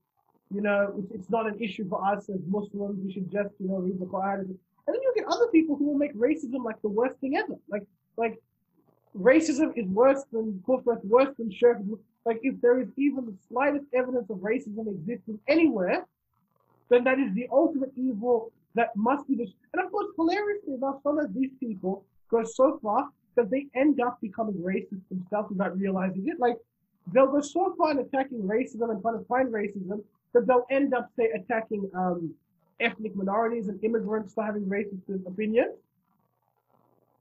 you 0.55 0.61
know, 0.61 1.05
it's, 1.15 1.31
not 1.31 1.47
an 1.47 1.59
issue 1.61 1.89
for 1.89 2.05
us 2.05 2.29
as 2.29 2.41
Muslims. 2.47 3.01
We 3.05 3.13
should 3.13 3.31
just, 3.31 3.51
you 3.59 3.69
know, 3.69 3.77
read 3.77 3.99
the 3.99 4.07
Quran. 4.07 4.41
And 4.41 4.59
then 4.87 5.01
you 5.03 5.13
get 5.15 5.27
other 5.29 5.47
people 5.49 5.77
who 5.77 5.87
will 5.87 5.99
make 5.99 6.15
racism 6.15 6.65
like 6.65 6.81
the 6.83 6.89
worst 6.89 7.19
thing 7.21 7.37
ever. 7.37 7.55
Like, 7.69 7.87
like 8.17 8.39
racism 9.19 9.77
is 9.77 9.87
worse 9.87 10.25
than 10.33 10.63
kufr, 10.67 10.97
it's 10.97 11.05
worse 11.05 11.35
than 11.39 11.51
shirk. 11.51 11.79
Like, 12.25 12.41
if 12.43 12.61
there 12.61 12.81
is 12.81 12.89
even 12.97 13.27
the 13.27 13.35
slightest 13.49 13.87
evidence 13.95 14.29
of 14.31 14.39
racism 14.39 14.89
existing 14.89 15.39
anywhere, 15.49 16.07
then 16.89 17.05
that 17.05 17.19
is 17.19 17.33
the 17.35 17.49
ultimate 17.51 17.93
evil 17.97 18.53
that 18.75 18.95
must 18.97 19.27
be 19.29 19.37
destroyed. 19.37 19.57
And 19.73 19.85
of 19.85 19.91
course, 19.91 20.09
hilariously 20.17 20.75
enough, 20.75 20.97
some 21.03 21.19
of 21.19 21.33
these 21.35 21.51
people 21.61 22.05
go 22.31 22.45
so 22.45 22.79
far 22.83 23.09
that 23.37 23.51
they 23.51 23.67
end 23.75 24.01
up 24.01 24.21
becoming 24.21 24.55
racist 24.55 25.01
themselves 25.09 25.51
without 25.51 25.79
realizing 25.79 26.29
it. 26.29 26.39
Like, 26.39 26.57
they'll 27.13 27.31
go 27.31 27.41
so 27.41 27.75
far 27.79 27.93
in 27.93 27.99
attacking 27.99 28.43
racism 28.43 28.91
and 28.91 29.01
trying 29.01 29.19
to 29.19 29.25
find 29.25 29.49
racism 29.49 30.03
that 30.35 30.47
they'll 30.47 30.67
end 30.71 30.95
up, 30.95 31.11
say, 31.17 31.31
attacking 31.35 31.91
um, 31.95 32.35
ethnic 32.81 33.15
minorities 33.15 33.69
and 33.69 33.83
immigrants 33.85 34.35
for 34.35 34.45
having 34.45 34.65
racist 34.67 35.27
opinions. 35.27 35.77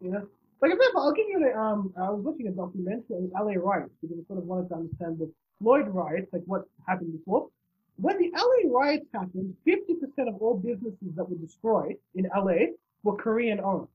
You 0.02 0.12
know, 0.12 0.28
like 0.62 0.72
example, 0.72 1.02
I'll 1.02 1.14
give 1.14 1.28
you. 1.28 1.52
Um, 1.56 1.94
I 1.98 2.10
was 2.10 2.24
watching 2.24 2.48
a 2.48 2.52
documentary 2.52 3.16
on 3.16 3.32
LA 3.34 3.60
riots 3.60 3.94
because 4.02 4.18
I 4.18 4.28
sort 4.28 4.40
of 4.40 4.46
wanted 4.46 4.70
to 4.70 4.76
understand 4.76 5.20
the 5.20 5.32
Floyd 5.60 5.88
riots, 5.90 6.32
like 6.32 6.44
what 6.46 6.66
happened 6.88 7.14
before. 7.14 7.50
When 7.98 8.18
the 8.18 8.32
LA 8.36 8.70
riots 8.80 9.06
happened, 9.14 9.56
50% 9.68 10.28
of 10.28 10.42
all 10.42 10.58
businesses 10.58 11.16
that 11.16 11.30
were 11.30 11.36
destroyed 11.36 11.98
in 12.16 12.30
LA 12.36 12.74
were 13.04 13.16
Korean 13.16 13.60
owned. 13.60 13.88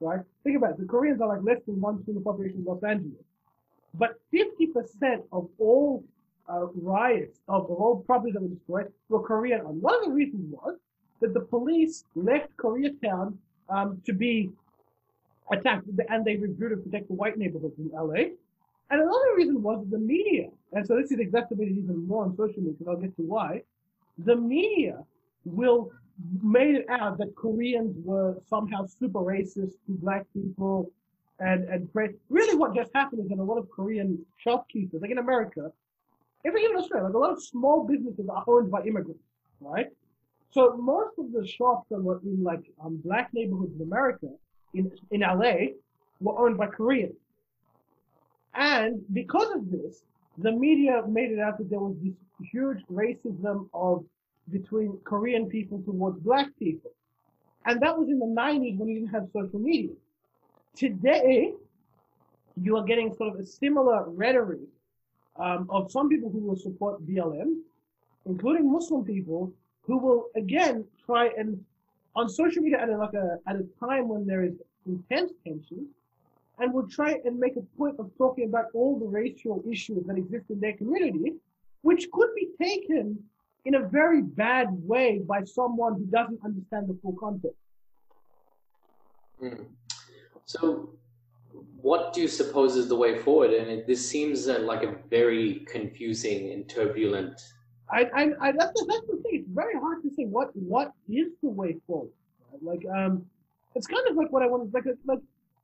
Right? 0.00 0.20
Think 0.44 0.56
about 0.56 0.72
it. 0.72 0.78
The 0.78 0.86
Koreans 0.86 1.20
are 1.20 1.28
like 1.28 1.42
less 1.42 1.58
than 1.66 1.80
one 1.80 1.98
percent 1.98 2.16
of 2.16 2.24
the 2.24 2.30
population 2.30 2.60
of 2.60 2.66
Los 2.66 2.84
Angeles. 2.84 3.24
But 3.94 4.20
50% 4.32 5.24
of 5.32 5.48
all 5.58 6.04
uh, 6.48 6.66
riots 6.74 7.40
of 7.48 7.68
the 7.68 7.74
whole 7.74 8.02
properties 8.06 8.34
that 8.34 8.42
were 8.42 8.48
destroyed 8.48 8.92
were 9.08 9.22
Korean 9.22 9.60
owned. 9.62 9.82
One 9.82 9.94
of 9.96 10.04
the 10.04 10.10
reasons 10.10 10.52
was 10.52 10.76
that 11.20 11.34
the 11.34 11.40
police 11.40 12.04
left 12.14 12.56
Koreatown 12.56 13.36
um, 13.68 14.00
to 14.06 14.12
be 14.12 14.50
attacked, 15.50 15.86
and 16.08 16.24
they 16.24 16.36
withdrew 16.36 16.70
to 16.70 16.76
protect 16.76 17.08
the 17.08 17.14
white 17.14 17.38
neighborhoods 17.38 17.78
in 17.78 17.90
LA. 17.92 18.34
And 18.90 19.02
another 19.02 19.34
reason 19.36 19.62
was 19.62 19.84
the 19.90 19.98
media, 19.98 20.48
and 20.72 20.86
so 20.86 20.96
this 20.96 21.10
is 21.10 21.18
exacerbated 21.18 21.76
even 21.76 22.06
more 22.06 22.24
on 22.24 22.36
social 22.36 22.62
media, 22.62 22.72
because 22.78 22.88
I'll 22.88 23.00
get 23.00 23.14
to 23.16 23.22
why. 23.22 23.62
The 24.24 24.36
media 24.36 25.04
will 25.44 25.92
made 26.42 26.74
it 26.74 26.86
out 26.88 27.18
that 27.18 27.34
Koreans 27.36 27.94
were 28.04 28.36
somehow 28.48 28.86
super 28.86 29.20
racist 29.20 29.72
to 29.86 29.92
black 30.02 30.24
people, 30.32 30.90
and 31.38 31.64
and 31.64 31.88
really 32.28 32.56
what 32.56 32.74
just 32.74 32.90
happened 32.94 33.22
is 33.22 33.28
that 33.28 33.38
a 33.38 33.42
lot 33.42 33.58
of 33.58 33.70
Korean 33.70 34.18
shopkeepers, 34.38 35.02
like 35.02 35.10
in 35.10 35.18
America, 35.18 35.70
even 36.46 36.62
in 36.64 36.76
Australia, 36.76 37.08
a 37.08 37.18
lot 37.18 37.30
of 37.30 37.42
small 37.42 37.84
businesses 37.84 38.28
are 38.28 38.44
owned 38.46 38.70
by 38.70 38.82
immigrants, 38.82 39.22
right? 39.60 39.86
So 40.50 40.76
most 40.76 41.18
of 41.18 41.32
the 41.32 41.46
shops 41.46 41.86
that 41.90 42.02
were 42.02 42.20
in 42.24 42.42
like 42.42 42.64
um, 42.82 43.00
black 43.04 43.30
neighborhoods 43.34 43.74
in 43.76 43.82
America, 43.82 44.28
in 44.74 44.90
in 45.10 45.20
LA, 45.20 45.74
were 46.20 46.38
owned 46.38 46.56
by 46.56 46.66
Koreans. 46.66 47.16
And 48.54 49.02
because 49.12 49.50
of 49.54 49.70
this, 49.70 50.04
the 50.38 50.52
media 50.52 51.02
made 51.06 51.32
it 51.32 51.38
out 51.38 51.58
that 51.58 51.68
there 51.68 51.80
was 51.80 51.96
this 52.02 52.14
huge 52.52 52.82
racism 52.90 53.68
of 53.74 54.04
between 54.50 54.98
Korean 55.04 55.48
people 55.48 55.82
towards 55.82 56.18
black 56.20 56.48
people. 56.58 56.90
And 57.66 57.80
that 57.82 57.98
was 57.98 58.08
in 58.08 58.18
the 58.18 58.26
90s 58.26 58.78
when 58.78 58.88
you 58.88 59.00
didn't 59.00 59.10
have 59.10 59.28
social 59.32 59.58
media. 59.58 59.90
Today, 60.74 61.52
you 62.56 62.76
are 62.76 62.84
getting 62.84 63.12
sort 63.14 63.34
of 63.34 63.40
a 63.40 63.44
similar 63.44 64.08
rhetoric 64.08 64.60
um, 65.38 65.68
of 65.70 65.90
some 65.90 66.08
people 66.08 66.30
who 66.30 66.38
will 66.38 66.56
support 66.56 67.06
BLM, 67.06 67.60
including 68.26 68.70
Muslim 68.70 69.04
people, 69.04 69.52
who 69.82 69.98
will 69.98 70.26
again 70.36 70.84
try 71.04 71.30
and 71.38 71.64
on 72.16 72.28
social 72.28 72.62
media 72.62 72.80
at 72.80 72.88
a, 72.88 72.96
like 72.96 73.14
a 73.14 73.38
at 73.46 73.56
a 73.56 73.66
time 73.80 74.08
when 74.08 74.26
there 74.26 74.42
is 74.42 74.54
intense 74.86 75.32
tension, 75.46 75.86
and 76.58 76.72
will 76.72 76.88
try 76.88 77.18
and 77.24 77.38
make 77.38 77.56
a 77.56 77.62
point 77.78 77.96
of 77.98 78.10
talking 78.18 78.48
about 78.48 78.66
all 78.74 78.98
the 78.98 79.06
racial 79.06 79.62
issues 79.70 80.04
that 80.06 80.16
exist 80.16 80.46
in 80.50 80.60
their 80.60 80.74
community, 80.74 81.34
which 81.82 82.10
could 82.12 82.34
be 82.34 82.48
taken 82.60 83.18
in 83.64 83.74
a 83.76 83.88
very 83.88 84.22
bad 84.22 84.66
way 84.70 85.18
by 85.18 85.44
someone 85.44 85.94
who 85.94 86.04
doesn't 86.06 86.40
understand 86.44 86.88
the 86.88 86.96
full 87.02 87.14
context. 87.14 87.56
Mm. 89.42 89.66
So, 90.46 90.90
what 91.80 92.12
do 92.12 92.20
you 92.20 92.28
suppose 92.28 92.76
is 92.76 92.88
the 92.88 92.96
way 92.96 93.18
forward? 93.18 93.52
And 93.52 93.70
it, 93.70 93.86
this 93.86 94.08
seems 94.08 94.48
uh, 94.48 94.58
like 94.60 94.82
a 94.82 94.96
very 95.08 95.66
confusing 95.66 96.52
and 96.52 96.68
turbulent. 96.68 97.40
I, 97.90 98.04
I, 98.14 98.22
I 98.40 98.52
that's, 98.52 98.72
the, 98.72 98.86
that's 98.88 99.06
the 99.06 99.22
thing. 99.22 99.40
It's 99.40 99.48
very 99.48 99.78
hard 99.78 100.02
to 100.02 100.10
say 100.10 100.24
what 100.24 100.54
what 100.54 100.92
is 101.08 101.28
the 101.42 101.48
way 101.48 101.76
forward. 101.86 102.10
Like, 102.60 102.84
um, 102.94 103.24
it's 103.74 103.86
kind 103.86 104.06
of 104.08 104.16
like 104.16 104.30
what 104.32 104.42
I 104.42 104.46
wanted. 104.46 104.74
Like, 104.74 104.84
like 105.06 105.20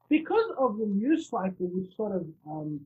because 0.09 0.51
of 0.57 0.79
the 0.79 0.87
news 0.87 1.29
cycle, 1.29 1.67
which 1.67 1.95
sort 1.97 2.15
of 2.15 2.25
um, 2.49 2.81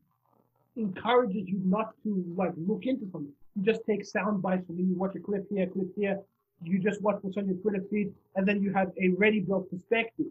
encourages 0.76 1.48
you 1.48 1.60
not 1.64 1.92
to 2.04 2.24
like 2.36 2.52
look 2.56 2.86
into 2.86 3.06
something. 3.12 3.32
You 3.56 3.62
just 3.62 3.82
take 3.86 4.04
sound 4.04 4.40
bites 4.40 4.66
from 4.66 4.78
you 4.78 4.94
watch 4.94 5.14
a 5.16 5.20
clip 5.20 5.46
here, 5.50 5.66
clip 5.66 5.88
here. 5.96 6.18
You 6.64 6.78
just 6.78 7.02
watch 7.02 7.18
what's 7.22 7.36
on 7.36 7.46
your 7.46 7.56
Twitter 7.56 7.84
feed, 7.90 8.12
and 8.34 8.46
then 8.48 8.60
you 8.62 8.72
have 8.72 8.90
a 9.00 9.10
ready-built 9.10 9.70
perspective. 9.70 10.26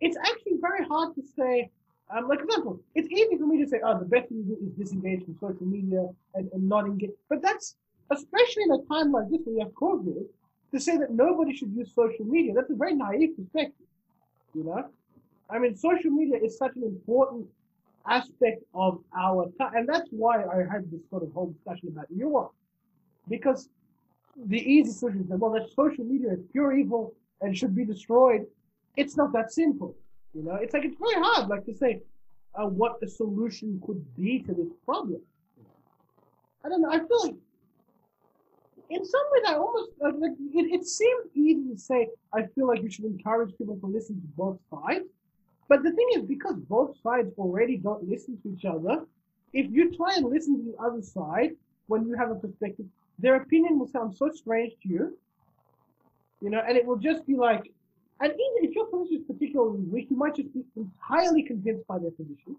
It's 0.00 0.16
actually 0.16 0.58
very 0.60 0.84
hard 0.84 1.14
to 1.16 1.22
say 1.36 1.70
um, 2.14 2.28
like 2.28 2.40
example, 2.40 2.80
it's 2.94 3.08
easy 3.10 3.36
for 3.36 3.46
me 3.46 3.62
to 3.62 3.68
say, 3.68 3.80
oh, 3.84 3.98
the 3.98 4.04
best 4.04 4.28
thing 4.28 4.44
to 4.44 4.54
do 4.54 4.58
is 4.64 4.72
disengage 4.72 5.24
from 5.24 5.36
social 5.40 5.66
media 5.66 6.08
and, 6.34 6.50
and 6.52 6.68
not 6.68 6.86
engage. 6.86 7.10
But 7.28 7.42
that's, 7.42 7.76
especially 8.10 8.64
in 8.64 8.72
a 8.72 8.82
time 8.84 9.12
like 9.12 9.28
this 9.30 9.40
where 9.44 9.56
you 9.56 9.60
have 9.62 9.72
COVID, 9.72 10.24
to 10.72 10.80
say 10.80 10.96
that 10.98 11.10
nobody 11.12 11.56
should 11.56 11.72
use 11.74 11.90
social 11.94 12.24
media, 12.24 12.52
that's 12.54 12.70
a 12.70 12.74
very 12.74 12.94
naive 12.94 13.36
perspective, 13.36 13.86
you 14.54 14.64
know? 14.64 14.86
I 15.48 15.58
mean, 15.58 15.76
social 15.76 16.10
media 16.10 16.38
is 16.42 16.58
such 16.58 16.74
an 16.76 16.82
important 16.82 17.46
aspect 18.08 18.62
of 18.74 19.00
our 19.16 19.50
time. 19.58 19.74
And 19.74 19.88
that's 19.88 20.08
why 20.10 20.44
I 20.44 20.58
had 20.70 20.90
this 20.90 21.00
sort 21.10 21.22
of 21.22 21.32
whole 21.32 21.50
discussion 21.50 21.88
about 21.88 22.06
Europe. 22.14 22.52
Because 23.28 23.68
the 24.46 24.58
easy 24.58 24.92
solution 24.92 25.22
is, 25.22 25.26
well, 25.28 25.52
that 25.52 25.68
social 25.74 26.04
media 26.04 26.32
is 26.32 26.40
pure 26.52 26.76
evil 26.76 27.14
and 27.40 27.56
should 27.56 27.74
be 27.74 27.84
destroyed. 27.84 28.46
It's 28.96 29.16
not 29.16 29.32
that 29.32 29.52
simple. 29.52 29.94
You 30.36 30.42
know, 30.42 30.56
it's 30.56 30.74
like 30.74 30.84
it's 30.84 30.96
very 31.00 31.24
hard, 31.24 31.48
like 31.48 31.64
to 31.64 31.74
say 31.74 32.02
uh, 32.54 32.66
what 32.66 33.00
the 33.00 33.08
solution 33.08 33.80
could 33.86 34.04
be 34.16 34.40
to 34.40 34.52
this 34.52 34.68
problem. 34.84 35.22
I 36.62 36.68
don't 36.68 36.82
know. 36.82 36.90
I 36.90 36.98
feel 36.98 37.22
like 37.22 37.36
in 38.90 39.02
some 39.04 39.22
ways, 39.32 39.44
I 39.48 39.54
almost 39.54 39.92
uh, 40.04 40.10
like 40.18 40.32
it, 40.52 40.74
it 40.74 40.84
seems 40.86 41.26
easy 41.34 41.72
to 41.72 41.78
say. 41.78 42.08
I 42.34 42.42
feel 42.54 42.66
like 42.66 42.82
you 42.82 42.90
should 42.90 43.06
encourage 43.06 43.56
people 43.56 43.78
to 43.78 43.86
listen 43.86 44.16
to 44.16 44.26
both 44.36 44.58
sides, 44.70 45.06
but 45.70 45.82
the 45.82 45.92
thing 45.92 46.08
is, 46.16 46.22
because 46.22 46.56
both 46.68 47.00
sides 47.02 47.32
already 47.38 47.78
don't 47.78 48.06
listen 48.06 48.38
to 48.42 48.52
each 48.52 48.66
other, 48.66 49.06
if 49.54 49.70
you 49.70 49.96
try 49.96 50.16
and 50.16 50.26
listen 50.26 50.58
to 50.58 50.70
the 50.70 50.76
other 50.84 51.00
side 51.00 51.52
when 51.86 52.06
you 52.06 52.14
have 52.14 52.30
a 52.30 52.34
perspective, 52.34 52.84
their 53.18 53.36
opinion 53.36 53.78
will 53.78 53.88
sound 53.88 54.14
so 54.14 54.28
strange 54.30 54.74
to 54.82 54.88
you, 54.90 55.18
you 56.42 56.50
know, 56.50 56.60
and 56.68 56.76
it 56.76 56.84
will 56.84 56.98
just 56.98 57.26
be 57.26 57.36
like 57.36 57.72
and 58.20 58.32
even 58.32 58.68
if 58.68 58.74
your 58.74 58.86
position 58.86 59.18
is 59.18 59.24
particularly 59.26 59.80
weak, 59.80 60.08
you 60.10 60.16
might 60.16 60.36
just 60.36 60.52
be 60.54 60.64
entirely 60.76 61.42
convinced 61.42 61.86
by 61.86 61.98
their 61.98 62.10
position, 62.12 62.56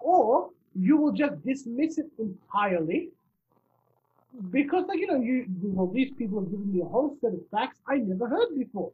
or 0.00 0.50
you 0.74 0.96
will 0.96 1.12
just 1.12 1.42
dismiss 1.44 1.98
it 1.98 2.06
entirely 2.18 3.10
because, 4.50 4.84
like, 4.88 4.98
you 4.98 5.06
know, 5.06 5.20
you, 5.20 5.46
well, 5.62 5.86
these 5.86 6.10
people 6.12 6.40
have 6.40 6.50
given 6.50 6.72
me 6.72 6.80
a 6.80 6.84
whole 6.84 7.16
set 7.20 7.32
of 7.34 7.40
facts 7.50 7.78
I 7.86 7.96
never 7.98 8.26
heard 8.28 8.56
before. 8.58 8.90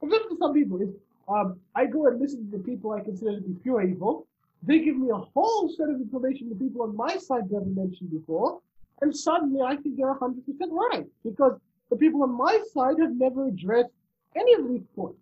For 0.00 0.06
example, 0.06 0.36
some 0.38 0.54
people, 0.54 0.80
if, 0.82 0.90
Um, 1.26 1.58
I 1.74 1.86
go 1.86 2.06
and 2.08 2.20
listen 2.20 2.40
to 2.44 2.58
the 2.58 2.62
people 2.62 2.92
I 2.92 3.00
consider 3.00 3.32
to 3.36 3.44
be 3.50 3.54
pure 3.64 3.80
evil. 3.82 4.26
They 4.68 4.78
give 4.86 4.98
me 5.04 5.08
a 5.08 5.22
whole 5.34 5.70
set 5.76 5.88
of 5.88 5.96
information 6.06 6.50
the 6.50 6.62
people 6.64 6.82
on 6.86 6.92
my 6.94 7.16
side 7.16 7.50
never 7.50 7.70
mentioned 7.82 8.10
before, 8.18 8.60
and 9.00 9.10
suddenly 9.26 9.60
I 9.62 9.74
think 9.80 9.96
they're 9.96 10.14
100% 10.14 10.44
right 10.84 11.06
because 11.28 11.54
the 11.90 11.96
people 11.96 12.22
on 12.26 12.32
my 12.46 12.54
side 12.74 12.98
have 13.04 13.14
never 13.26 13.48
addressed 13.52 13.96
any 14.36 14.54
of 14.54 14.68
these 14.68 14.82
points. 14.94 15.18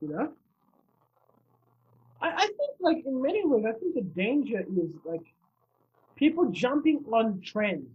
You 0.00 0.08
know? 0.08 0.32
I, 2.20 2.30
I 2.30 2.46
think, 2.46 2.72
like, 2.80 3.04
in 3.06 3.20
many 3.20 3.44
ways, 3.44 3.64
I 3.68 3.72
think 3.72 3.94
the 3.94 4.02
danger 4.02 4.60
is, 4.60 4.90
like, 5.04 5.22
people 6.16 6.50
jumping 6.50 7.04
on 7.12 7.40
trends. 7.40 7.88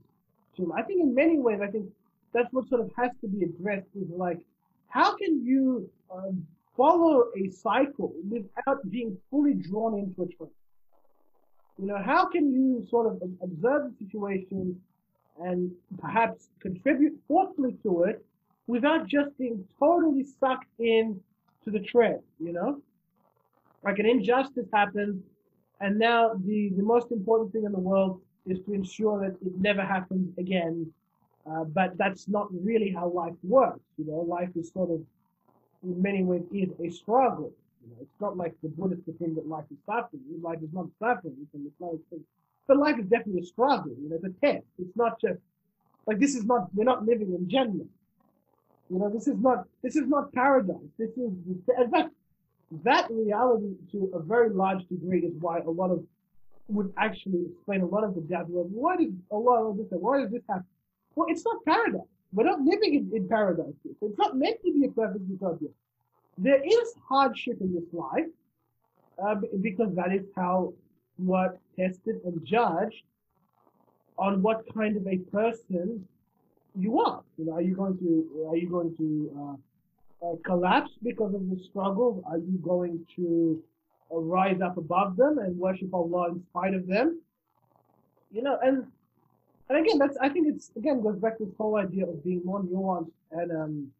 I 0.75 0.81
think 0.81 1.01
in 1.01 1.13
many 1.13 1.37
ways, 1.37 1.59
I 1.61 1.67
think 1.67 1.85
that's 2.33 2.51
what 2.51 2.67
sort 2.67 2.81
of 2.81 2.91
has 2.97 3.11
to 3.21 3.27
be 3.27 3.43
addressed 3.43 3.87
is 3.95 4.09
like, 4.09 4.39
how 4.89 5.15
can 5.15 5.45
you 5.45 5.89
um, 6.11 6.45
follow 6.75 7.25
a 7.37 7.49
cycle 7.49 8.13
without 8.29 8.89
being 8.89 9.17
fully 9.29 9.53
drawn 9.53 9.99
into 9.99 10.23
a 10.23 10.27
trend? 10.35 10.51
You 11.79 11.85
know, 11.85 12.01
how 12.03 12.25
can 12.25 12.51
you 12.51 12.87
sort 12.89 13.05
of 13.05 13.21
observe 13.41 13.91
the 13.91 14.05
situation 14.05 14.81
and 15.39 15.71
perhaps 15.99 16.49
contribute 16.59 17.13
thoughtfully 17.27 17.77
to 17.83 18.03
it 18.03 18.25
without 18.67 19.07
just 19.07 19.37
being 19.37 19.63
totally 19.79 20.25
sucked 20.39 20.67
in 20.79 21.19
to 21.63 21.71
the 21.71 21.79
trend, 21.79 22.19
you 22.39 22.53
know? 22.53 22.81
Like 23.83 23.99
an 23.99 24.05
injustice 24.05 24.67
happens, 24.73 25.23
and 25.79 25.97
now 25.97 26.33
the, 26.45 26.69
the 26.75 26.83
most 26.83 27.11
important 27.11 27.53
thing 27.53 27.63
in 27.63 27.71
the 27.71 27.79
world 27.79 28.21
is 28.45 28.59
to 28.65 28.73
ensure 28.73 29.19
that 29.21 29.37
it 29.45 29.57
never 29.59 29.81
happens 29.81 30.37
again 30.37 30.91
uh, 31.49 31.63
but 31.63 31.97
that's 31.97 32.27
not 32.27 32.47
really 32.51 32.91
how 32.91 33.07
life 33.09 33.33
works. 33.43 33.79
You 33.97 34.05
know, 34.05 34.17
life 34.27 34.49
is 34.55 34.71
sort 34.71 34.91
of, 34.91 35.01
in 35.83 36.01
many 36.01 36.23
ways, 36.23 36.43
is 36.51 36.69
a 36.83 36.89
struggle. 36.89 37.51
You 37.83 37.89
know, 37.89 37.97
it's 38.01 38.19
not 38.19 38.35
like 38.35 38.53
the 38.61 38.69
Buddhists 38.69 39.05
pretend 39.05 39.37
that 39.37 39.47
life 39.47 39.65
is 39.71 39.77
suffering. 39.85 40.21
Life 40.41 40.59
is 40.61 40.73
not 40.73 40.87
suffering. 40.99 41.35
It's 41.41 41.53
an 41.53 41.71
Islamic 41.73 42.01
thing. 42.09 42.23
But 42.67 42.77
life 42.77 42.99
is 42.99 43.05
definitely 43.05 43.41
a 43.41 43.45
struggle. 43.45 43.93
You 44.01 44.09
know, 44.09 44.15
it's 44.21 44.25
a 44.25 44.45
test. 44.45 44.65
It's 44.77 44.95
not 44.97 45.21
just 45.21 45.39
like 46.05 46.19
this 46.19 46.35
is 46.35 46.43
not. 46.43 46.67
We're 46.73 46.83
not 46.83 47.05
living 47.05 47.33
in 47.33 47.49
Jannah. 47.49 47.85
You 48.89 48.99
know, 48.99 49.09
this 49.09 49.27
is 49.27 49.37
not. 49.37 49.65
This 49.83 49.95
is 49.95 50.07
not 50.07 50.33
paradise. 50.33 50.77
This 50.97 51.11
is. 51.11 51.31
In 51.47 51.91
fact, 51.91 52.11
that 52.83 53.09
reality 53.09 53.75
to 53.91 54.11
a 54.13 54.19
very 54.19 54.49
large 54.49 54.85
degree 54.87 55.21
is 55.21 55.33
why 55.39 55.59
a 55.59 55.69
lot 55.69 55.91
of 55.91 56.03
would 56.69 56.93
actually 56.97 57.45
explain 57.49 57.81
a 57.81 57.85
lot 57.85 58.03
of 58.03 58.15
the 58.15 58.21
doubt. 58.21 58.47
Why 58.49 58.97
did 58.97 59.17
Allah 59.31 59.61
a 59.61 59.63
lot 59.63 59.69
of 59.71 59.77
this? 59.77 59.87
Why 59.91 60.21
does 60.21 60.31
this 60.31 60.43
happen? 60.49 60.65
Well, 61.15 61.27
it's 61.29 61.45
not 61.45 61.63
paradise. 61.65 62.01
We're 62.33 62.43
not 62.43 62.61
living 62.61 62.93
in, 62.93 63.11
in 63.15 63.27
paradise. 63.27 63.73
It's 63.85 64.17
not 64.17 64.37
meant 64.37 64.57
to 64.65 64.73
be 64.73 64.85
a 64.85 64.91
perfect 64.91 65.23
utopia. 65.29 65.69
There 66.37 66.61
is 66.63 66.93
hardship 67.07 67.57
in 67.61 67.73
this 67.73 67.91
life 67.93 68.27
uh, 69.23 69.35
because 69.61 69.95
that 69.95 70.13
is 70.13 70.25
how 70.35 70.73
what 71.17 71.57
tested 71.75 72.17
and 72.25 72.45
judged 72.45 73.03
on 74.17 74.41
what 74.41 74.63
kind 74.73 74.97
of 74.97 75.07
a 75.07 75.17
person 75.17 76.07
you 76.77 76.99
are. 76.99 77.21
You 77.37 77.45
know, 77.45 77.53
are 77.53 77.61
you 77.61 77.75
going 77.75 77.97
to 77.99 78.47
are 78.49 78.57
you 78.57 78.69
going 78.69 78.95
to 78.97 79.31
uh, 79.39 80.27
uh, 80.27 80.35
collapse 80.45 80.91
because 81.03 81.33
of 81.33 81.49
the 81.49 81.59
struggles? 81.69 82.23
Are 82.27 82.37
you 82.37 82.59
going 82.63 83.05
to 83.15 83.61
uh, 84.11 84.19
rise 84.19 84.61
up 84.61 84.77
above 84.77 85.17
them 85.17 85.37
and 85.39 85.57
worship 85.57 85.93
Allah 85.93 86.29
in 86.29 86.43
spite 86.49 86.73
of 86.73 86.87
them? 86.87 87.21
You 88.31 88.43
know, 88.43 88.59
and 88.63 88.85
and 89.69 89.77
again, 89.77 89.97
that's 89.97 90.17
I 90.21 90.29
think 90.29 90.47
it's 90.47 90.71
again 90.75 91.01
goes 91.01 91.17
back 91.17 91.37
to 91.39 91.45
this 91.45 91.53
whole 91.57 91.77
idea 91.77 92.05
of 92.05 92.23
being 92.23 92.41
more 92.43 92.61
nuanced 92.61 93.11
and 93.31 93.51
um, 93.51 93.91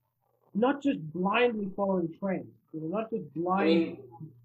not 0.54 0.82
just 0.82 1.00
blindly 1.14 1.70
following 1.76 2.14
trends. 2.20 2.48
You 2.74 2.82
know, 2.82 2.88
not 2.88 3.10
just 3.10 3.34
blind. 3.34 3.62
I 3.62 3.66
mean, 3.66 3.98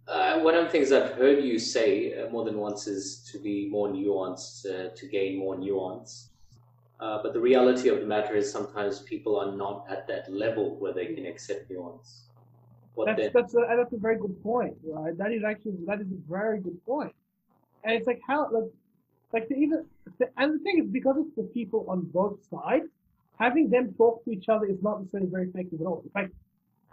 uh, 0.08 0.40
one 0.40 0.54
of 0.54 0.64
the 0.64 0.70
things 0.70 0.90
I've 0.90 1.12
heard 1.12 1.44
you 1.44 1.58
say 1.58 2.20
uh, 2.20 2.30
more 2.30 2.44
than 2.44 2.56
once 2.58 2.86
is 2.86 3.18
to 3.32 3.38
be 3.38 3.68
more 3.68 3.88
nuanced, 3.88 4.66
uh, 4.66 4.94
to 4.94 5.06
gain 5.06 5.38
more 5.38 5.56
nuance. 5.56 6.31
Uh, 7.02 7.20
but 7.20 7.32
the 7.32 7.40
reality 7.40 7.88
of 7.88 7.98
the 7.98 8.06
matter 8.06 8.36
is 8.36 8.50
sometimes 8.50 9.00
people 9.00 9.36
are 9.36 9.50
not 9.50 9.84
at 9.88 10.06
that 10.06 10.32
level 10.32 10.76
where 10.76 10.92
they 10.92 11.06
can 11.06 11.26
accept 11.26 11.68
nuance. 11.68 12.28
What 12.94 13.06
that's 13.06 13.18
then? 13.20 13.30
that's 13.34 13.54
a, 13.54 13.60
that's 13.76 13.92
a 13.92 13.96
very 13.96 14.18
good 14.18 14.40
point. 14.40 14.76
Right? 14.84 15.16
That 15.18 15.32
is 15.32 15.42
actually 15.42 15.78
that 15.86 16.00
is 16.00 16.06
a 16.06 16.30
very 16.30 16.60
good 16.60 16.78
point. 16.86 17.12
And 17.82 17.92
it's 17.96 18.06
like 18.06 18.20
how 18.24 18.48
like 18.52 18.70
like 19.32 19.48
to 19.48 19.54
even, 19.56 19.84
and 20.36 20.54
the 20.54 20.58
thing 20.62 20.78
is, 20.78 20.86
because 20.86 21.16
it's 21.18 21.34
the 21.34 21.42
people 21.42 21.86
on 21.88 22.02
both 22.02 22.38
sides, 22.48 22.86
having 23.36 23.68
them 23.68 23.92
talk 23.94 24.24
to 24.24 24.30
each 24.30 24.48
other 24.48 24.66
is 24.66 24.80
not 24.80 25.00
necessarily 25.00 25.28
very 25.28 25.48
effective 25.48 25.80
at 25.80 25.86
all. 25.88 26.02
In 26.04 26.10
fact, 26.10 26.32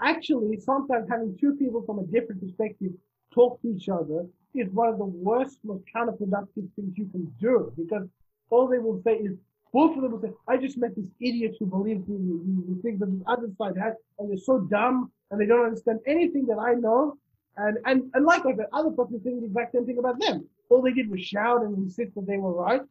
actually, 0.01 0.59
sometimes 0.59 1.07
having 1.07 1.37
two 1.39 1.53
people 1.53 1.83
from 1.83 1.99
a 1.99 2.03
different 2.03 2.41
perspective 2.41 2.93
talk 3.31 3.61
to 3.61 3.75
each 3.75 3.89
other 3.89 4.25
is 4.55 4.69
one 4.71 4.89
of 4.89 4.97
the 4.97 5.05
worst, 5.05 5.59
most 5.63 5.83
counterproductive 5.95 6.67
things 6.75 6.97
you 6.97 7.07
can 7.11 7.31
do 7.39 7.71
because 7.77 8.07
all 8.49 8.67
they 8.67 8.79
will 8.79 8.99
say 9.03 9.17
is, 9.17 9.37
both 9.73 9.95
of 9.95 10.01
them 10.01 10.11
will 10.11 10.21
say, 10.21 10.31
I 10.47 10.57
just 10.57 10.77
met 10.77 10.95
this 10.95 11.07
idiot 11.19 11.55
who 11.59 11.65
believes 11.65 12.07
in 12.09 12.63
the 12.67 12.81
things 12.81 12.99
that 12.99 13.05
the 13.07 13.23
other 13.27 13.49
side 13.57 13.77
has, 13.77 13.93
and 14.17 14.29
they're 14.29 14.37
so 14.37 14.59
dumb, 14.59 15.11
and 15.31 15.39
they 15.39 15.45
don't 15.45 15.65
understand 15.65 15.99
anything 16.07 16.45
that 16.47 16.57
I 16.57 16.73
know, 16.73 17.17
and, 17.57 17.77
and, 17.85 18.09
and 18.13 18.25
likewise, 18.25 18.55
the 18.57 18.67
other 18.73 18.91
person 18.91 19.21
saying 19.23 19.41
the 19.41 19.47
exact 19.47 19.73
same 19.73 19.85
thing 19.85 19.99
about 19.99 20.19
them 20.19 20.47
all 20.69 20.81
they 20.81 20.93
did 20.93 21.09
was 21.09 21.21
shout 21.21 21.63
and 21.63 21.77
insist 21.77 22.15
that 22.15 22.27
they 22.27 22.37
were 22.37 22.53
right. 22.53 22.81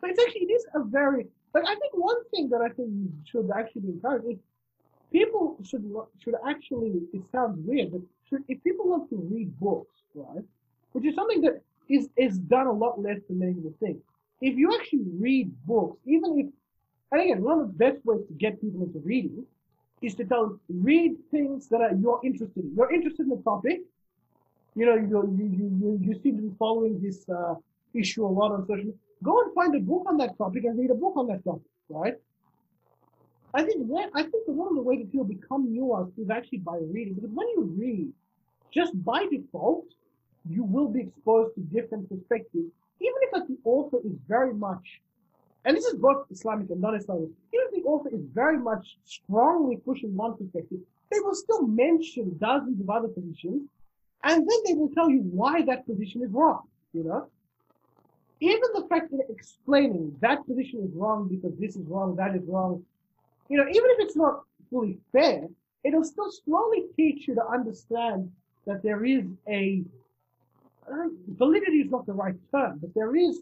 So 0.00 0.06
it's 0.06 0.20
actually, 0.20 0.42
it 0.42 0.52
is 0.52 0.66
a 0.74 0.84
very, 0.84 1.26
like, 1.54 1.64
I 1.64 1.74
think 1.74 1.92
one 1.94 2.24
thing 2.30 2.48
that 2.50 2.60
I 2.60 2.68
think 2.68 2.90
should 3.24 3.50
actually 3.56 3.82
be 3.82 3.88
encouraged 3.88 4.26
is 4.28 4.38
people 5.12 5.56
should, 5.64 5.84
should 6.18 6.34
actually, 6.46 7.00
it 7.12 7.22
sounds 7.32 7.58
weird, 7.64 7.92
but 7.92 8.00
should, 8.28 8.44
if 8.48 8.62
people 8.62 8.90
love 8.90 9.08
to 9.10 9.16
read 9.16 9.58
books, 9.58 9.94
right, 10.14 10.44
which 10.92 11.06
is 11.06 11.14
something 11.14 11.40
that 11.42 11.62
is, 11.88 12.08
is 12.16 12.38
done 12.38 12.66
a 12.66 12.72
lot 12.72 13.00
less 13.00 13.18
than 13.28 13.38
many 13.38 13.54
people 13.54 13.74
think. 13.80 13.98
If 14.40 14.56
you 14.56 14.72
actually 14.74 15.04
read 15.18 15.52
books, 15.66 15.98
even 16.06 16.38
if, 16.38 16.46
and 17.12 17.22
again, 17.22 17.42
one 17.42 17.60
of 17.60 17.66
the 17.68 17.74
best 17.74 18.04
ways 18.04 18.20
to 18.28 18.34
get 18.34 18.60
people 18.60 18.82
into 18.82 18.98
reading 19.00 19.44
is 20.00 20.14
to 20.16 20.24
tell 20.24 20.58
read 20.68 21.16
things 21.30 21.68
that 21.68 21.80
are, 21.80 21.92
you're 21.94 22.20
interested 22.22 22.62
in. 22.62 22.74
You're 22.76 22.92
interested 22.92 23.22
in 23.22 23.30
the 23.30 23.42
topic, 23.42 23.80
you 24.74 24.86
know, 24.86 24.94
you, 24.94 25.34
you, 25.36 25.76
you, 25.80 25.98
you 26.00 26.20
seem 26.22 26.36
to 26.36 26.42
be 26.42 26.54
following 26.56 27.00
this 27.02 27.28
uh, 27.28 27.54
issue 27.94 28.24
a 28.24 28.28
lot 28.28 28.52
on 28.52 28.66
social. 28.66 28.92
Go 29.24 29.42
and 29.42 29.52
find 29.52 29.74
a 29.74 29.80
book 29.80 30.04
on 30.06 30.16
that 30.18 30.38
topic 30.38 30.64
and 30.64 30.78
read 30.78 30.90
a 30.90 30.94
book 30.94 31.14
on 31.16 31.26
that 31.26 31.42
topic, 31.42 31.62
right? 31.88 32.14
I 33.54 33.64
think 33.64 33.78
when, 33.88 34.08
I 34.14 34.22
think 34.22 34.46
that 34.46 34.52
one 34.52 34.68
of 34.68 34.76
the 34.76 34.82
ways 34.82 35.00
that 35.00 35.10
people 35.10 35.24
become 35.24 35.66
nuanced 35.66 36.16
is 36.16 36.30
actually 36.30 36.58
by 36.58 36.78
reading. 36.92 37.14
Because 37.14 37.30
when 37.30 37.48
you 37.48 37.74
read, 37.76 38.12
just 38.70 38.92
by 39.04 39.26
default, 39.26 39.86
you 40.48 40.62
will 40.62 40.88
be 40.88 41.00
exposed 41.00 41.54
to 41.56 41.60
different 41.62 42.08
perspectives, 42.08 42.70
even 43.00 43.14
if 43.22 43.32
like, 43.32 43.46
the 43.46 43.58
author 43.64 43.98
is 44.04 44.12
very 44.28 44.54
much, 44.54 45.00
and 45.64 45.76
this 45.76 45.84
is 45.84 45.94
both 45.96 46.26
Islamic 46.30 46.70
and 46.70 46.80
non-Islamic, 46.80 47.28
even 47.52 47.66
if 47.68 47.74
the 47.74 47.88
author 47.88 48.10
is 48.10 48.22
very 48.34 48.58
much 48.58 48.98
strongly 49.04 49.76
pushing 49.76 50.14
one 50.16 50.36
perspective, 50.36 50.78
they 51.10 51.20
will 51.20 51.34
still 51.34 51.66
mention 51.66 52.36
dozens 52.38 52.80
of 52.80 52.90
other 52.90 53.08
positions 53.08 53.68
and 54.24 54.48
then 54.48 54.58
they 54.66 54.74
will 54.74 54.90
tell 54.90 55.08
you 55.08 55.20
why 55.20 55.62
that 55.62 55.86
position 55.86 56.22
is 56.22 56.30
wrong, 56.30 56.62
you 56.92 57.04
know? 57.04 57.28
Even 58.40 58.68
the 58.74 58.86
fact 58.88 59.10
that 59.10 59.26
explaining 59.28 60.16
that 60.20 60.46
position 60.46 60.80
is 60.84 60.94
wrong 60.94 61.28
because 61.28 61.56
this 61.58 61.76
is 61.76 61.86
wrong, 61.86 62.16
that 62.16 62.34
is 62.34 62.42
wrong, 62.46 62.84
you 63.48 63.56
know, 63.56 63.68
even 63.68 63.90
if 63.90 64.00
it's 64.00 64.16
not 64.16 64.42
fully 64.70 64.98
fair, 65.12 65.48
it'll 65.84 66.04
still 66.04 66.30
slowly 66.44 66.84
teach 66.96 67.26
you 67.26 67.34
to 67.34 67.46
understand 67.46 68.30
that 68.66 68.82
there 68.82 69.04
is 69.04 69.24
a 69.48 69.82
validity 71.28 71.78
is 71.78 71.90
not 71.90 72.06
the 72.06 72.12
right 72.12 72.34
term, 72.50 72.78
but 72.80 72.94
there 72.94 73.16
is 73.16 73.40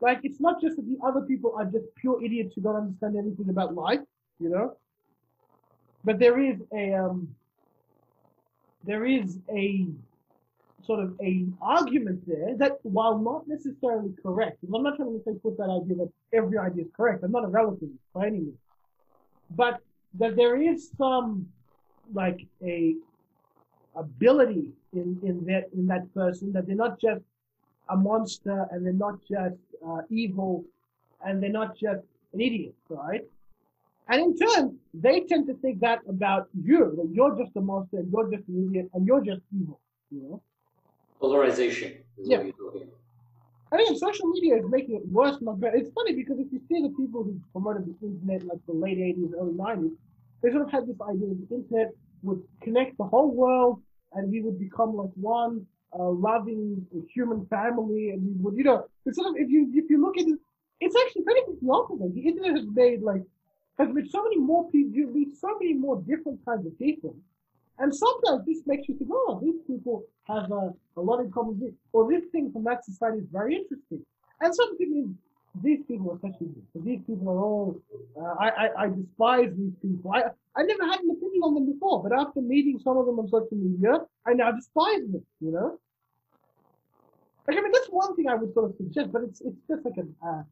like 0.00 0.20
it's 0.22 0.40
not 0.40 0.60
just 0.60 0.76
that 0.76 0.86
the 0.86 0.98
other 1.04 1.22
people 1.22 1.54
are 1.56 1.64
just 1.64 1.86
pure 1.96 2.22
idiots 2.22 2.54
who 2.54 2.60
don't 2.60 2.76
understand 2.76 3.16
anything 3.16 3.48
about 3.48 3.74
life, 3.74 4.00
you 4.38 4.48
know. 4.48 4.76
But 6.04 6.18
there 6.18 6.38
is 6.38 6.60
a 6.72 6.94
um, 6.94 7.34
there 8.84 9.04
is 9.04 9.38
a 9.54 9.86
sort 10.84 11.00
of 11.00 11.14
a 11.20 11.46
argument 11.60 12.22
there 12.26 12.56
that 12.58 12.78
while 12.82 13.18
not 13.18 13.48
necessarily 13.48 14.10
correct, 14.22 14.58
I'm 14.62 14.82
not 14.82 14.96
trying 14.96 15.18
to 15.18 15.24
say 15.24 15.32
put 15.42 15.56
that 15.58 15.70
idea 15.70 15.96
that 15.96 16.12
every 16.32 16.58
idea 16.58 16.84
is 16.84 16.90
correct. 16.96 17.24
I'm 17.24 17.32
not 17.32 17.44
a 17.44 17.48
relativist 17.48 17.96
by 18.14 18.26
any 18.26 18.38
means, 18.38 18.58
but 19.50 19.80
that 20.18 20.36
there 20.36 20.56
is 20.60 20.90
some 20.96 21.48
like 22.12 22.46
a 22.62 22.94
ability 23.96 24.72
in 24.96 25.18
in 25.22 25.44
that 25.46 25.64
in 25.74 25.86
that 25.86 26.12
person 26.14 26.52
that 26.52 26.66
they're 26.66 26.84
not 26.86 27.00
just 27.00 27.22
a 27.88 27.96
monster 27.96 28.66
and 28.70 28.84
they're 28.84 28.92
not 28.92 29.18
just 29.28 29.56
uh, 29.86 30.02
evil 30.10 30.64
and 31.24 31.42
they're 31.42 31.58
not 31.62 31.76
just 31.76 32.02
an 32.32 32.40
idiot, 32.40 32.74
right? 32.88 33.24
And 34.08 34.20
in 34.20 34.36
turn, 34.36 34.78
they 34.94 35.20
tend 35.20 35.46
to 35.48 35.54
think 35.54 35.80
that 35.80 36.00
about 36.08 36.48
you, 36.54 36.94
that 36.96 37.08
you're 37.12 37.36
just 37.36 37.56
a 37.56 37.60
monster 37.60 37.98
and 37.98 38.12
you're 38.12 38.30
just 38.30 38.48
an 38.48 38.68
idiot 38.68 38.90
and 38.94 39.06
you're 39.06 39.24
just 39.24 39.40
evil, 39.58 39.80
you 40.10 40.22
know? 40.22 40.42
Polarization 41.20 41.94
yeah. 42.18 42.42
I 43.72 43.76
think 43.76 43.98
social 43.98 44.26
media 44.28 44.56
is 44.56 44.64
making 44.68 44.96
it 44.96 45.06
worse, 45.08 45.36
not 45.40 45.58
better. 45.60 45.76
It's 45.76 45.90
funny 45.92 46.14
because 46.14 46.38
if 46.38 46.46
you 46.52 46.60
see 46.68 46.82
the 46.82 46.94
people 46.96 47.24
who 47.24 47.40
promoted 47.52 47.86
the 47.86 48.06
internet 48.06 48.46
like 48.46 48.58
the 48.66 48.72
late 48.72 48.98
80s, 48.98 49.32
early 49.38 49.52
90s, 49.52 49.90
they 50.42 50.50
sort 50.50 50.62
of 50.62 50.70
had 50.70 50.86
this 50.86 50.96
idea 51.00 51.28
that 51.28 51.48
the 51.48 51.56
internet 51.56 51.90
would 52.22 52.42
connect 52.62 52.96
the 52.96 53.04
whole 53.04 53.34
world 53.34 53.82
and 54.16 54.30
we 54.32 54.40
would 54.42 54.58
become 54.58 54.96
like 54.96 55.14
one 55.14 55.64
uh, 55.98 56.10
loving 56.10 56.84
human 57.14 57.46
family, 57.46 58.10
and 58.10 58.20
we 58.26 58.32
would, 58.42 58.56
you 58.56 58.64
know, 58.64 58.78
sort 59.12 59.28
of 59.28 59.34
if 59.36 59.48
you 59.48 59.70
if 59.74 59.88
you 59.88 59.98
look 60.04 60.16
at 60.18 60.26
it, 60.26 60.38
it's 60.80 60.96
actually 61.02 61.22
pretty 61.22 61.42
much 61.48 61.58
the 61.62 61.70
opposite. 61.70 62.14
The 62.14 62.26
internet 62.30 62.56
has 62.56 62.66
made 62.74 63.02
like 63.02 63.22
has 63.78 63.88
made 63.96 64.10
so 64.10 64.22
many 64.24 64.38
more 64.38 64.70
people, 64.70 64.92
you 64.98 65.06
meet 65.08 65.36
so 65.36 65.50
many 65.60 65.74
more 65.74 65.96
different 66.10 66.38
kinds 66.44 66.66
of 66.66 66.78
people, 66.78 67.14
and 67.78 67.94
sometimes 67.94 68.44
this 68.46 68.60
makes 68.66 68.88
you 68.88 68.96
think, 68.98 69.10
oh, 69.12 69.38
these 69.42 69.60
people 69.66 70.02
have 70.26 70.50
a, 70.50 70.72
a 70.96 71.02
lot 71.08 71.20
in 71.20 71.30
common, 71.30 71.74
or 71.92 72.10
this 72.10 72.24
thing 72.32 72.50
from 72.52 72.64
that 72.64 72.84
society 72.84 73.18
is 73.18 73.28
very 73.30 73.54
interesting, 73.54 74.02
and 74.40 74.54
sometimes 74.54 75.14
these 75.62 75.80
people 75.88 76.12
are 76.12 76.20
such 76.20 76.36
idiots. 76.40 76.68
These 76.74 77.00
people 77.06 77.30
are 77.30 77.38
all, 77.38 77.80
uh, 78.20 78.34
I, 78.38 78.48
I, 78.48 78.66
I 78.82 78.86
despise 78.88 79.50
these 79.56 79.72
people. 79.80 80.12
I, 80.12 80.24
I 80.54 80.62
never 80.64 80.84
had 80.84 81.00
an 81.00 81.10
opinion 81.10 81.25
on 81.42 81.54
them 81.54 81.66
before, 81.72 82.02
but 82.02 82.12
after 82.12 82.40
meeting 82.40 82.78
some 82.82 82.96
of 82.96 83.06
them 83.06 83.18
on 83.18 83.28
social 83.28 83.56
media, 83.56 84.00
I 84.26 84.34
now 84.34 84.52
despise 84.52 85.02
them, 85.10 85.24
you 85.40 85.52
know? 85.52 85.78
Like, 87.46 87.58
I 87.58 87.60
mean, 87.60 87.72
that's 87.72 87.88
one 87.88 88.16
thing 88.16 88.28
I 88.28 88.34
would 88.34 88.52
sort 88.54 88.70
of 88.70 88.76
suggest, 88.76 89.12
but 89.12 89.22
it's, 89.22 89.40
it's 89.40 89.56
just 89.68 89.84
like 89.84 89.94
a, 89.98 90.26
uh, 90.26 90.42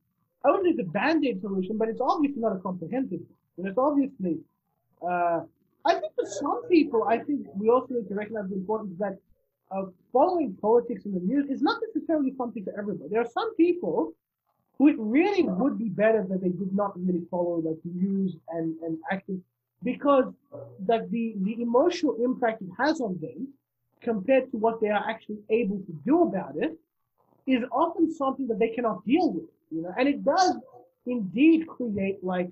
I 0.44 0.50
wouldn't 0.50 0.66
say 0.66 0.70
it's 0.70 0.88
a 0.88 0.92
band-aid 0.92 1.40
solution, 1.40 1.76
but 1.76 1.88
it's 1.88 2.00
obviously 2.00 2.40
not 2.40 2.54
a 2.54 2.58
comprehensive 2.60 3.20
one. 3.20 3.38
And 3.58 3.66
it's 3.66 3.78
obviously, 3.78 4.38
uh, 5.02 5.40
I 5.84 5.94
think 5.94 6.14
for 6.14 6.26
some 6.26 6.68
people, 6.68 7.04
I 7.04 7.18
think 7.18 7.46
we 7.54 7.68
also 7.68 7.94
need 7.94 8.08
to 8.08 8.14
recognize 8.14 8.48
the 8.48 8.56
importance 8.56 8.94
that 8.98 9.18
of 9.70 9.92
following 10.12 10.56
politics 10.60 11.04
in 11.04 11.14
the 11.14 11.20
news 11.20 11.48
is 11.50 11.62
not 11.62 11.80
necessarily 11.88 12.32
something 12.36 12.64
for 12.64 12.78
everybody. 12.78 13.08
There 13.10 13.20
are 13.20 13.30
some 13.30 13.54
people 13.56 14.12
who 14.78 14.88
it 14.88 14.96
really 14.98 15.44
would 15.44 15.78
be 15.78 15.88
better 15.88 16.24
that 16.28 16.40
they 16.40 16.50
did 16.50 16.74
not 16.74 16.92
really 16.96 17.22
follow 17.30 17.60
like 17.60 17.78
news 17.84 18.36
and, 18.50 18.76
and 18.82 18.98
acting 19.10 19.42
because 19.84 20.32
that 20.86 21.10
the, 21.10 21.34
the 21.42 21.62
emotional 21.62 22.16
impact 22.24 22.62
it 22.62 22.70
has 22.78 23.00
on 23.00 23.18
them 23.20 23.48
compared 24.00 24.50
to 24.50 24.56
what 24.56 24.80
they 24.80 24.88
are 24.88 25.04
actually 25.08 25.38
able 25.50 25.78
to 25.78 25.92
do 26.04 26.22
about 26.22 26.54
it 26.56 26.76
is 27.46 27.62
often 27.70 28.12
something 28.12 28.46
that 28.48 28.58
they 28.58 28.70
cannot 28.70 29.04
deal 29.04 29.30
with, 29.30 29.44
you 29.70 29.82
know, 29.82 29.92
and 29.98 30.08
it 30.08 30.24
does 30.24 30.56
indeed 31.06 31.66
create 31.66 32.22
like, 32.24 32.50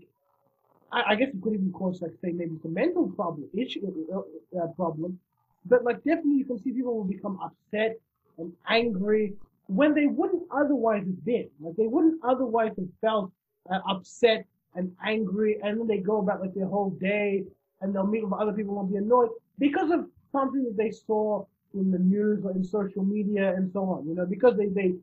I, 0.93 1.03
I 1.09 1.15
guess 1.15 1.29
it 1.29 1.43
could 1.43 1.55
even 1.55 1.73
cause 1.73 2.03
like 2.03 2.13
say 2.23 2.33
maybe 2.33 2.59
some 2.63 2.75
mental 2.75 3.09
problem, 3.09 3.49
issue, 3.55 3.81
uh, 4.15 4.63
uh 4.63 4.67
problem, 4.69 5.19
but 5.65 5.85
like 5.85 5.97
definitely 6.05 6.37
you 6.37 6.45
can 6.45 6.59
see 6.63 6.73
people 6.73 6.95
will 6.95 7.05
become 7.05 7.39
upset 7.43 7.97
and 8.39 8.53
angry 8.69 9.35
when 9.69 9.95
they 9.95 10.07
wouldn't 10.07 10.43
otherwise 10.51 11.05
have 11.07 11.25
been. 11.25 11.49
Like 11.61 11.77
they 11.77 11.87
wouldn't 11.87 12.21
otherwise 12.23 12.73
have 12.77 12.89
felt 13.01 13.33
uh, 13.71 13.79
upset 13.89 14.45
and 14.75 14.95
angry, 15.05 15.59
and 15.63 15.81
then 15.81 15.87
they 15.87 15.99
go 15.99 16.19
about 16.19 16.41
like 16.41 16.55
their 16.55 16.67
whole 16.67 16.91
day, 16.91 17.45
and 17.81 17.95
they'll 17.95 18.07
meet 18.07 18.25
with 18.25 18.33
other 18.33 18.53
people 18.53 18.81
and 18.81 18.91
be 18.91 18.97
annoyed 18.97 19.31
because 19.59 19.91
of 19.91 20.07
something 20.31 20.65
that 20.65 20.77
they 20.77 20.91
saw 20.91 21.45
in 21.75 21.91
the 21.91 21.99
news 21.99 22.45
or 22.45 22.53
in 22.53 22.65
social 22.65 23.05
media 23.05 23.55
and 23.55 23.71
so 23.73 23.85
on. 23.85 24.07
You 24.07 24.15
know, 24.15 24.27
because 24.27 24.57
they 24.57 24.67
they 24.67 24.95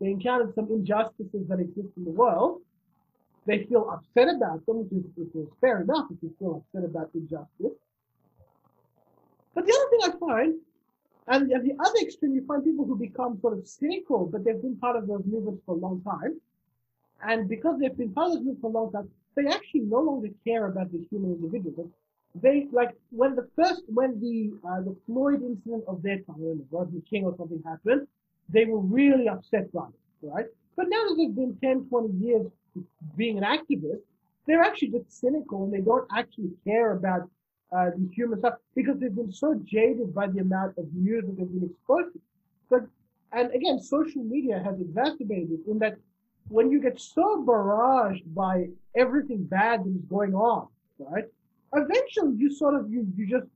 they 0.00 0.10
encountered 0.10 0.54
some 0.54 0.68
injustices 0.70 1.46
that 1.48 1.60
exist 1.60 1.88
in 1.96 2.04
the 2.04 2.10
world. 2.10 2.60
They 3.44 3.64
feel 3.64 3.90
upset 3.90 4.34
about 4.36 4.64
them, 4.66 4.78
which 4.84 4.92
is, 4.92 5.04
which 5.16 5.34
is 5.34 5.48
fair 5.60 5.82
enough 5.82 6.06
if 6.12 6.18
you 6.22 6.32
feel 6.38 6.62
upset 6.62 6.88
about 6.88 7.12
the 7.12 7.18
injustice. 7.20 7.76
But 9.54 9.66
the 9.66 9.72
other 9.72 9.90
thing 9.90 10.14
I 10.14 10.18
find 10.18 10.54
and 11.28 11.52
at 11.52 11.62
the 11.62 11.72
other 11.78 11.98
extreme, 12.00 12.34
you 12.34 12.44
find 12.46 12.64
people 12.64 12.84
who 12.84 12.96
become 12.96 13.40
sort 13.40 13.56
of 13.56 13.66
cynical, 13.66 14.26
but 14.26 14.44
they've 14.44 14.60
been 14.60 14.76
part 14.76 14.96
of 14.96 15.06
those 15.06 15.22
movements 15.24 15.62
for 15.64 15.76
a 15.76 15.78
long 15.78 16.00
time. 16.02 16.40
And 17.22 17.48
because 17.48 17.78
they've 17.80 17.96
been 17.96 18.12
part 18.12 18.28
of 18.28 18.32
those 18.34 18.44
movements 18.44 18.60
for 18.60 18.70
a 18.70 18.74
long 18.74 18.92
time, 18.92 19.08
they 19.36 19.46
actually 19.46 19.80
no 19.80 20.00
longer 20.00 20.28
care 20.44 20.66
about 20.66 20.92
the 20.92 21.06
human 21.10 21.32
individual. 21.32 21.90
They 22.34 22.66
like 22.72 22.96
when 23.10 23.36
the 23.36 23.48
first 23.56 23.82
when 23.88 24.20
the 24.20 24.52
uh, 24.66 24.80
the 24.80 24.96
Floyd 25.06 25.42
incident 25.42 25.84
of 25.86 26.02
their 26.02 26.18
time, 26.20 26.40
when 26.40 26.66
Rodney 26.70 27.02
King 27.08 27.24
or 27.24 27.34
something 27.36 27.62
happened, 27.64 28.06
they 28.48 28.64
were 28.64 28.80
really 28.80 29.28
upset 29.28 29.70
by 29.72 29.86
it, 29.86 30.26
right? 30.26 30.46
But 30.76 30.86
now 30.88 31.02
that 31.04 31.14
they've 31.18 31.34
been 31.34 31.56
10, 31.62 31.88
20 31.90 32.24
years 32.24 32.46
being 33.16 33.36
an 33.36 33.44
activist, 33.44 34.00
they're 34.46 34.62
actually 34.62 34.88
just 34.88 35.20
cynical 35.20 35.64
and 35.64 35.72
they 35.72 35.80
don't 35.80 36.08
actually 36.16 36.50
care 36.64 36.92
about 36.92 37.28
uh, 37.76 37.90
the 37.96 38.08
human 38.12 38.38
stuff 38.38 38.54
because 38.74 38.98
they've 38.98 39.14
been 39.14 39.32
so 39.32 39.54
jaded 39.64 40.14
by 40.14 40.26
the 40.26 40.40
amount 40.40 40.76
of 40.78 40.86
news 40.94 41.24
that 41.26 41.36
they've 41.36 41.52
been 41.52 41.70
exposed 41.70 42.14
to. 42.14 42.20
But 42.70 42.82
and 43.32 43.52
again, 43.52 43.78
social 43.80 44.22
media 44.22 44.62
has 44.64 44.80
exacerbated 44.80 45.60
in 45.66 45.78
that 45.78 45.96
when 46.48 46.70
you 46.70 46.80
get 46.80 47.00
so 47.00 47.44
barraged 47.46 48.34
by 48.34 48.68
everything 48.96 49.44
bad 49.44 49.84
that 49.84 49.90
is 49.90 50.04
going 50.08 50.34
on, 50.34 50.68
right? 50.98 51.24
Eventually, 51.74 52.34
you 52.36 52.50
sort 52.54 52.74
of 52.74 52.90
you 52.90 53.06
you 53.16 53.26
just 53.26 53.46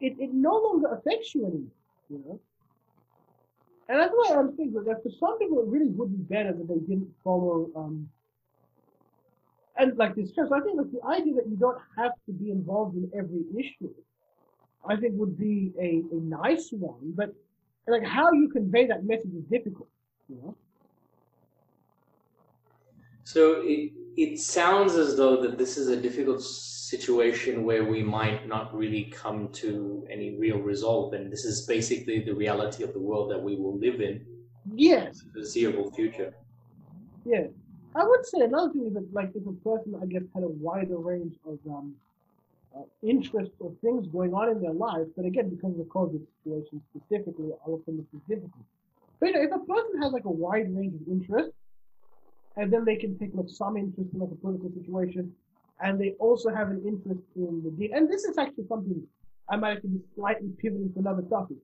it, 0.00 0.14
it 0.18 0.32
no 0.32 0.54
longer 0.56 0.94
affects 0.94 1.34
you 1.34 1.46
anymore, 1.46 1.70
you 2.10 2.22
know. 2.24 2.40
And 3.88 3.98
that's 3.98 4.12
why 4.14 4.36
I'm 4.36 4.56
thinking 4.56 4.84
that 4.84 5.02
for 5.02 5.10
some 5.18 5.38
people, 5.38 5.58
it 5.60 5.66
really 5.66 5.88
would 5.88 6.10
be 6.10 6.34
better 6.34 6.52
that 6.52 6.68
they 6.68 6.78
didn't 6.78 7.12
follow 7.24 7.68
um, 7.74 8.08
and 9.80 9.96
like 9.96 10.14
this 10.14 10.34
So 10.34 10.54
I 10.54 10.60
think 10.60 10.76
like 10.76 10.92
the 10.92 11.04
idea 11.08 11.34
that 11.34 11.48
you 11.48 11.56
don't 11.56 11.78
have 11.96 12.12
to 12.26 12.32
be 12.32 12.50
involved 12.50 12.96
in 12.96 13.10
every 13.16 13.44
issue, 13.58 13.90
I 14.86 14.96
think 14.96 15.14
would 15.16 15.38
be 15.38 15.72
a, 15.80 16.02
a 16.14 16.20
nice 16.20 16.68
one. 16.70 17.14
But 17.16 17.34
like 17.86 18.04
how 18.04 18.30
you 18.32 18.48
convey 18.48 18.86
that 18.86 19.04
message 19.04 19.32
is 19.34 19.44
difficult, 19.50 19.88
you 20.28 20.36
know. 20.36 20.54
So 23.32 23.62
it 23.64 23.92
it 24.16 24.40
sounds 24.40 24.94
as 24.96 25.16
though 25.16 25.40
that 25.42 25.56
this 25.56 25.76
is 25.76 25.88
a 25.88 25.96
difficult 25.96 26.42
situation 26.42 27.62
where 27.62 27.84
we 27.84 28.02
might 28.02 28.48
not 28.48 28.76
really 28.76 29.04
come 29.04 29.48
to 29.62 30.04
any 30.10 30.36
real 30.36 30.58
resolve, 30.58 31.12
and 31.12 31.32
this 31.32 31.44
is 31.44 31.64
basically 31.64 32.18
the 32.28 32.34
reality 32.34 32.82
of 32.82 32.92
the 32.92 32.98
world 32.98 33.30
that 33.30 33.40
we 33.40 33.54
will 33.54 33.76
live 33.78 34.00
in. 34.00 34.26
Yes. 34.74 35.20
the 35.20 35.30
foreseeable 35.32 35.92
future. 35.92 36.34
Yeah. 37.24 37.46
I 37.94 38.04
would 38.04 38.26
say 38.26 38.40
another 38.40 38.72
thing 38.72 38.86
is 38.88 38.94
that, 38.94 39.06
like, 39.12 39.30
if 39.34 39.46
a 39.46 39.56
person, 39.68 39.94
I 40.02 40.06
guess, 40.06 40.22
had 40.34 40.42
a 40.42 40.54
wider 40.66 40.98
range 40.98 41.34
of 41.46 41.58
um, 41.68 41.94
uh, 42.76 42.82
interests 43.02 43.54
or 43.60 43.70
things 43.80 44.06
going 44.08 44.34
on 44.34 44.48
in 44.48 44.60
their 44.60 44.72
life, 44.88 45.06
but 45.16 45.24
again, 45.24 45.48
because 45.50 45.72
of 45.72 45.78
the 45.78 45.90
COVID 45.98 46.22
situation 46.36 46.82
specifically, 46.90 47.50
all 47.64 47.74
of 47.74 47.84
them 47.86 47.96
is 48.00 48.20
difficult. 48.28 48.66
But 49.20 49.26
you 49.26 49.34
know, 49.34 49.42
if 49.42 49.52
a 49.52 49.64
person 49.72 50.02
has 50.02 50.12
like 50.12 50.24
a 50.24 50.36
wide 50.44 50.74
range 50.76 50.94
of 51.00 51.06
interests, 51.08 51.54
and 52.56 52.72
then 52.72 52.84
they 52.84 52.96
can 52.96 53.18
take 53.18 53.30
like 53.34 53.48
some 53.48 53.76
interest 53.76 54.10
in 54.12 54.20
like 54.20 54.30
a 54.30 54.34
political 54.36 54.70
situation, 54.72 55.32
and 55.82 56.00
they 56.00 56.12
also 56.18 56.50
have 56.50 56.68
an 56.68 56.82
interest 56.86 57.22
in 57.36 57.62
the 57.78 57.92
and 57.92 58.10
this 58.10 58.24
is 58.24 58.38
actually 58.38 58.66
something 58.66 59.02
I 59.50 59.56
might 59.56 59.72
actually 59.72 59.90
be 59.90 60.02
slightly 60.14 60.50
pivoting 60.58 60.92
to 60.92 61.00
another 61.00 61.22
topic, 61.22 61.56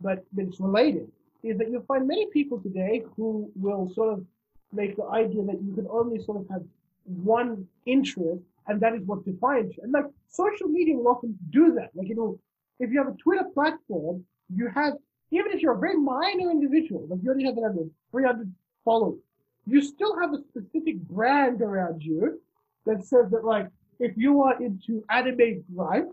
but, 0.00 0.24
it's 0.36 0.58
related. 0.58 1.08
Is 1.42 1.56
that 1.58 1.70
you'll 1.70 1.82
find 1.82 2.06
many 2.06 2.26
people 2.32 2.58
today 2.60 3.02
who 3.16 3.50
will 3.54 3.88
sort 3.94 4.12
of 4.12 4.24
make 4.72 4.96
the 4.96 5.04
idea 5.04 5.42
that 5.44 5.62
you 5.62 5.72
can 5.74 5.86
only 5.90 6.22
sort 6.22 6.38
of 6.38 6.48
have 6.50 6.62
one 7.04 7.66
interest 7.86 8.42
and 8.66 8.80
that 8.80 8.94
is 8.94 9.02
what 9.06 9.24
defines 9.24 9.76
you. 9.76 9.82
And 9.82 9.92
like 9.92 10.04
social 10.28 10.68
media 10.68 10.96
will 10.96 11.08
often 11.08 11.38
do 11.50 11.72
that. 11.74 11.90
Like, 11.94 12.08
you 12.08 12.14
know, 12.14 12.38
if 12.78 12.90
you 12.90 12.98
have 12.98 13.08
a 13.08 13.16
Twitter 13.16 13.44
platform, 13.54 14.24
you 14.54 14.68
have, 14.68 14.94
even 15.30 15.52
if 15.52 15.62
you're 15.62 15.74
a 15.74 15.78
very 15.78 15.96
minor 15.96 16.50
individual, 16.50 17.06
like 17.08 17.20
you 17.22 17.30
only 17.30 17.44
have 17.44 17.54
whatever, 17.54 17.84
300 18.10 18.52
followers, 18.84 19.18
you 19.66 19.82
still 19.82 20.18
have 20.18 20.32
a 20.32 20.38
specific 20.38 20.96
brand 21.00 21.62
around 21.62 22.02
you 22.02 22.40
that 22.86 23.04
says 23.04 23.30
that 23.30 23.44
like, 23.44 23.68
if 23.98 24.16
you 24.16 24.42
are 24.42 24.60
into 24.62 25.04
anime 25.10 25.64
right? 25.74 26.04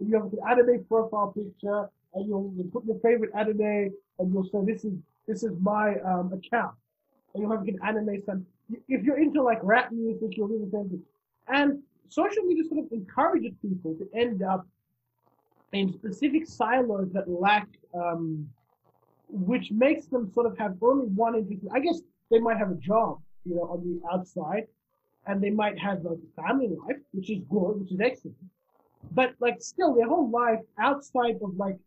if 0.00 0.08
you 0.08 0.14
have 0.14 0.32
an 0.32 0.38
anime 0.50 0.84
profile 0.84 1.32
picture 1.32 1.88
and 2.14 2.26
you'll, 2.26 2.52
you'll 2.56 2.68
put 2.68 2.84
your 2.84 2.98
favorite 3.00 3.30
anime 3.38 3.92
and 4.18 4.32
you'll 4.32 4.44
say, 4.44 4.58
this 4.64 4.84
is, 4.84 4.94
this 5.26 5.42
is 5.42 5.52
my 5.60 5.94
um, 6.00 6.32
account 6.32 6.74
and 7.34 7.42
you'll 7.42 7.52
have 7.52 7.64
get 7.64 7.76
anime 7.84 8.22
some. 8.24 8.46
If 8.88 9.02
you're 9.04 9.18
into 9.18 9.42
like 9.42 9.58
rap 9.62 9.92
music, 9.92 10.36
you'll 10.36 10.48
do 10.48 10.58
the 10.64 10.70
same 10.70 10.88
thing. 10.88 11.02
And 11.48 11.82
social 12.08 12.42
media 12.44 12.64
sort 12.68 12.84
of 12.84 12.92
encourages 12.92 13.52
people 13.60 13.94
to 13.96 14.08
end 14.18 14.42
up 14.42 14.66
in 15.72 15.92
specific 15.92 16.46
silos 16.46 17.08
that 17.12 17.28
lack, 17.28 17.68
um, 17.94 18.48
which 19.28 19.70
makes 19.72 20.06
them 20.06 20.30
sort 20.32 20.46
of 20.46 20.56
have 20.58 20.76
only 20.80 21.06
one 21.06 21.34
interest. 21.34 21.64
I 21.74 21.80
guess 21.80 22.00
they 22.34 22.40
might 22.40 22.58
have 22.58 22.72
a 22.72 22.80
job, 22.90 23.20
you 23.44 23.54
know, 23.54 23.62
on 23.62 23.80
the 23.84 24.00
outside, 24.12 24.66
and 25.26 25.40
they 25.42 25.50
might 25.50 25.78
have 25.78 26.02
like 26.02 26.18
a 26.18 26.42
family 26.42 26.68
life, 26.68 26.96
which 27.12 27.30
is 27.30 27.38
good, 27.48 27.80
which 27.80 27.92
is 27.92 28.00
excellent. 28.00 28.36
But 29.12 29.34
like 29.38 29.60
still, 29.60 29.94
their 29.94 30.08
whole 30.08 30.28
life 30.30 30.58
outside 30.78 31.36
of 31.42 31.56
like 31.56 31.78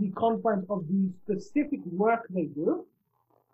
the 0.00 0.10
confines 0.16 0.64
of 0.68 0.84
the 0.88 1.10
specific 1.22 1.80
work 1.86 2.26
they 2.30 2.46
do, 2.46 2.84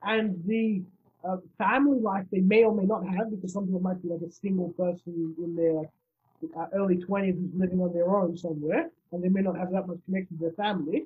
and 0.03 0.43
the 0.47 0.83
uh, 1.29 1.37
family 1.59 2.01
life 2.01 2.25
they 2.33 2.41
may 2.41 2.65
or 2.65 2.75
may 2.75 2.85
not 2.85 3.07
have 3.07 3.31
because 3.31 3.53
some 3.53 3.67
people 3.67 3.81
might 3.81 4.01
be 4.03 4.09
like 4.09 4.23
a 4.23 4.31
single 4.31 4.71
person 4.71 5.35
in 5.45 5.55
their 5.55 5.83
uh, 6.57 6.67
early 6.75 6.97
20s 6.97 7.35
who's 7.35 7.51
living 7.55 7.81
on 7.81 7.93
their 7.93 8.09
own 8.09 8.37
somewhere 8.37 8.89
and 9.11 9.23
they 9.23 9.29
may 9.29 9.41
not 9.41 9.57
have 9.59 9.73
that 9.73 9.89
much 9.89 9.99
connection 10.05 10.39
to 10.39 10.43
their 10.45 10.53
family 10.53 11.03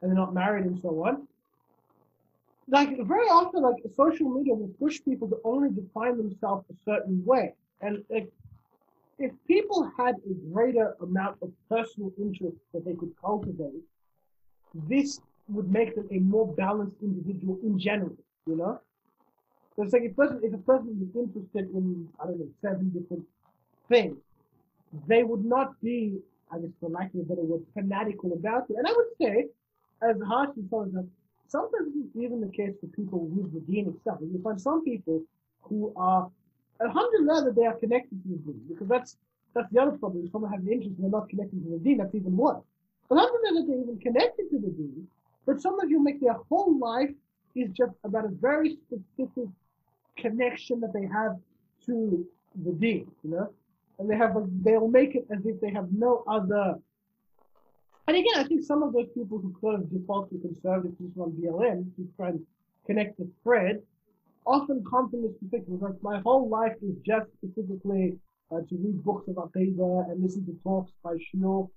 and 0.00 0.10
they're 0.10 0.14
not 0.24 0.34
married 0.34 0.66
and 0.66 0.78
so 0.82 0.90
on. 1.06 1.26
Like 2.72 2.88
very 3.06 3.26
often, 3.26 3.62
like 3.62 3.76
social 3.94 4.30
media 4.30 4.54
will 4.54 4.74
push 4.80 4.98
people 5.04 5.28
to 5.28 5.38
only 5.44 5.68
define 5.68 6.16
themselves 6.16 6.64
a 6.70 6.76
certain 6.90 7.22
way. 7.22 7.52
And 7.82 8.02
like, 8.08 8.28
if 9.18 9.30
people 9.46 9.92
had 9.98 10.14
a 10.14 10.34
greater 10.50 10.96
amount 11.02 11.36
of 11.42 11.50
personal 11.68 12.10
interest 12.18 12.56
that 12.72 12.86
they 12.86 12.94
could 12.94 13.12
cultivate, 13.20 13.82
this 14.88 15.20
would 15.50 15.70
make 15.70 15.94
them 15.94 16.08
a 16.10 16.18
more 16.20 16.46
balanced 16.54 16.96
individual 17.02 17.58
in 17.62 17.78
general, 17.78 18.16
you 18.46 18.56
know? 18.56 18.80
So 19.76 19.82
it's 19.82 19.92
like 19.92 20.04
if, 20.04 20.16
person, 20.16 20.40
if 20.42 20.54
a 20.54 20.58
person 20.58 20.96
is 21.02 21.14
interested 21.14 21.68
in, 21.74 22.08
I 22.20 22.24
don't 22.24 22.38
know, 22.38 22.48
seven 22.62 22.88
different 22.88 23.24
things, 23.90 24.16
they 25.06 25.24
would 25.24 25.44
not 25.44 25.78
be, 25.82 26.16
I 26.50 26.58
guess 26.58 26.70
for 26.80 26.88
lack 26.88 27.12
of 27.12 27.20
a 27.20 27.24
better 27.24 27.42
word, 27.42 27.64
fanatical 27.74 28.32
about 28.32 28.70
it. 28.70 28.76
And 28.78 28.86
I 28.86 28.92
would 28.96 29.12
say, 29.20 29.48
as 30.00 30.16
harsh 30.26 30.50
as 30.56 30.70
some 30.70 30.96
of 30.96 31.06
sometimes 31.52 31.92
it's 32.00 32.16
even 32.16 32.40
the 32.40 32.52
case 32.60 32.74
for 32.80 32.88
people 33.00 33.20
with 33.34 33.52
the 33.52 33.60
deen 33.70 33.84
itself. 33.92 34.18
You 34.22 34.40
find 34.42 34.60
some 34.60 34.80
people 34.90 35.22
who 35.66 35.92
are, 35.96 36.22
alhamdulillah, 36.80 37.44
that 37.44 37.54
they 37.54 37.66
are 37.66 37.78
connected 37.84 38.16
to 38.22 38.28
the 38.32 38.38
deen, 38.46 38.60
because 38.70 38.88
that's 38.88 39.16
that's 39.54 39.70
the 39.72 39.80
other 39.82 39.96
problem. 40.00 40.24
If 40.24 40.32
someone 40.32 40.50
has 40.50 40.62
an 40.62 40.72
interest 40.72 40.94
and 40.96 41.04
they're 41.04 41.20
not 41.20 41.28
connected 41.28 41.62
to 41.64 41.70
the 41.74 41.78
deen, 41.86 41.98
that's 41.98 42.14
even 42.14 42.34
worse. 42.36 42.64
Alhamdulillah, 43.10 43.60
that 43.60 43.66
they're 43.68 43.82
even 43.86 43.98
connected 43.98 44.44
to 44.50 44.58
the 44.58 44.72
deen, 44.78 45.06
but 45.46 45.60
some 45.60 45.78
of 45.78 45.90
you 45.90 46.02
make 46.02 46.18
their 46.20 46.38
whole 46.48 46.78
life 46.78 47.10
is 47.54 47.68
just 47.80 47.92
about 48.04 48.24
a 48.24 48.32
very 48.48 48.78
specific 48.86 49.48
connection 50.16 50.80
that 50.80 50.92
they 50.94 51.06
have 51.18 51.36
to 51.86 52.26
the 52.64 52.72
deen, 52.72 53.10
you 53.22 53.30
know? 53.30 53.52
And 53.98 54.10
they 54.10 54.16
have, 54.16 54.36
a, 54.36 54.46
they'll 54.64 54.88
make 54.88 55.14
it 55.14 55.26
as 55.30 55.44
if 55.44 55.60
they 55.60 55.70
have 55.70 55.92
no 55.92 56.24
other. 56.26 56.78
And 58.08 58.16
again, 58.16 58.34
I 58.36 58.44
think 58.44 58.64
some 58.64 58.82
of 58.82 58.92
those 58.92 59.08
people 59.14 59.38
who 59.38 59.54
sort 59.60 59.76
of 59.76 59.90
default 59.90 60.30
to 60.30 60.38
conservatism 60.38 61.12
on 61.18 61.32
BLM 61.32 61.94
to 61.96 62.08
try 62.16 62.30
and 62.30 62.44
connect 62.86 63.18
the 63.18 63.28
thread 63.42 63.80
often 64.44 64.84
come 64.90 65.08
from 65.08 65.22
this 65.22 65.32
perspective. 65.40 65.80
Like, 65.80 66.02
my 66.02 66.20
whole 66.20 66.48
life 66.48 66.74
is 66.82 66.96
just 67.06 67.26
specifically 67.32 68.18
uh, 68.50 68.60
to 68.68 68.76
read 68.76 69.02
books 69.04 69.28
of 69.28 69.36
Aqidah 69.36 70.10
and 70.10 70.22
listen 70.22 70.44
to 70.46 70.58
talks 70.64 70.92
by 71.04 71.14
Shio 71.14 71.70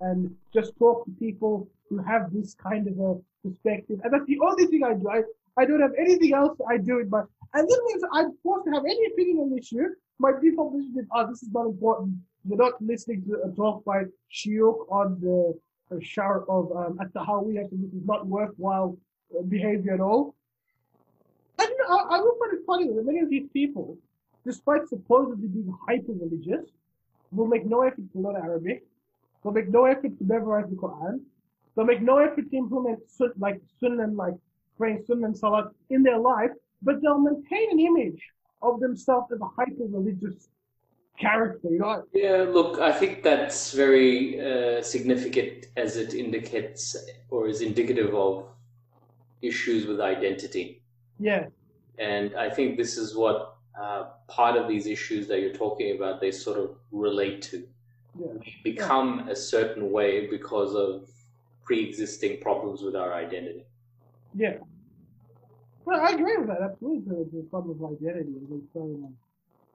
and 0.00 0.34
just 0.52 0.72
talk 0.78 1.04
to 1.04 1.10
people 1.12 1.68
who 1.88 1.98
have 1.98 2.32
this 2.32 2.54
kind 2.54 2.86
of 2.88 2.98
a 2.98 3.48
perspective. 3.48 4.00
And 4.02 4.12
that's 4.12 4.26
the 4.26 4.38
only 4.40 4.66
thing 4.66 4.82
I 4.84 4.94
do. 4.94 5.08
I, 5.08 5.22
I 5.56 5.64
don't 5.64 5.80
have 5.80 5.94
anything 5.98 6.34
else 6.34 6.58
I 6.68 6.78
do 6.78 7.00
in 7.00 7.08
my, 7.08 7.20
and 7.54 7.68
then 7.68 7.78
when 7.84 8.00
I'm 8.12 8.36
forced 8.42 8.66
to 8.66 8.72
have 8.72 8.84
any 8.84 9.06
opinion 9.06 9.38
on 9.38 9.50
the 9.50 9.58
issue, 9.58 9.88
my 10.18 10.32
default 10.42 10.72
position 10.72 10.98
is, 10.98 11.06
oh, 11.14 11.26
this 11.28 11.42
is 11.42 11.50
not 11.52 11.66
important. 11.66 12.16
You're 12.44 12.58
not 12.58 12.80
listening 12.80 13.24
to 13.26 13.42
a 13.44 13.50
talk 13.54 13.84
by 13.84 14.04
Shiuk 14.32 14.90
on 14.90 15.18
the 15.20 15.58
uh, 15.90 15.96
shower 16.00 16.44
of 16.48 16.70
um, 16.76 16.98
at-Tahawiyah, 17.00 17.70
so 17.70 17.76
this 17.76 17.92
is 17.92 18.04
not 18.04 18.26
worthwhile 18.26 18.96
uh, 19.38 19.42
behavior 19.42 19.94
at 19.94 20.00
all. 20.00 20.34
And 21.58 21.68
you 21.68 21.78
know, 21.78 21.96
I, 21.96 22.16
I 22.16 22.20
will 22.20 22.36
find 22.38 22.52
it 22.54 22.64
funny 22.66 22.88
that 22.88 23.04
many 23.04 23.20
of 23.20 23.30
these 23.30 23.48
people, 23.52 23.98
despite 24.46 24.88
supposedly 24.88 25.48
being 25.48 25.74
hyper 25.86 26.12
religious, 26.12 26.66
will 27.32 27.46
make 27.46 27.66
no 27.66 27.82
effort 27.82 28.10
to 28.12 28.18
learn 28.18 28.36
Arabic. 28.36 28.84
They'll 29.42 29.52
make 29.52 29.68
no 29.68 29.84
effort 29.84 30.18
to 30.18 30.24
memorize 30.24 30.68
the 30.70 30.76
Quran. 30.76 31.20
They'll 31.74 31.84
make 31.84 32.02
no 32.02 32.18
effort 32.18 32.50
to 32.50 32.56
implement 32.56 33.08
sun, 33.08 33.32
like 33.38 33.60
sunnah, 33.80 34.08
like 34.08 34.34
praying 34.76 35.04
sunnah 35.06 35.26
and 35.26 35.36
salat 35.36 35.66
in 35.90 36.02
their 36.02 36.18
life, 36.18 36.50
but 36.82 37.00
they'll 37.02 37.18
maintain 37.18 37.70
an 37.72 37.80
image 37.80 38.22
of 38.62 38.80
themselves 38.80 39.32
as 39.32 39.40
a 39.40 39.48
hyper 39.56 39.86
religious 39.88 40.48
character. 41.18 41.68
Know? 41.70 42.04
Yeah, 42.12 42.46
look, 42.48 42.80
I 42.80 42.92
think 42.92 43.22
that's 43.22 43.72
very 43.72 44.40
uh, 44.40 44.82
significant 44.82 45.66
as 45.76 45.96
it 45.96 46.14
indicates 46.14 46.96
or 47.30 47.48
is 47.48 47.60
indicative 47.60 48.14
of 48.14 48.46
issues 49.42 49.86
with 49.86 50.00
identity. 50.00 50.82
Yeah. 51.18 51.46
And 51.98 52.34
I 52.36 52.50
think 52.50 52.76
this 52.76 52.96
is 52.96 53.16
what 53.16 53.56
uh, 53.80 54.06
part 54.28 54.56
of 54.56 54.68
these 54.68 54.86
issues 54.86 55.26
that 55.28 55.40
you're 55.40 55.52
talking 55.52 55.96
about, 55.96 56.20
they 56.20 56.30
sort 56.30 56.58
of 56.58 56.76
relate 56.92 57.42
to. 57.42 57.66
Yeah. 58.18 58.26
We 58.40 58.72
become 58.72 59.24
yeah. 59.26 59.32
a 59.32 59.36
certain 59.36 59.92
way 59.92 60.26
because 60.26 60.74
of 60.74 61.08
pre-existing 61.64 62.40
problems 62.40 62.82
with 62.82 62.96
our 62.96 63.12
identity. 63.12 63.64
Yeah. 64.34 64.54
Well, 65.84 66.00
I 66.00 66.10
agree 66.10 66.36
with 66.36 66.48
that. 66.48 66.62
Absolutely, 66.62 67.24
the, 67.32 67.46
problem 67.50 67.82
of 67.82 67.92
identity 67.92 68.30
is 68.30 68.62
so. 68.72 68.80
Um, 68.80 69.14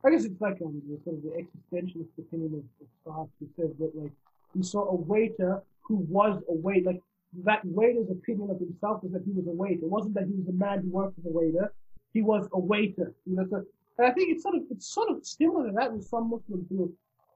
I 0.05 0.11
guess 0.11 0.25
it's 0.25 0.41
like 0.41 0.61
um, 0.61 0.81
sort 1.03 1.17
of 1.17 1.23
the 1.23 1.29
existentialist 1.29 2.17
opinion 2.19 2.61
of, 2.61 2.65
of 2.81 2.87
Sartre 3.05 3.29
who 3.39 3.47
says 3.55 3.71
that 3.79 3.91
like 3.95 4.11
he 4.53 4.63
saw 4.63 4.89
a 4.89 4.95
waiter 4.95 5.61
who 5.83 5.95
was 6.09 6.41
a 6.49 6.53
waiter. 6.53 6.91
Like 6.91 7.01
that 7.45 7.61
waiter's 7.65 8.09
opinion 8.09 8.51
of 8.51 8.59
himself 8.59 9.03
was 9.03 9.13
that 9.13 9.23
he 9.25 9.31
was 9.31 9.47
a 9.47 9.51
waiter. 9.51 9.85
It 9.85 9.89
wasn't 9.89 10.15
that 10.15 10.25
he 10.25 10.33
was 10.33 10.47
a 10.49 10.53
man 10.53 10.81
who 10.81 10.89
worked 10.89 11.17
as 11.19 11.25
a 11.25 11.29
waiter. 11.33 11.73
He 12.13 12.21
was 12.21 12.47
a 12.53 12.59
waiter. 12.59 13.13
You 13.25 13.37
know, 13.37 13.47
so 13.49 13.65
and 13.97 14.07
I 14.07 14.11
think 14.11 14.31
it's 14.31 14.43
sort 14.43 14.55
of 14.55 14.63
it's 14.69 14.87
sort 14.87 15.09
of 15.09 15.25
similar 15.25 15.67
to 15.67 15.73
that 15.73 15.93
with 15.93 16.05
some 16.05 16.29
Muslims 16.29 16.67
who 16.69 16.93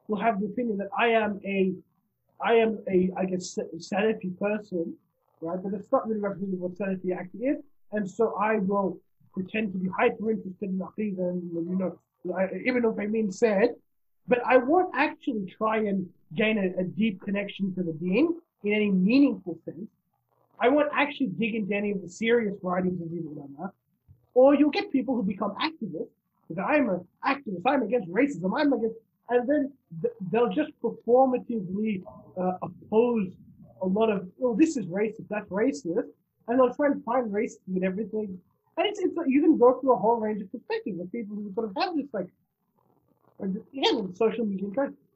will 0.07 0.19
have 0.19 0.39
the 0.39 0.47
opinion 0.47 0.77
that 0.77 0.89
I 0.97 1.07
am 1.09 1.39
a 1.45 1.73
I 2.43 2.53
am 2.53 2.79
a 2.89 3.11
I 3.17 3.25
guess 3.25 3.57
Salafi 3.77 4.37
person, 4.37 4.93
right? 5.41 5.61
But 5.61 5.73
it's 5.73 5.91
not 5.91 6.07
really 6.07 6.19
representative 6.19 6.63
of 6.63 6.71
what 6.71 6.77
Salafi 6.77 7.17
actually 7.17 7.45
is, 7.47 7.57
and 7.91 8.09
so 8.09 8.35
I 8.39 8.57
will 8.57 8.99
pretend 9.33 9.71
to 9.73 9.79
be 9.79 9.89
hyper 9.89 10.31
interested 10.31 10.69
in 10.69 10.79
Aqidah 10.79 11.29
and 11.29 11.51
you 11.53 11.77
know 11.77 11.99
even 12.25 12.85
if 12.85 12.99
I 12.99 13.05
mean 13.07 13.31
said, 13.31 13.75
but 14.27 14.39
I 14.45 14.57
won't 14.57 14.93
actually 14.95 15.53
try 15.57 15.77
and 15.77 16.09
gain 16.35 16.57
a, 16.57 16.81
a 16.81 16.83
deep 16.83 17.21
connection 17.21 17.73
to 17.75 17.83
the 17.83 17.93
Deen 17.93 18.39
in 18.63 18.73
any 18.73 18.91
meaningful 18.91 19.57
sense. 19.65 19.89
I 20.59 20.69
won't 20.69 20.89
actually 20.93 21.27
dig 21.27 21.55
into 21.55 21.73
any 21.75 21.91
of 21.91 22.01
the 22.01 22.09
serious 22.09 22.55
writings 22.63 23.01
of 23.01 23.11
ulama. 23.11 23.71
Or 24.33 24.55
you'll 24.55 24.71
get 24.71 24.91
people 24.91 25.15
who 25.15 25.23
become 25.23 25.55
activists 25.55 26.09
because 26.47 26.63
I'm 26.67 26.89
an 26.89 27.07
activist, 27.25 27.61
I'm 27.65 27.83
against 27.83 28.09
racism, 28.09 28.59
I'm 28.59 28.73
against, 28.73 28.95
and 29.29 29.47
then 29.47 29.71
th- 30.01 30.13
they'll 30.31 30.49
just 30.49 30.71
performatively 30.81 32.03
uh, 32.39 32.53
oppose 32.61 33.29
a 33.81 33.85
lot 33.85 34.09
of, 34.09 34.27
oh, 34.41 34.55
this 34.55 34.77
is 34.77 34.85
racist, 34.85 35.27
that's 35.29 35.49
racist, 35.49 36.07
and 36.47 36.59
they'll 36.59 36.73
try 36.73 36.87
and 36.87 37.03
find 37.03 37.31
racism 37.31 37.75
in 37.75 37.83
everything. 37.83 38.39
And 38.77 38.85
it's, 38.87 38.99
it's 38.99 39.15
you 39.27 39.41
can 39.41 39.57
go 39.57 39.79
through 39.79 39.93
a 39.93 39.97
whole 39.97 40.17
range 40.17 40.41
of 40.41 40.51
perspectives 40.51 40.99
of 40.99 41.11
people 41.11 41.35
who 41.35 41.51
sort 41.53 41.69
of 41.69 41.75
have 41.77 41.95
this 41.95 42.05
like, 42.13 42.27
again, 43.41 44.15
social 44.15 44.45
media 44.45 44.67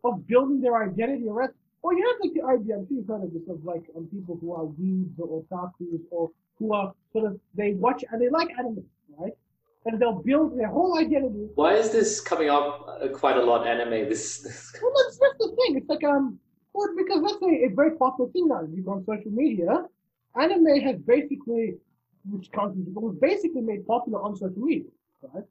of 0.03 0.27
building 0.27 0.61
their 0.61 0.83
identity 0.83 1.27
around, 1.29 1.51
or 1.83 1.93
you 1.93 2.05
have 2.07 2.17
like 2.21 2.33
the 2.33 2.43
idea, 2.43 2.75
I'm 2.75 2.87
sure 2.87 2.97
you've 2.97 3.07
heard 3.07 3.23
of 3.23 3.33
this, 3.33 3.47
of 3.49 3.63
like 3.63 3.83
um, 3.95 4.07
people 4.07 4.37
who 4.41 4.53
are 4.53 4.65
weebs 4.65 5.13
or 5.19 5.43
otakus 5.43 6.01
or 6.09 6.31
who 6.57 6.73
are 6.73 6.93
sort 7.13 7.25
of, 7.25 7.39
they 7.55 7.73
watch, 7.73 8.03
and 8.11 8.21
they 8.21 8.29
like 8.29 8.49
anime, 8.57 8.83
right? 9.17 9.33
and 9.85 9.99
they'll 9.99 10.21
build 10.21 10.57
their 10.57 10.67
whole 10.67 10.97
identity. 10.99 11.49
Why 11.55 11.73
is 11.73 11.91
this 11.91 12.21
coming 12.21 12.49
up 12.49 12.85
uh, 12.87 13.07
quite 13.07 13.37
a 13.37 13.43
lot? 13.43 13.65
Anime. 13.65 14.07
This. 14.09 14.39
this... 14.39 14.73
Well, 14.81 14.93
that's 14.95 15.17
just 15.17 15.37
the 15.39 15.55
thing. 15.55 15.77
It's 15.77 15.89
like 15.89 16.03
um, 16.03 16.39
well, 16.73 16.89
because 16.95 17.21
that's 17.21 17.41
a, 17.41 17.65
a 17.65 17.69
very 17.75 17.97
popular 17.97 18.29
thing 18.31 18.47
now. 18.47 18.61
You 18.61 18.83
go 18.83 18.91
on 18.91 19.05
social 19.05 19.31
media, 19.31 19.85
anime 20.39 20.79
has 20.81 20.97
basically, 20.97 21.75
which 22.29 22.51
countries 22.51 22.85
was 22.93 23.15
basically 23.15 23.61
made 23.61 23.85
popular 23.87 24.21
on 24.21 24.35
social 24.35 24.59
media, 24.59 24.89
right? 25.33 25.43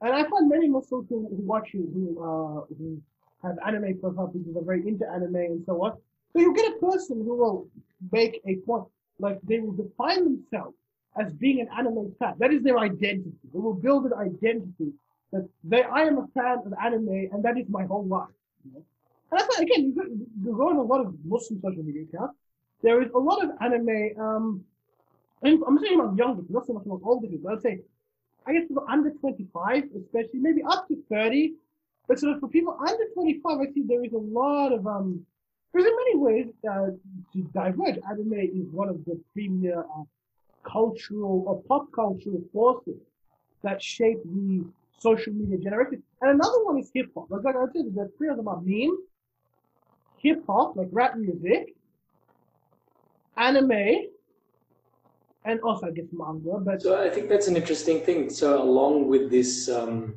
And 0.00 0.12
I 0.12 0.28
find 0.28 0.48
many 0.48 0.68
Muslims 0.68 1.06
who, 1.08 1.28
who 1.28 1.42
watch 1.42 1.70
you 1.72 1.88
who 1.94 2.04
uh 2.22 2.64
who 2.76 3.00
have 3.42 3.56
anime 3.66 3.98
profile 3.98 4.28
pictures 4.28 4.56
are 4.56 4.64
very 4.64 4.86
into 4.86 5.08
anime 5.08 5.36
and 5.36 5.62
so 5.66 5.82
on. 5.84 5.92
So 6.32 6.40
you 6.40 6.54
get 6.54 6.72
a 6.72 6.86
person 6.86 7.18
who 7.24 7.36
will 7.36 7.68
make 8.10 8.40
a 8.46 8.56
point, 8.66 8.84
like 9.18 9.40
they 9.42 9.58
will 9.60 9.72
define 9.72 10.24
themselves 10.24 10.76
as 11.16 11.32
being 11.34 11.60
an 11.60 11.68
anime 11.76 12.14
fan. 12.18 12.34
That 12.38 12.52
is 12.52 12.62
their 12.62 12.78
identity. 12.78 13.32
They 13.52 13.58
will 13.58 13.74
build 13.74 14.06
an 14.06 14.14
identity 14.14 14.92
that 15.32 15.48
they, 15.64 15.82
I 15.82 16.02
am 16.02 16.18
a 16.18 16.26
fan 16.28 16.58
of 16.64 16.72
anime 16.82 17.28
and 17.32 17.42
that 17.42 17.58
is 17.58 17.66
my 17.68 17.84
whole 17.84 18.06
life. 18.06 18.28
You 18.64 18.72
know? 18.74 18.84
And 19.30 19.40
I 19.40 19.44
thought, 19.44 19.60
again, 19.60 19.84
you 19.84 19.94
go, 20.44 20.52
go 20.54 20.68
on 20.68 20.76
a 20.76 20.82
lot 20.82 21.00
of 21.00 21.14
Muslim 21.24 21.60
social 21.60 21.82
media 21.82 22.04
accounts. 22.12 22.34
There 22.82 23.02
is 23.02 23.10
a 23.14 23.18
lot 23.18 23.42
of 23.44 23.50
anime, 23.60 24.10
um, 24.20 24.64
I'm 25.44 25.78
saying 25.78 25.98
about 25.98 26.16
younger 26.16 26.42
not 26.48 26.66
so 26.66 26.72
much 26.72 26.86
about 26.86 27.00
older 27.04 27.26
people. 27.26 27.50
I'd 27.50 27.62
say, 27.62 27.80
I 28.46 28.52
guess 28.52 28.62
for 28.72 28.88
under 28.88 29.10
25, 29.10 29.84
especially, 29.96 30.38
maybe 30.40 30.62
up 30.62 30.88
to 30.88 30.96
30. 31.10 31.54
But 32.08 32.18
sort 32.18 32.34
of 32.34 32.40
for 32.40 32.48
people 32.48 32.76
under 32.80 33.04
25, 33.14 33.58
I 33.58 33.72
see 33.72 33.82
there 33.82 34.04
is 34.04 34.12
a 34.12 34.18
lot 34.18 34.72
of, 34.72 34.86
um, 34.86 35.24
there's 35.72 35.86
in 35.86 35.96
many 35.96 36.16
ways, 36.16 36.46
uh, 36.68 36.86
to 37.32 37.42
diverge. 37.54 37.98
Anime 38.08 38.34
is 38.34 38.66
one 38.72 38.88
of 38.88 39.04
the 39.04 39.20
premier, 39.32 39.80
uh, 39.80 40.02
cultural 40.64 41.44
or 41.46 41.62
pop 41.62 41.90
cultural 41.92 42.40
forces 42.52 43.00
that 43.62 43.82
shape 43.82 44.18
the 44.24 44.64
social 44.98 45.32
media 45.32 45.58
generation. 45.58 46.02
And 46.20 46.30
another 46.30 46.64
one 46.64 46.78
is 46.78 46.90
hip 46.94 47.10
hop. 47.14 47.30
Like, 47.30 47.44
like 47.44 47.56
I 47.56 47.72
said, 47.72 47.94
the 47.94 48.10
three 48.16 48.28
of 48.28 48.36
them 48.36 48.48
are 48.48 48.60
meme, 48.60 48.96
hip 50.18 50.44
hop, 50.46 50.76
like 50.76 50.88
rap 50.92 51.16
music, 51.16 51.74
anime, 53.36 54.06
and 55.44 55.60
also 55.60 55.86
I 55.86 55.90
guess 55.90 56.06
manga. 56.12 56.58
But 56.58 56.82
so 56.82 57.00
I 57.00 57.10
think 57.10 57.28
that's 57.28 57.48
an 57.48 57.56
interesting 57.56 58.00
thing. 58.00 58.30
So 58.30 58.62
along 58.62 59.08
with 59.08 59.30
this 59.30 59.68
um, 59.68 60.14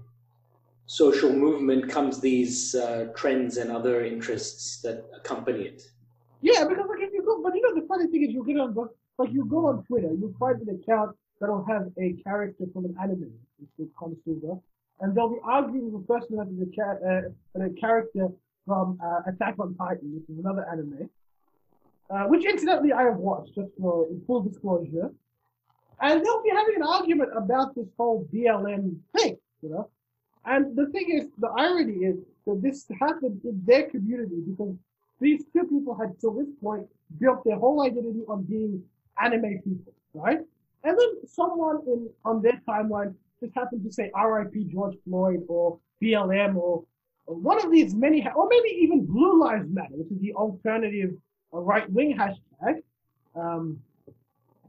social 0.85 1.31
movement 1.31 1.89
comes 1.89 2.19
these 2.19 2.75
uh, 2.75 3.07
trends 3.15 3.57
and 3.57 3.71
other 3.71 4.03
interests 4.03 4.81
that 4.81 5.05
accompany 5.15 5.63
it. 5.65 5.89
Yeah, 6.41 6.65
because 6.67 6.85
like 6.87 7.01
if 7.01 7.13
you 7.13 7.23
go, 7.23 7.41
but 7.41 7.55
you 7.55 7.61
know 7.61 7.73
the 7.79 7.87
funny 7.87 8.07
thing 8.07 8.23
is 8.23 8.31
you 8.31 8.43
get 8.45 8.57
on 8.59 8.73
the 8.73 8.89
like 9.17 9.31
you 9.31 9.45
go 9.45 9.67
on 9.67 9.83
Twitter, 9.85 10.09
you 10.09 10.35
find 10.39 10.61
an 10.61 10.69
account 10.81 11.15
that'll 11.39 11.65
have 11.65 11.87
a 11.97 12.13
character 12.23 12.65
from 12.73 12.85
an 12.85 12.95
anime, 13.01 13.31
which 13.59 13.69
is 13.79 13.87
Konosuba, 13.99 14.61
and 14.99 15.15
they'll 15.15 15.29
be 15.29 15.39
arguing 15.43 15.91
with 15.91 16.03
a 16.03 16.05
person 16.05 16.37
that 16.37 16.47
is 16.47 16.61
a, 16.61 16.75
ca- 16.75 16.99
uh, 17.07 17.65
a 17.65 17.69
character 17.79 18.27
from 18.65 18.99
uh, 19.03 19.21
Attack 19.29 19.55
on 19.59 19.75
Titan, 19.75 20.15
which 20.15 20.29
is 20.29 20.43
another 20.43 20.65
anime. 20.71 21.09
Uh, 22.09 22.23
which 22.25 22.45
incidentally 22.45 22.93
I 22.93 23.03
have 23.03 23.17
watched, 23.17 23.55
just 23.55 23.69
for 23.79 24.07
full 24.27 24.43
disclosure. 24.43 25.11
And 26.01 26.23
they'll 26.23 26.43
be 26.43 26.49
having 26.49 26.75
an 26.75 26.83
argument 26.83 27.31
about 27.35 27.73
this 27.75 27.87
whole 27.97 28.27
BLM 28.33 28.97
thing, 29.15 29.37
you 29.61 29.69
know. 29.69 29.89
And 30.45 30.75
the 30.75 30.87
thing 30.87 31.09
is, 31.09 31.29
the 31.39 31.47
irony 31.47 32.05
is 32.05 32.17
that 32.45 32.61
this 32.61 32.85
happened 32.99 33.41
in 33.43 33.61
their 33.65 33.89
community 33.89 34.41
because 34.47 34.75
these 35.19 35.43
two 35.53 35.63
people 35.63 35.95
had, 35.95 36.19
till 36.19 36.33
this 36.33 36.49
point, 36.61 36.85
built 37.19 37.43
their 37.45 37.57
whole 37.57 37.81
identity 37.81 38.21
on 38.27 38.43
being 38.43 38.83
anime 39.19 39.61
people, 39.63 39.93
right? 40.13 40.39
And 40.83 40.99
then 40.99 41.27
someone 41.27 41.79
in 41.87 42.09
on 42.25 42.41
their 42.41 42.61
timeline 42.67 43.15
just 43.41 43.55
happened 43.55 43.83
to 43.85 43.91
say 43.91 44.11
R.I.P. 44.13 44.65
George 44.65 44.95
Floyd 45.07 45.43
or 45.47 45.79
BLM 46.01 46.55
or, 46.55 46.83
or 47.25 47.35
one 47.35 47.63
of 47.63 47.71
these 47.71 47.95
many, 47.95 48.27
or 48.35 48.47
maybe 48.47 48.69
even 48.69 49.05
Blue 49.05 49.39
Lives 49.39 49.69
Matter, 49.69 49.95
which 49.95 50.11
is 50.11 50.19
the 50.19 50.33
alternative 50.33 51.15
uh, 51.55 51.59
right 51.59 51.89
wing 51.91 52.17
hashtag. 52.17 52.81
Um, 53.35 53.79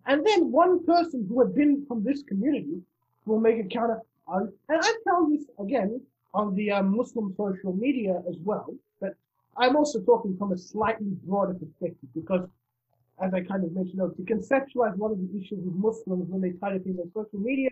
and 0.07 0.25
then 0.25 0.53
one 0.53 0.85
person 0.85 1.27
who 1.29 1.41
had 1.41 1.55
been 1.55 1.85
from 1.87 2.05
this 2.05 2.23
community 2.23 2.81
will 3.25 3.41
make 3.41 3.59
a 3.59 3.65
counter. 3.65 4.01
Uh, 4.33 4.47
and 4.69 4.81
I 4.81 4.95
tell 5.05 5.29
this 5.29 5.45
again 5.59 6.01
on 6.35 6.55
the 6.55 6.71
uh, 6.71 6.83
Muslim 6.83 7.35
social 7.37 7.73
media 7.73 8.23
as 8.29 8.37
well, 8.45 8.73
but 9.01 9.15
I'm 9.57 9.77
also 9.77 10.01
talking 10.01 10.37
from 10.37 10.53
a 10.53 10.59
slightly 10.59 11.09
broader 11.25 11.55
perspective 11.55 12.09
because, 12.15 12.49
as 13.21 13.33
I 13.35 13.41
kind 13.41 13.65
of 13.65 13.73
mentioned, 13.73 14.01
to 14.17 14.23
conceptualize 14.23 14.97
one 14.97 15.13
of 15.13 15.19
the 15.19 15.31
issues 15.39 15.59
with 15.65 15.75
Muslims 15.75 16.29
when 16.29 16.41
they 16.41 16.51
try 16.51 16.73
to 16.73 16.79
think 16.79 16.99
of 17.01 17.09
social 17.15 17.39
media 17.39 17.71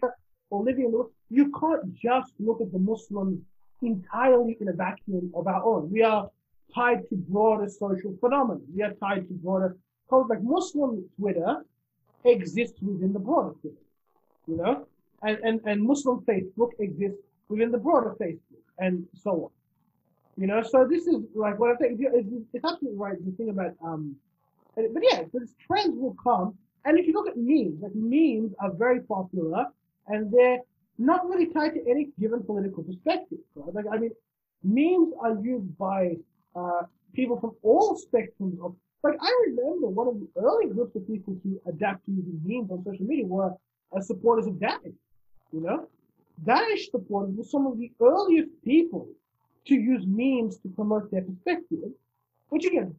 or 0.50 0.62
living 0.62 0.86
in 0.86 0.92
the 0.92 1.08
you 1.30 1.52
can't 1.58 1.94
just 1.94 2.32
look 2.38 2.60
at 2.60 2.72
the 2.72 2.78
Muslims 2.78 3.40
entirely 3.82 4.56
in 4.60 4.68
a 4.68 4.72
vacuum 4.72 5.30
of 5.34 5.46
our 5.46 5.62
own. 5.62 5.90
We 5.90 6.02
are 6.02 6.30
tied 6.74 7.08
to 7.08 7.16
broader 7.16 7.68
social 7.68 8.14
phenomena. 8.20 8.60
We 8.74 8.82
are 8.82 8.92
tied 8.94 9.28
to 9.28 9.34
broader, 9.34 9.76
like 10.10 10.42
Muslim 10.42 11.08
Twitter 11.18 11.64
exists 12.24 12.80
within 12.80 13.12
the 13.12 13.18
broader 13.18 13.54
Twitter, 13.60 13.76
you 14.46 14.56
know, 14.56 14.86
and, 15.22 15.38
and, 15.42 15.60
and 15.64 15.82
Muslim 15.82 16.20
Facebook 16.20 16.70
exists 16.78 17.18
within 17.48 17.70
the 17.70 17.78
broader 17.78 18.14
Facebook 18.20 18.64
and 18.78 19.06
so 19.14 19.30
on. 19.30 19.50
You 20.36 20.48
know, 20.48 20.62
so 20.62 20.86
this 20.88 21.06
is 21.06 21.22
like 21.34 21.58
what 21.58 21.70
I 21.70 21.76
think 21.76 22.00
it's, 22.00 22.28
it's 22.52 22.64
absolutely 22.64 22.98
right. 22.98 23.14
The 23.24 23.30
thing 23.32 23.50
about, 23.50 23.72
um, 23.84 24.16
but 24.74 25.02
yeah, 25.02 25.22
this 25.32 25.54
trends 25.64 25.96
will 25.96 26.16
come. 26.22 26.54
And 26.84 26.98
if 26.98 27.06
you 27.06 27.12
look 27.12 27.28
at 27.28 27.36
memes, 27.36 27.80
like 27.80 27.92
memes 27.94 28.52
are 28.58 28.72
very 28.72 29.00
popular 29.00 29.66
and 30.08 30.32
they're 30.32 30.58
not 30.98 31.28
really 31.28 31.46
tied 31.46 31.74
to 31.74 31.88
any 31.88 32.08
given 32.18 32.42
political 32.42 32.82
perspective. 32.82 33.38
Right? 33.54 33.74
Like, 33.74 33.84
I 33.92 33.98
mean, 33.98 34.10
memes 34.64 35.12
are 35.20 35.38
used 35.40 35.78
by 35.78 36.16
uh, 36.54 36.82
people 37.14 37.38
from 37.40 37.52
all 37.62 37.98
spectrums 37.98 38.58
of. 38.64 38.74
Like, 39.02 39.16
I 39.20 39.32
remember 39.48 39.88
one 39.88 40.08
of 40.08 40.14
the 40.18 40.28
early 40.40 40.72
groups 40.72 40.96
of 40.96 41.06
people 41.06 41.36
to 41.42 41.60
adapt 41.66 42.06
to 42.06 42.12
using 42.12 42.40
memes 42.42 42.70
on 42.70 42.82
social 42.84 43.04
media 43.04 43.26
were 43.26 43.52
uh, 43.94 44.00
supporters 44.00 44.46
of 44.46 44.54
Daesh. 44.54 44.94
You 45.52 45.60
know, 45.60 45.88
Daesh 46.46 46.90
supporters 46.90 47.34
were 47.36 47.44
some 47.44 47.66
of 47.66 47.78
the 47.78 47.92
earliest 48.00 48.48
people 48.64 49.06
to 49.66 49.74
use 49.74 50.04
memes 50.06 50.58
to 50.60 50.68
promote 50.68 51.10
their 51.10 51.22
perspective. 51.22 51.90
Which 52.48 52.64
again, 52.64 52.94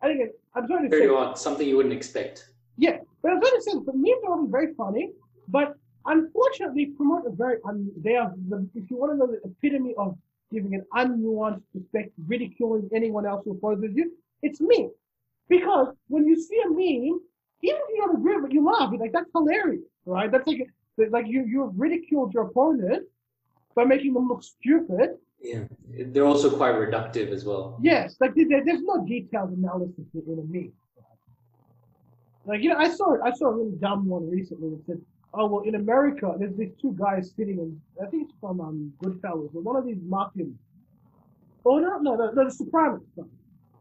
I 0.00 0.06
think 0.08 0.30
I'm 0.54 0.68
sorry 0.68 0.84
to 0.84 0.88
very 0.88 1.08
say, 1.08 1.14
odd, 1.14 1.36
something 1.36 1.66
you 1.66 1.76
wouldn't 1.76 1.94
expect. 1.94 2.50
Yeah, 2.76 2.98
but 3.22 3.32
I'm 3.32 3.42
sorry 3.42 3.58
to 3.58 3.62
say, 3.62 3.72
but 3.84 3.96
memes 3.96 4.22
are 4.26 4.34
often 4.34 4.50
very 4.50 4.74
funny. 4.74 5.10
But 5.48 5.74
unfortunately 6.06 6.86
promote 6.86 7.26
a 7.26 7.30
very, 7.30 7.56
un- 7.64 7.90
they 7.96 8.14
are, 8.14 8.32
the, 8.48 8.68
if 8.74 8.90
you 8.90 8.96
want 8.96 9.12
to 9.12 9.16
know 9.18 9.26
the 9.26 9.40
epitome 9.44 9.94
of 9.98 10.16
giving 10.52 10.74
an 10.74 10.84
unnuanced 10.94 11.62
perspective, 11.74 12.24
ridiculing 12.26 12.88
anyone 12.94 13.26
else 13.26 13.44
who 13.44 13.52
opposes 13.52 13.90
you, 13.94 14.12
it's 14.42 14.60
me. 14.60 14.88
Because 15.48 15.88
when 16.08 16.26
you 16.26 16.40
see 16.40 16.60
a 16.64 16.68
meme, 16.68 17.20
even 17.62 17.80
if 17.80 17.88
you 17.90 17.96
don't 17.98 18.16
agree 18.16 18.36
with 18.36 18.46
it, 18.46 18.52
you 18.52 18.64
laugh. 18.64 18.90
You're 18.90 19.00
like, 19.00 19.12
that's 19.12 19.30
hilarious, 19.34 19.82
right? 20.06 20.30
That's 20.30 20.46
like, 20.46 20.68
like 21.10 21.26
you, 21.26 21.44
you've 21.44 21.78
ridiculed 21.78 22.34
your 22.34 22.44
opponent 22.44 23.06
by 23.74 23.84
making 23.84 24.14
them 24.14 24.28
look 24.28 24.42
stupid. 24.42 25.16
Yeah, 25.40 25.64
they're 25.88 26.26
also 26.26 26.56
quite 26.56 26.74
reductive 26.74 27.30
as 27.30 27.44
well. 27.44 27.78
Yes, 27.80 28.16
like 28.20 28.34
there, 28.34 28.64
there's 28.64 28.82
no 28.82 29.06
detailed 29.06 29.56
analysis 29.56 30.04
in 30.14 30.38
a 30.38 30.52
meme. 30.52 30.72
Like 32.44 32.62
you 32.62 32.70
know, 32.70 32.76
I 32.76 32.88
saw 32.88 33.16
I 33.22 33.32
saw 33.32 33.48
a 33.48 33.52
really 33.52 33.76
dumb 33.78 34.06
one 34.06 34.28
recently 34.28 34.70
that 34.70 34.86
said 34.86 35.00
oh 35.34 35.46
well 35.46 35.62
in 35.62 35.74
America 35.74 36.34
there's 36.38 36.56
these 36.56 36.72
two 36.80 36.94
guys 36.98 37.32
sitting 37.36 37.58
in 37.58 37.80
I 38.02 38.06
think 38.10 38.28
it's 38.28 38.38
from 38.40 38.60
um 38.60 38.92
Goodfellas 39.02 39.54
or 39.54 39.62
one 39.62 39.76
of 39.76 39.86
these 39.86 39.98
mafias. 39.98 40.54
Oh 41.64 41.78
no 41.78 41.98
no 41.98 42.14
no, 42.14 42.44
the 42.44 42.50
Sopranos. 42.50 43.02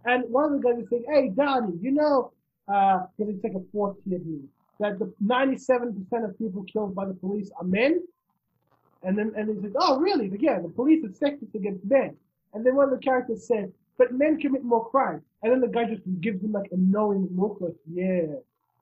And 0.05 0.23
one 0.29 0.45
of 0.45 0.51
the 0.51 0.59
guys 0.59 0.81
is 0.81 0.89
saying, 0.89 1.05
Hey 1.09 1.29
Donnie, 1.29 1.77
you 1.81 1.91
know 1.91 2.31
uh 2.67 3.05
because 3.17 3.35
it's 3.35 3.43
like 3.43 3.53
a 3.53 3.63
fourth 3.71 3.95
tier 4.03 4.19
movie, 4.19 4.47
that 4.79 4.99
the 4.99 5.13
ninety 5.19 5.57
seven 5.57 5.93
percent 5.93 6.25
of 6.25 6.37
people 6.37 6.63
killed 6.63 6.95
by 6.95 7.05
the 7.05 7.13
police 7.13 7.49
are 7.57 7.65
men. 7.65 8.01
And 9.03 9.17
then 9.17 9.31
and 9.37 9.49
he 9.49 9.61
says, 9.61 9.73
Oh 9.79 9.99
really? 9.99 10.27
But 10.27 10.41
yeah, 10.41 10.59
the 10.59 10.69
police 10.69 11.03
are 11.05 11.09
sexist 11.09 11.55
against 11.55 11.85
men. 11.85 12.15
And 12.53 12.65
then 12.65 12.75
one 12.75 12.85
of 12.85 12.91
the 12.91 13.03
characters 13.03 13.47
said, 13.47 13.71
But 13.97 14.13
men 14.13 14.39
commit 14.39 14.63
more 14.63 14.89
crimes. 14.89 15.23
And 15.43 15.51
then 15.51 15.61
the 15.61 15.67
guy 15.67 15.85
just 15.85 16.01
gives 16.19 16.43
him 16.43 16.51
like 16.51 16.69
a 16.71 16.77
knowing 16.77 17.29
look 17.31 17.57
like, 17.59 17.75
yeah. 17.91 18.25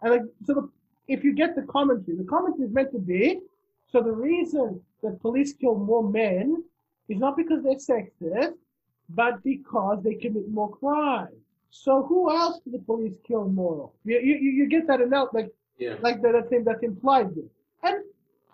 And 0.01 0.11
like 0.11 0.21
so 0.45 0.53
the 0.53 0.69
if 1.07 1.23
you 1.23 1.33
get 1.33 1.55
the 1.55 1.63
commentary, 1.63 2.17
the 2.17 2.23
commentary 2.23 2.67
is 2.67 2.73
meant 2.73 2.91
to 2.91 2.99
be, 2.99 3.39
so 3.87 4.01
the 4.01 4.11
reason 4.11 4.81
that 5.03 5.21
police 5.21 5.53
kill 5.53 5.75
more 5.75 6.07
men 6.07 6.63
is 7.07 7.19
not 7.19 7.37
because 7.37 7.63
they're 7.63 7.75
sexist, 7.75 8.53
but 9.09 9.43
because 9.43 10.03
they 10.03 10.15
commit 10.15 10.49
more 10.49 10.75
crime. 10.75 11.35
So 11.69 12.03
who 12.03 12.35
else 12.35 12.59
do 12.65 12.71
the 12.71 12.79
police 12.79 13.15
kill 13.27 13.45
more? 13.45 13.91
You, 14.03 14.19
you, 14.19 14.35
you 14.35 14.67
get 14.67 14.87
that 14.87 15.01
enough, 15.01 15.29
like, 15.33 15.51
yeah. 15.77 15.95
like 16.01 16.21
that, 16.21 16.49
thing 16.49 16.63
that's 16.63 16.83
implied 16.83 17.29
there. 17.35 17.45
And 17.83 18.03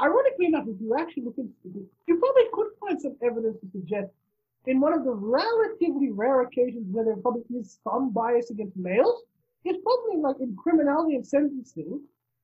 ironically 0.02 0.48
enough, 0.48 0.66
if 0.68 0.82
you 0.82 0.96
actually 1.00 1.24
look 1.24 1.38
into 1.38 1.80
it, 1.80 1.86
you 2.08 2.18
probably 2.18 2.44
could 2.52 2.68
find 2.82 3.02
some 3.02 3.16
evidence 3.22 3.58
to 3.62 3.68
suggest 3.72 4.12
in 4.66 4.80
one 4.80 4.94
of 4.94 5.04
the 5.04 5.12
relatively 5.12 6.12
rare 6.12 6.42
occasions 6.42 6.86
where 6.92 7.06
there 7.06 7.16
probably 7.16 7.44
is 7.58 7.80
some 7.84 8.12
bias 8.12 8.52
against 8.52 8.78
males, 8.78 9.24
it's 9.64 9.80
probably 9.84 10.22
like 10.22 10.38
in 10.40 10.56
criminality 10.56 11.16
and 11.16 11.26
sentencing, 11.26 12.02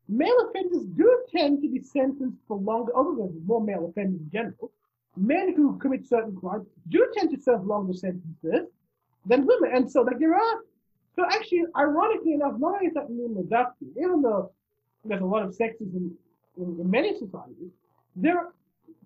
Male 0.10 0.50
offenders 0.50 0.86
do 0.96 1.24
tend 1.30 1.62
to 1.62 1.70
be 1.70 1.82
sentenced 1.82 2.38
for 2.48 2.58
longer, 2.58 2.96
other 2.96 3.16
than 3.16 3.42
more 3.46 3.62
male 3.62 3.88
offenders 3.90 4.22
in 4.22 4.30
general. 4.32 4.72
Men 5.16 5.54
who 5.56 5.78
commit 5.80 6.08
certain 6.08 6.36
crimes 6.36 6.68
do 6.90 7.06
tend 7.18 7.32
to 7.32 7.42
serve 7.42 7.66
longer 7.66 7.94
sentences 7.94 8.68
than 9.26 9.46
women. 9.46 9.72
And 9.74 9.92
so, 9.92 10.02
like, 10.02 10.20
there 10.20 10.36
are, 10.36 10.60
so 11.16 11.26
actually, 11.26 11.64
ironically 11.76 12.34
enough, 12.34 12.54
not 12.58 12.76
only 12.76 12.88
is 12.88 12.94
that 12.94 13.10
meme 13.10 13.36
reductive, 13.36 13.98
even 13.98 14.22
though 14.22 14.52
there's 15.04 15.22
a 15.22 15.26
lot 15.26 15.44
of 15.44 15.50
sexism 15.58 16.12
in, 16.58 16.80
in 16.80 16.90
many 16.90 17.18
societies, 17.18 17.72
there 18.16 18.50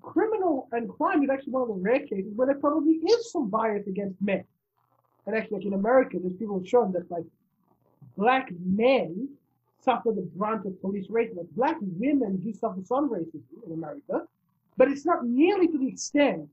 criminal 0.02 0.68
and 0.72 0.90
crime 0.90 1.24
is 1.24 1.30
actually 1.30 1.54
one 1.54 1.62
of 1.62 1.68
the 1.68 1.76
rare 1.76 2.00
cases 2.00 2.32
where 2.36 2.48
there 2.48 2.58
probably 2.58 2.94
is 2.94 3.32
some 3.32 3.50
bias 3.50 3.88
against 3.88 4.20
men. 4.22 4.44
And 5.26 5.36
actually, 5.36 5.58
like 5.58 5.68
in 5.68 5.74
America, 5.74 6.18
there's 6.20 6.36
people 6.36 6.58
have 6.58 6.68
shown 6.68 6.92
that 6.94 7.10
like 7.12 7.26
black 8.18 8.50
men 8.66 9.30
suffer 9.84 10.12
the 10.12 10.22
brunt 10.36 10.66
of 10.66 10.80
police 10.82 11.08
racism. 11.08 11.48
Black 11.56 11.78
women 11.82 12.38
do 12.38 12.54
suffer 12.54 12.82
some 12.84 13.10
racism 13.10 13.66
in 13.66 13.74
America, 13.74 14.28
but 14.78 14.90
it's 14.90 15.06
not 15.06 15.26
nearly 15.26 15.68
to 15.68 15.78
the 15.78 15.88
extent 15.88 16.48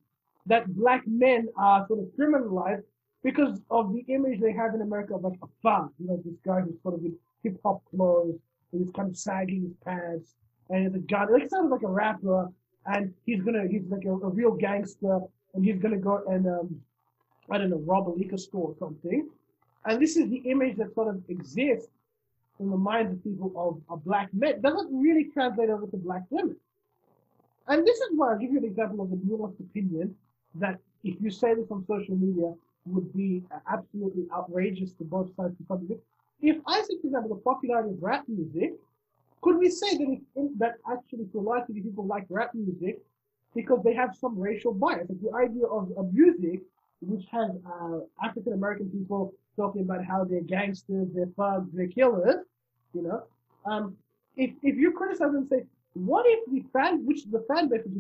that 0.47 0.66
black 0.74 1.07
men 1.07 1.49
are 1.57 1.87
sort 1.87 2.01
of 2.01 2.07
criminalized 2.18 2.83
because 3.22 3.61
of 3.70 3.93
the 3.93 4.01
image 4.09 4.41
they 4.41 4.53
have 4.53 4.74
in 4.74 4.83
America 4.83 5.14
of 5.14 5.22
like 5.22 5.39
a 5.43 5.49
funk. 5.62 5.93
You 5.99 6.09
know, 6.09 6.22
this 6.24 6.39
guy 6.45 6.61
who's 6.61 6.81
sort 6.83 6.95
of 6.95 7.05
in 7.05 7.14
hip 7.43 7.59
hop 7.64 7.83
clothes 7.91 8.39
and 8.72 8.83
he's 8.83 8.93
kind 8.93 9.11
of 9.11 9.16
sagging 9.16 9.62
his 9.62 9.74
pants 9.85 10.35
and 10.70 10.85
he's 10.85 10.95
a 10.95 10.99
gun. 10.99 11.33
Like 11.33 11.49
sounds 11.49 11.70
like 11.70 11.83
a 11.83 11.89
rapper 11.89 12.49
and 12.87 13.12
he's 13.26 13.43
gonna 13.43 13.66
he's 13.68 13.85
like 13.89 14.05
a, 14.05 14.12
a 14.12 14.29
real 14.29 14.53
gangster 14.53 15.20
and 15.55 15.64
he's 15.64 15.79
gonna 15.79 15.99
go 15.99 16.22
and 16.29 16.47
um, 16.47 16.81
I 17.51 17.59
don't 17.59 17.70
know 17.70 17.83
rob 17.85 18.09
a 18.09 18.11
liquor 18.11 18.39
store 18.39 18.68
or 18.68 18.76
something. 18.79 19.29
And 19.85 20.01
this 20.01 20.16
is 20.16 20.29
the 20.29 20.39
image 20.39 20.76
that 20.79 20.95
sort 20.95 21.09
of 21.09 21.22
exists 21.29 21.89
in 22.61 22.71
the 22.71 22.77
minds 22.77 23.13
of 23.13 23.23
people 23.23 23.53
of, 23.57 23.81
of 23.93 24.05
black 24.05 24.29
men 24.33 24.61
doesn't 24.61 24.89
really 24.93 25.25
translate 25.33 25.71
over 25.71 25.87
to 25.87 25.97
black 25.97 26.23
women. 26.31 26.57
And 27.69 27.87
this 27.87 27.99
is 27.99 28.09
why 28.17 28.33
I'll 28.33 28.39
give 28.39 28.51
you 28.51 28.59
an 28.59 28.65
example 28.65 29.03
of 29.03 29.11
the 29.11 29.17
nuanced 29.17 29.61
opinion 29.61 30.15
that 30.55 30.79
if 31.05 31.21
you 31.21 31.31
say 31.31 31.55
this 31.55 31.71
on 31.71 31.85
social 31.87 32.17
media 32.17 32.53
would 32.87 33.13
be 33.15 33.43
absolutely 33.71 34.27
outrageous 34.35 34.93
to 34.95 35.05
both 35.05 35.29
sides 35.37 35.53
of 35.53 35.59
the 35.59 35.65
subject. 35.67 36.03
If 36.41 36.57
I 36.67 36.81
say, 36.83 36.99
for 37.01 37.09
example, 37.09 37.37
the 37.37 37.43
popularity 37.43 37.91
of 37.91 38.03
rap 38.03 38.25
music, 38.29 38.73
could 39.43 39.59
we 39.59 39.71
say 39.71 39.97
that, 39.97 40.19
it, 40.37 40.59
that 40.59 40.75
actually 40.91 41.27
for 41.33 41.39
a 41.39 41.43
lot 41.43 41.69
of 41.69 41.75
people 41.75 42.07
like 42.07 42.25
rap 42.29 42.55
music 42.55 42.99
because 43.55 43.83
they 43.85 43.95
have 43.95 44.17
some 44.17 44.39
racial 44.39 44.73
bias? 44.73 45.09
Like 45.09 45.21
the 45.21 45.37
idea 45.37 45.67
of, 45.67 45.93
of 45.97 46.13
music, 46.13 46.63
which 47.01 47.27
has 47.31 47.51
uh, 47.67 47.99
African 48.23 48.55
American 48.55 48.91
people 48.91 49.35
talking 49.59 49.83
about 49.83 50.05
how 50.05 50.25
they're 50.25 50.49
gangsters, 50.57 51.09
they're 51.15 51.33
thugs, 51.37 51.69
they're 51.75 51.95
killers, 51.99 52.41
you 52.95 53.03
know. 53.03 53.23
Um, 53.71 53.97
if 54.37 54.51
if 54.63 54.77
you 54.77 54.93
criticize 54.93 55.35
and 55.35 55.49
say, 55.49 55.65
what 55.95 56.25
if 56.27 56.41
the 56.53 56.63
fan, 56.73 57.05
which 57.07 57.25
the 57.37 57.45
fan 57.49 57.69
base, 57.69 57.81
is 57.81 57.93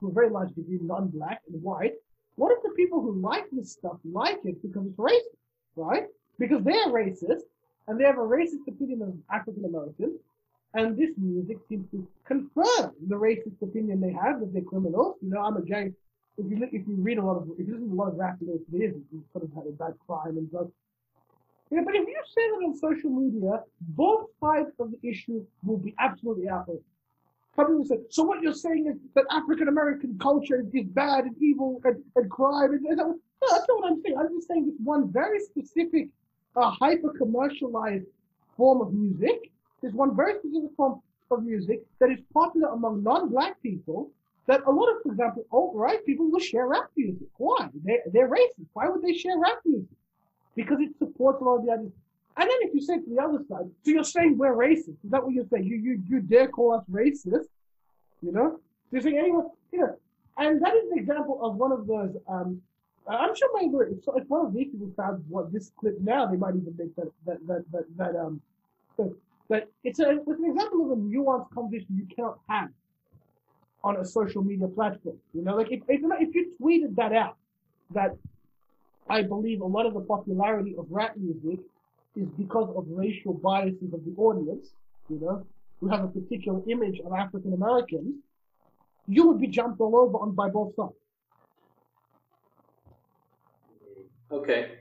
to 0.00 0.08
a 0.08 0.12
very 0.12 0.30
large 0.30 0.52
degree 0.54 0.78
non-black 0.80 1.40
and 1.48 1.62
white, 1.62 1.94
what 2.36 2.52
if 2.52 2.62
the 2.62 2.74
people 2.80 3.00
who 3.00 3.12
like 3.20 3.46
this 3.50 3.72
stuff 3.72 3.98
like 4.04 4.40
it 4.44 4.60
because 4.62 4.86
it's 4.86 4.98
racist, 4.98 5.40
right? 5.74 6.06
Because 6.38 6.62
they're 6.64 6.88
racist, 6.88 7.44
and 7.88 7.98
they 7.98 8.04
have 8.04 8.18
a 8.18 8.28
racist 8.36 8.68
opinion 8.68 9.02
of 9.02 9.14
African 9.34 9.64
Americans, 9.64 10.20
and 10.74 10.96
this 10.98 11.10
music 11.16 11.56
seems 11.68 11.90
to 11.92 12.06
confirm 12.26 12.92
the 13.08 13.14
racist 13.14 13.60
opinion 13.62 14.00
they 14.00 14.12
have 14.12 14.40
that 14.40 14.52
they're 14.52 14.62
criminals. 14.62 15.16
You 15.22 15.30
know, 15.30 15.40
I'm 15.40 15.56
a 15.56 15.62
gang. 15.62 15.94
If 16.36 16.50
you 16.50 16.68
if 16.70 16.86
you 16.86 16.96
read 16.98 17.16
a 17.16 17.24
lot 17.24 17.36
of 17.38 17.48
if 17.58 17.66
you 17.66 17.74
listen 17.74 17.88
to 17.88 17.94
a 17.94 18.00
lot 18.02 18.08
of 18.08 18.16
rap 18.16 18.36
lyrics, 18.42 18.64
it 18.72 18.82
is 18.82 18.94
sort 19.32 19.44
of 19.44 19.52
had 19.54 19.64
a 19.66 19.72
bad 19.72 19.94
crime 20.06 20.36
and 20.36 20.50
drugs. 20.50 20.72
Yeah, 21.70 21.80
but 21.84 21.94
if 21.96 22.06
you 22.06 22.22
say 22.34 22.48
that 22.50 22.64
on 22.64 22.76
social 22.76 23.10
media, 23.10 23.62
both 23.80 24.26
sides 24.40 24.70
of 24.78 24.92
the 24.92 25.08
issue 25.08 25.44
will 25.64 25.78
be 25.78 25.94
absolutely 25.98 26.48
outraged. 26.48 26.84
People 27.56 27.84
say, 27.86 27.96
so 28.10 28.22
what 28.22 28.42
you're 28.42 28.52
saying 28.52 28.86
is 28.86 28.96
that 29.14 29.24
African 29.30 29.68
American 29.68 30.18
culture 30.18 30.64
is 30.72 30.86
bad 30.88 31.24
and 31.24 31.34
evil 31.42 31.80
and, 31.84 31.96
and 32.14 32.30
crime. 32.30 32.72
And, 32.72 32.84
and, 32.86 32.98
no, 32.98 33.18
that's 33.50 33.66
not 33.68 33.80
what 33.80 33.92
I'm 33.92 34.02
saying. 34.02 34.16
I'm 34.18 34.28
just 34.28 34.46
saying 34.46 34.66
this 34.66 34.74
one 34.84 35.10
very 35.10 35.40
specific, 35.40 36.08
uh, 36.54 36.70
hyper 36.70 37.10
commercialized 37.16 38.06
form 38.56 38.80
of 38.82 38.92
music. 38.92 39.50
There's 39.80 39.94
one 39.94 40.14
very 40.14 40.34
specific 40.38 40.70
form 40.76 41.00
of 41.30 41.44
music 41.44 41.82
that 41.98 42.10
is 42.10 42.18
popular 42.32 42.68
among 42.68 43.02
non-black 43.02 43.60
people. 43.62 44.10
That 44.46 44.60
a 44.66 44.70
lot 44.70 44.88
of, 44.90 45.02
for 45.02 45.10
example, 45.10 45.44
alt-right 45.50 46.06
people 46.06 46.30
will 46.30 46.38
share 46.38 46.68
rap 46.68 46.90
music. 46.96 47.26
Why? 47.38 47.68
They, 47.84 47.98
they're 48.12 48.28
racist. 48.28 48.66
Why 48.74 48.88
would 48.88 49.02
they 49.02 49.14
share 49.14 49.36
rap 49.38 49.58
music? 49.64 49.88
Because 50.56 50.78
it 50.80 50.90
supports 50.98 51.40
a 51.40 51.44
lot 51.44 51.56
of 51.58 51.66
the 51.66 51.72
ideas. 51.72 51.92
And 52.38 52.50
then 52.50 52.56
if 52.62 52.74
you 52.74 52.82
say 52.82 52.98
to 52.98 53.08
the 53.08 53.22
other 53.22 53.38
side, 53.48 53.70
so 53.84 53.90
you're 53.90 54.04
saying 54.04 54.36
we're 54.36 54.54
racist. 54.54 54.98
Is 55.04 55.10
that 55.10 55.22
what 55.22 55.32
you're 55.32 55.46
saying? 55.50 55.64
You 55.64 55.76
you 55.76 56.02
you 56.08 56.20
dare 56.20 56.48
call 56.48 56.74
us 56.74 56.84
racist? 56.90 57.46
You 58.22 58.32
know? 58.32 58.60
Do 58.90 58.96
you 58.96 59.02
think 59.02 59.16
anyone 59.16 59.46
you 59.72 59.80
know? 59.80 59.96
And 60.38 60.62
that 60.62 60.74
is 60.74 60.90
an 60.90 60.98
example 60.98 61.40
of 61.42 61.56
one 61.56 61.72
of 61.72 61.86
those 61.86 62.14
um 62.28 62.60
I'm 63.08 63.34
sure 63.36 63.48
maybe 63.54 63.92
if, 63.92 64.04
if 64.16 64.28
one 64.28 64.46
of 64.46 64.52
these 64.52 64.68
people 64.70 64.90
found 64.96 65.24
what 65.28 65.52
this 65.52 65.70
clip 65.78 66.00
now, 66.00 66.26
they 66.26 66.36
might 66.36 66.56
even 66.56 66.74
make 66.76 66.94
that 66.96 67.10
that 67.26 67.46
that 67.46 67.64
that, 67.72 67.84
that 67.96 68.16
um 68.16 68.40
that 69.48 69.68
it's 69.84 70.00
a 70.00 70.10
it's 70.10 70.40
an 70.40 70.50
example 70.50 70.92
of 70.92 70.98
a 70.98 71.00
nuanced 71.00 71.50
conversation 71.50 71.96
you 71.96 72.06
cannot 72.14 72.38
have 72.48 72.70
on 73.84 73.96
a 73.96 74.04
social 74.04 74.42
media 74.42 74.66
platform. 74.66 75.16
You 75.32 75.42
know, 75.42 75.56
like 75.56 75.70
if 75.70 75.82
if, 75.88 76.00
if 76.02 76.34
you 76.34 76.52
tweeted 76.60 76.96
that 76.96 77.12
out, 77.12 77.36
that 77.94 78.16
I 79.08 79.22
believe 79.22 79.60
a 79.60 79.66
lot 79.66 79.86
of 79.86 79.94
the 79.94 80.00
popularity 80.00 80.74
of 80.78 80.86
rap 80.90 81.16
music 81.16 81.60
is 82.16 82.26
because 82.38 82.72
of 82.76 82.86
racial 82.88 83.34
biases 83.34 83.92
of 83.92 84.04
the 84.04 84.14
audience, 84.16 84.68
you 85.08 85.20
know, 85.20 85.46
who 85.80 85.88
have 85.88 86.04
a 86.04 86.08
particular 86.08 86.60
image 86.68 87.00
of 87.00 87.12
African 87.12 87.52
Americans, 87.52 88.14
you 89.06 89.28
would 89.28 89.40
be 89.40 89.46
jumped 89.46 89.80
all 89.80 89.94
over 89.96 90.18
on 90.18 90.32
by 90.32 90.48
both 90.48 90.74
sides. 90.74 90.94
Okay. 94.32 94.72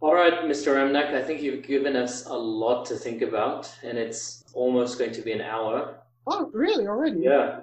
All 0.00 0.14
right, 0.14 0.32
Mr. 0.44 0.74
Ramnak, 0.74 1.14
I 1.14 1.22
think 1.22 1.42
you've 1.42 1.62
given 1.62 1.94
us 1.94 2.26
a 2.26 2.34
lot 2.34 2.84
to 2.86 2.96
think 2.96 3.22
about, 3.22 3.72
and 3.84 3.98
it's 3.98 4.44
almost 4.54 4.98
going 4.98 5.12
to 5.12 5.20
be 5.20 5.32
an 5.32 5.42
hour. 5.42 6.00
Oh, 6.26 6.50
really? 6.52 6.86
Already? 6.86 7.20
Yeah. 7.20 7.60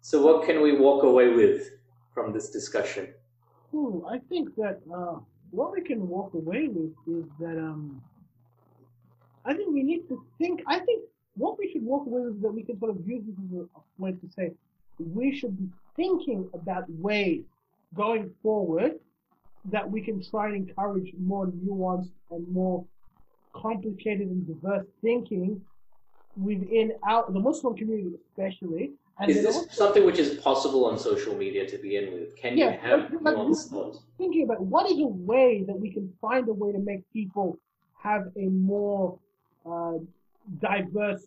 So, 0.00 0.20
what 0.20 0.46
can 0.46 0.60
we 0.60 0.76
walk 0.76 1.04
away 1.04 1.30
with 1.30 1.70
from 2.12 2.32
this 2.32 2.50
discussion? 2.50 3.08
Ooh, 3.74 4.06
I 4.08 4.18
think 4.28 4.54
that 4.56 4.80
uh, 4.94 5.16
what 5.50 5.72
we 5.72 5.82
can 5.82 6.08
walk 6.08 6.34
away 6.34 6.68
with 6.68 6.92
is 7.06 7.24
that 7.40 7.58
um, 7.58 8.02
I 9.44 9.54
think 9.54 9.72
we 9.72 9.82
need 9.82 10.08
to 10.08 10.24
think. 10.38 10.62
I 10.66 10.78
think 10.80 11.04
what 11.36 11.58
we 11.58 11.70
should 11.70 11.84
walk 11.84 12.06
away 12.06 12.22
with 12.22 12.36
is 12.36 12.42
that 12.42 12.52
we 12.52 12.62
can 12.62 12.78
sort 12.78 12.90
of 12.90 13.06
use 13.06 13.22
this 13.26 13.36
as 13.38 13.66
a 13.66 14.02
way 14.02 14.12
to 14.12 14.28
say 14.34 14.52
we 14.98 15.36
should 15.36 15.56
be 15.56 15.68
thinking 15.96 16.48
about 16.54 16.84
ways 16.90 17.44
going 17.94 18.30
forward 18.42 18.92
that 19.66 19.88
we 19.88 20.00
can 20.00 20.22
try 20.22 20.46
and 20.48 20.68
encourage 20.68 21.12
more 21.18 21.46
nuanced 21.46 22.10
and 22.30 22.46
more 22.48 22.84
complicated 23.54 24.28
and 24.28 24.46
diverse 24.46 24.86
thinking 25.02 25.60
within 26.36 26.92
our 27.06 27.30
the 27.30 27.40
Muslim 27.40 27.76
community 27.76 28.16
especially. 28.30 28.92
And 29.20 29.30
is 29.30 29.42
this 29.42 29.56
also, 29.56 29.68
something 29.70 30.06
which 30.06 30.18
is 30.18 30.40
possible 30.40 30.84
on 30.86 30.98
social 30.98 31.34
media 31.34 31.68
to 31.68 31.78
begin 31.78 32.12
with? 32.12 32.36
Can 32.36 32.56
yeah, 32.56 32.72
you 32.72 32.78
have 32.78 33.10
thoughts? 33.10 34.00
Thinking 34.16 34.44
about 34.44 34.60
what 34.60 34.88
is 34.90 34.98
a 35.00 35.06
way 35.06 35.64
that 35.66 35.78
we 35.78 35.90
can 35.92 36.12
find 36.20 36.48
a 36.48 36.52
way 36.52 36.70
to 36.72 36.78
make 36.78 37.10
people 37.12 37.58
have 38.00 38.28
a 38.36 38.46
more 38.46 39.18
uh, 39.66 39.94
diverse 40.60 41.26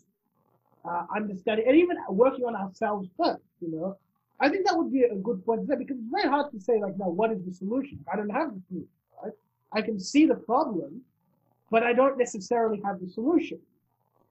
uh, 0.86 1.06
understanding, 1.14 1.66
and 1.68 1.76
even 1.78 1.98
working 2.10 2.46
on 2.46 2.56
ourselves 2.56 3.10
first. 3.18 3.44
You 3.60 3.72
know, 3.72 3.98
I 4.40 4.48
think 4.50 4.66
that 4.68 4.78
would 4.78 4.92
be 4.92 5.04
a 5.04 5.16
good 5.16 5.46
point 5.46 5.62
to 5.62 5.68
say 5.68 5.76
because 5.76 5.98
it's 5.98 6.12
very 6.12 6.30
hard 6.30 6.52
to 6.54 6.60
say 6.62 6.80
like, 6.80 6.98
now 6.98 7.10
what 7.10 7.32
is 7.32 7.44
the 7.46 7.54
solution? 7.54 8.00
I 8.12 8.16
don't 8.16 8.30
have 8.30 8.54
the 8.54 8.62
solution. 8.70 8.90
Right? 9.22 9.34
I 9.74 9.82
can 9.82 10.00
see 10.00 10.26
the 10.26 10.36
problem, 10.36 11.02
but 11.70 11.84
I 11.84 11.92
don't 11.92 12.18
necessarily 12.18 12.82
have 12.86 13.02
the 13.02 13.10
solution. 13.10 13.60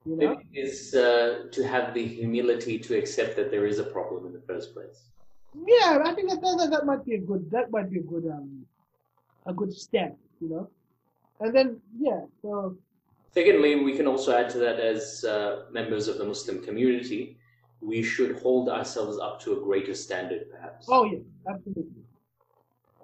You 0.05 0.15
know? 0.15 0.31
It 0.31 0.67
is 0.67 0.95
uh, 0.95 1.47
to 1.51 1.67
have 1.67 1.93
the 1.93 2.05
humility 2.05 2.79
to 2.79 2.97
accept 2.97 3.35
that 3.35 3.51
there 3.51 3.65
is 3.65 3.79
a 3.79 3.83
problem 3.83 4.25
in 4.25 4.33
the 4.33 4.41
first 4.41 4.73
place. 4.73 5.09
Yeah, 5.67 6.01
I 6.03 6.13
think 6.13 6.29
that 6.29 6.41
that, 6.41 6.69
that 6.71 6.85
might 6.85 7.05
be 7.05 7.15
a 7.15 7.19
good 7.19 7.51
that 7.51 7.71
might 7.71 7.91
be 7.91 7.99
a 7.99 8.03
good 8.03 8.25
um 8.25 8.65
a 9.45 9.53
good 9.53 9.73
step, 9.73 10.17
you 10.39 10.49
know. 10.49 10.69
And 11.39 11.55
then 11.55 11.81
yeah, 11.99 12.21
so 12.41 12.77
Secondly, 13.33 13.75
we 13.75 13.95
can 13.95 14.07
also 14.07 14.35
add 14.35 14.49
to 14.49 14.57
that 14.59 14.79
as 14.79 15.23
uh, 15.23 15.63
members 15.71 16.09
of 16.09 16.17
the 16.17 16.25
Muslim 16.25 16.61
community, 16.61 17.37
we 17.79 18.03
should 18.03 18.37
hold 18.39 18.67
ourselves 18.67 19.17
up 19.19 19.39
to 19.41 19.53
a 19.57 19.61
greater 19.61 19.93
standard, 19.93 20.51
perhaps. 20.51 20.87
Oh, 20.89 21.05
yeah, 21.05 21.19
absolutely. 21.49 22.03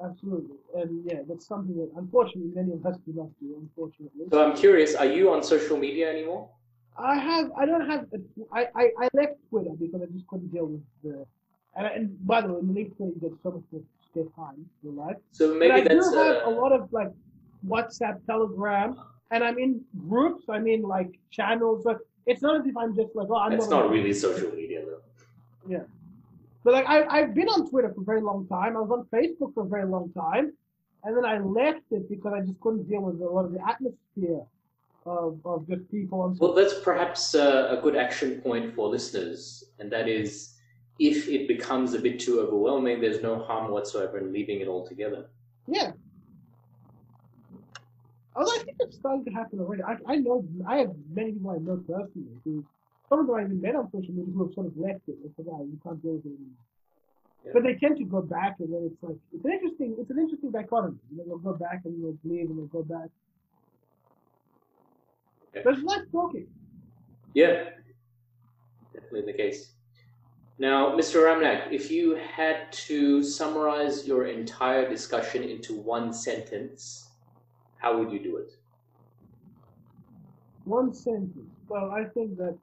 Absolutely. 0.03 0.57
And 0.75 1.05
yeah, 1.05 1.21
that's 1.27 1.47
something 1.47 1.75
that 1.77 1.89
unfortunately 1.95 2.51
many 2.53 2.73
of 2.73 2.85
us 2.85 2.97
do 3.05 3.13
not 3.13 3.29
do, 3.39 3.55
unfortunately. 3.59 4.25
So 4.29 4.45
I'm 4.45 4.55
curious, 4.55 4.95
are 4.95 5.05
you 5.05 5.31
on 5.31 5.41
social 5.41 5.77
media 5.77 6.11
anymore? 6.11 6.49
I 6.99 7.17
have, 7.17 7.51
I 7.57 7.65
don't 7.65 7.87
have, 7.87 8.05
a, 8.13 8.17
I, 8.51 8.67
I, 8.75 8.91
I 9.01 9.09
left 9.13 9.35
Twitter 9.49 9.71
because 9.79 10.01
I 10.01 10.05
just 10.11 10.27
couldn't 10.27 10.51
deal 10.51 10.65
with 10.65 10.81
the, 11.03 11.25
and, 11.75 11.87
and 11.87 12.27
by 12.27 12.41
the 12.41 12.53
way, 12.53 12.59
in 12.59 12.67
LinkedIn 12.67 13.15
you 13.15 13.17
get 13.21 13.31
so 13.43 13.51
much 13.51 13.63
more 13.71 13.81
spare 14.09 14.23
time 14.35 14.55
in 14.83 14.95
your 14.95 15.05
life. 15.05 15.17
So 15.31 15.53
maybe 15.53 15.69
but 15.69 15.91
I 15.91 15.95
that's 15.95 16.11
do 16.11 16.17
have 16.17 16.35
uh, 16.37 16.49
a 16.49 16.51
lot 16.51 16.71
of 16.71 16.91
like 16.91 17.11
WhatsApp, 17.67 18.25
Telegram, 18.25 18.99
and 19.31 19.43
I'm 19.43 19.59
in 19.59 19.81
groups. 20.07 20.45
I'm 20.49 20.67
in 20.67 20.81
like 20.81 21.19
channels. 21.29 21.83
But 21.83 21.99
it's 22.25 22.41
not 22.41 22.59
as 22.59 22.65
if 22.65 22.75
I'm 22.75 22.95
just 22.95 23.15
like, 23.15 23.27
oh, 23.29 23.35
I'm. 23.35 23.53
It's 23.53 23.69
not, 23.69 23.85
not 23.85 23.91
really 23.91 24.13
social 24.13 24.51
media 24.51 24.81
though. 24.85 25.01
Yeah, 25.67 25.83
but 26.63 26.73
like 26.73 26.85
I 26.87 27.05
I've 27.05 27.33
been 27.35 27.47
on 27.47 27.69
Twitter 27.69 27.93
for 27.93 28.01
a 28.01 28.05
very 28.05 28.21
long 28.21 28.47
time. 28.47 28.75
I 28.75 28.79
was 28.79 28.91
on 28.91 29.05
Facebook 29.13 29.53
for 29.53 29.63
a 29.63 29.67
very 29.67 29.85
long 29.85 30.11
time, 30.13 30.53
and 31.03 31.15
then 31.15 31.25
I 31.25 31.39
left 31.39 31.83
it 31.91 32.09
because 32.09 32.33
I 32.33 32.41
just 32.41 32.59
couldn't 32.59 32.89
deal 32.89 33.01
with 33.01 33.21
a 33.21 33.25
lot 33.25 33.45
of 33.45 33.51
the 33.51 33.61
atmosphere 33.67 34.41
of 35.07 35.39
of 35.45 35.67
just 35.67 35.89
people. 35.91 36.21
On 36.21 36.37
well, 36.39 36.53
that's 36.53 36.79
perhaps 36.79 37.35
uh, 37.35 37.75
a 37.77 37.81
good 37.81 37.95
action 37.95 38.41
point 38.41 38.75
for 38.75 38.89
listeners, 38.89 39.63
and 39.79 39.91
that 39.91 40.07
is. 40.07 40.53
If 40.99 41.27
it 41.27 41.47
becomes 41.47 41.93
a 41.93 41.99
bit 41.99 42.19
too 42.19 42.39
overwhelming, 42.39 42.99
there's 42.99 43.21
no 43.21 43.37
harm 43.37 43.69
whatsoever 43.69 44.17
in 44.17 44.33
leaving 44.33 44.61
it 44.61 44.67
all 44.67 44.83
together. 44.83 45.27
Yeah, 45.67 45.91
Although 48.37 48.53
I 48.53 48.59
think 48.59 48.77
it's 48.79 48.97
starting 48.97 49.25
to 49.25 49.31
happen 49.31 49.59
already. 49.59 49.81
I, 49.81 49.97
I 50.07 50.15
know 50.17 50.45
I 50.67 50.77
have 50.77 50.91
many 51.11 51.31
people 51.31 51.49
I 51.49 51.57
know 51.57 51.77
personally 51.77 52.37
who 52.43 52.63
some 53.09 53.21
of 53.21 53.25
them 53.25 53.35
I 53.35 53.41
even 53.41 53.59
met 53.59 53.75
on 53.75 53.89
social 53.89 54.13
media 54.13 54.31
who 54.31 54.45
have 54.45 54.53
sort 54.53 54.67
of 54.67 54.77
left 54.77 55.01
it. 55.07 55.17
They 55.23 55.31
said, 55.35 55.49
"Oh, 55.49 55.65
you 55.65 55.79
can't 55.81 55.99
deal 56.03 56.21
with 56.21 56.25
it 56.25 56.37
anymore." 56.37 56.61
Yeah. 57.45 57.51
But 57.53 57.63
they 57.63 57.73
tend 57.81 57.97
to 57.97 58.05
go 58.05 58.21
back, 58.21 58.57
and 58.59 58.71
then 58.71 58.93
it's 58.93 59.01
like 59.01 59.17
it's 59.33 59.43
an 59.43 59.51
interesting 59.51 59.95
it's 59.97 60.11
an 60.11 60.19
interesting 60.19 60.51
dichotomy. 60.51 61.01
You 61.09 61.17
know, 61.17 61.23
they'll 61.25 61.49
go 61.49 61.53
back 61.57 61.81
and 61.85 61.97
they'll 61.97 62.19
leave, 62.29 62.53
and 62.53 62.59
they'll 62.59 62.69
go 62.69 62.83
back. 62.83 63.09
Okay. 65.59 65.69
It's 65.69 65.83
nice 65.83 66.05
talking. 66.11 66.47
Yeah, 67.33 67.69
definitely 68.93 69.31
the 69.31 69.37
case. 69.37 69.71
Now, 70.59 70.95
Mr. 70.95 71.21
Ramnak, 71.21 71.71
if 71.71 71.91
you 71.91 72.15
had 72.15 72.71
to 72.71 73.21
summarize 73.23 74.07
your 74.07 74.25
entire 74.25 74.89
discussion 74.89 75.43
into 75.43 75.75
one 75.75 76.11
sentence, 76.11 77.09
how 77.77 77.97
would 77.97 78.11
you 78.11 78.19
do 78.19 78.37
it? 78.37 78.53
One 80.65 80.93
sentence. 80.93 81.37
Well, 81.69 81.91
I 81.91 82.05
think 82.05 82.37
that 82.37 82.57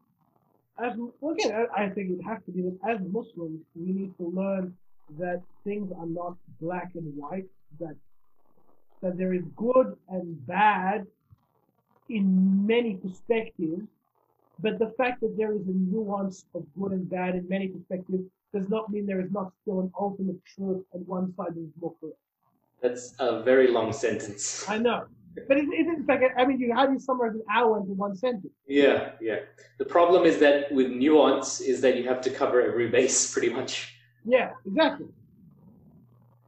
as 0.83 0.93
well, 0.97 1.35
again, 1.35 1.67
I 1.77 1.89
think 1.89 2.19
it 2.19 2.23
has 2.25 2.39
to 2.47 2.51
be 2.51 2.63
that 2.63 2.79
as 2.89 2.99
Muslims, 3.01 3.61
we 3.77 3.93
need 3.93 4.17
to 4.19 4.27
learn 4.35 4.75
that 5.19 5.41
things 5.63 5.93
are 5.97 6.07
not 6.07 6.37
black 6.61 6.91
and 6.97 7.17
white. 7.17 7.47
That 7.79 7.97
that 9.03 9.19
there 9.19 9.35
is 9.35 9.43
good 9.57 9.97
and 10.09 10.47
bad 10.47 11.07
in 12.09 12.67
many 12.67 12.95
perspectives, 12.95 13.83
but 14.61 14.79
the 14.79 14.93
fact 14.97 15.21
that 15.21 15.37
there 15.37 15.53
is 15.53 15.67
a 15.67 15.73
nuance 15.73 16.45
of 16.55 16.65
good 16.79 16.93
and 16.93 17.09
bad 17.09 17.35
in 17.35 17.49
many 17.49 17.69
perspectives 17.69 18.25
does 18.53 18.69
not 18.69 18.91
mean 18.91 19.07
there 19.07 19.21
is 19.21 19.33
not 19.33 19.53
still 19.63 19.81
an 19.81 19.93
ultimate 19.99 20.37
truth 20.45 20.85
and 20.93 21.07
one 21.07 21.35
side 21.37 21.57
is 21.57 21.69
more 21.81 21.93
correct. 22.01 22.19
That's 22.81 23.15
a 23.19 23.43
very 23.43 23.69
long 23.69 23.93
sentence. 23.93 24.65
I 24.69 24.79
know. 24.79 25.07
But 25.49 25.57
it, 25.59 25.67
it's 25.71 26.07
like, 26.09 26.21
I 26.37 26.45
mean, 26.45 26.61
you, 26.61 26.73
how 26.73 26.87
do 26.87 26.93
you 26.93 27.01
summarize 27.01 27.35
an 27.35 27.43
hour 27.53 27.79
into 27.79 27.93
one 27.93 28.15
sentence? 28.15 28.53
Yeah, 28.69 29.13
yeah. 29.21 29.41
The 29.79 29.85
problem 29.85 30.25
is 30.25 30.39
that 30.39 30.71
with 30.71 30.93
nuance 30.93 31.61
is 31.61 31.81
that 31.81 31.97
you 31.97 32.05
have 32.05 32.21
to 32.23 32.31
cover 32.31 32.63
every 32.63 32.89
base 32.89 33.33
pretty 33.33 33.51
much. 33.51 33.97
Yeah, 34.25 34.53
exactly. 34.65 35.07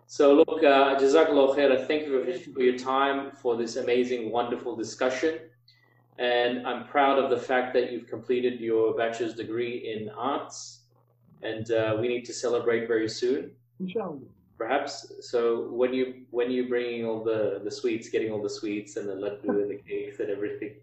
So 0.06 0.34
look, 0.34 0.62
uh, 0.62 0.96
Jazakallah 0.96 1.56
khair. 1.56 1.86
Thank 1.86 2.06
you 2.06 2.52
for 2.54 2.62
your 2.62 2.78
time 2.78 3.32
for 3.32 3.56
this 3.56 3.76
amazing, 3.76 4.30
wonderful 4.30 4.76
discussion. 4.76 5.40
and 6.18 6.66
I'm 6.66 6.86
proud 6.86 7.18
of 7.18 7.28
the 7.28 7.36
fact 7.36 7.74
that 7.74 7.92
you've 7.92 8.06
completed 8.06 8.60
your 8.60 8.94
bachelor's 8.96 9.34
degree 9.34 9.92
in 9.92 10.08
arts, 10.10 10.84
and 11.42 11.70
uh, 11.70 11.96
we 12.00 12.08
need 12.08 12.24
to 12.24 12.32
celebrate 12.32 12.86
very 12.88 13.08
soon, 13.08 13.50
Inshallah. 13.80 14.20
perhaps. 14.56 15.12
So 15.20 15.68
when 15.70 15.92
you 15.92 16.24
when 16.30 16.50
you 16.50 16.68
bringing 16.68 17.04
all 17.04 17.22
the 17.22 17.60
the 17.62 17.70
sweets, 17.70 18.08
getting 18.08 18.30
all 18.32 18.42
the 18.42 18.54
sweets 18.60 18.96
and 18.96 19.08
the 19.08 19.14
laddu 19.14 19.50
and 19.62 19.70
the 19.70 19.80
cakes 19.88 20.20
and 20.20 20.30
everything. 20.30 20.76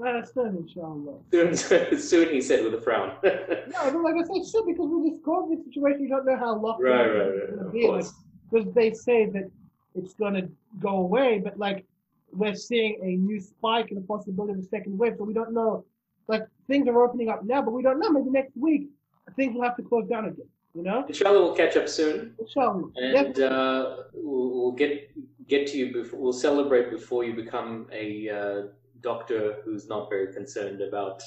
That's 0.00 0.32
done, 0.32 0.56
inshallah. 0.56 1.18
Soon, 1.30 1.54
soon 1.98 2.28
he 2.30 2.40
said 2.40 2.64
with 2.64 2.74
a 2.74 2.80
frown. 2.80 3.16
right, 3.22 3.68
No, 3.68 3.92
but 3.92 4.02
like 4.02 4.14
I 4.16 4.22
said, 4.22 4.50
sure, 4.50 4.66
because 4.66 4.88
with 4.90 5.12
this 5.12 5.20
COVID 5.22 5.64
situation, 5.64 6.02
you 6.02 6.08
don't 6.08 6.24
know 6.26 6.36
how 6.36 6.56
long 6.56 6.80
right, 6.82 7.06
is 7.06 7.12
right. 7.12 7.56
going 7.56 7.58
to 7.58 7.66
Of. 7.66 7.74
Like, 7.74 7.82
course. 7.84 8.12
because 8.50 8.74
they 8.74 8.92
say 8.92 9.26
that 9.26 9.50
it's 9.94 10.14
going 10.14 10.34
to 10.34 10.48
go 10.80 10.96
away, 10.98 11.40
but 11.44 11.58
like 11.58 11.84
we're 12.32 12.54
seeing 12.54 12.98
a 13.02 13.16
new 13.22 13.38
spike 13.40 13.90
and 13.90 13.98
a 13.98 14.06
possibility 14.06 14.54
of 14.54 14.58
a 14.60 14.62
second 14.68 14.96
wave, 14.98 15.14
so 15.18 15.24
we 15.24 15.34
don't 15.34 15.52
know. 15.52 15.84
Like 16.28 16.46
things 16.66 16.88
are 16.88 17.02
opening 17.04 17.28
up 17.28 17.44
now, 17.44 17.60
but 17.60 17.72
we 17.72 17.82
don't 17.82 17.98
know. 18.00 18.10
Maybe 18.10 18.30
next 18.30 18.56
week 18.56 18.88
things 19.36 19.54
will 19.54 19.62
have 19.62 19.76
to 19.76 19.82
close 19.82 20.08
down 20.08 20.24
again. 20.26 20.46
You 20.74 20.82
know, 20.84 21.04
Inshallah, 21.06 21.38
we'll 21.42 21.54
catch 21.54 21.76
up 21.76 21.86
soon. 21.86 22.34
inshallah. 22.38 22.84
And 22.96 23.38
uh, 23.40 23.96
we'll, 24.14 24.48
we'll 24.50 24.72
get 24.72 25.10
get 25.46 25.66
to 25.66 25.76
you 25.76 25.92
before 25.92 26.18
we'll 26.18 26.32
celebrate 26.32 26.90
before 26.90 27.24
you 27.24 27.34
become 27.34 27.88
a 27.92 28.30
uh, 28.30 28.62
doctor 29.02 29.58
who's 29.64 29.88
not 29.88 30.08
very 30.08 30.32
concerned 30.32 30.80
about 30.80 31.22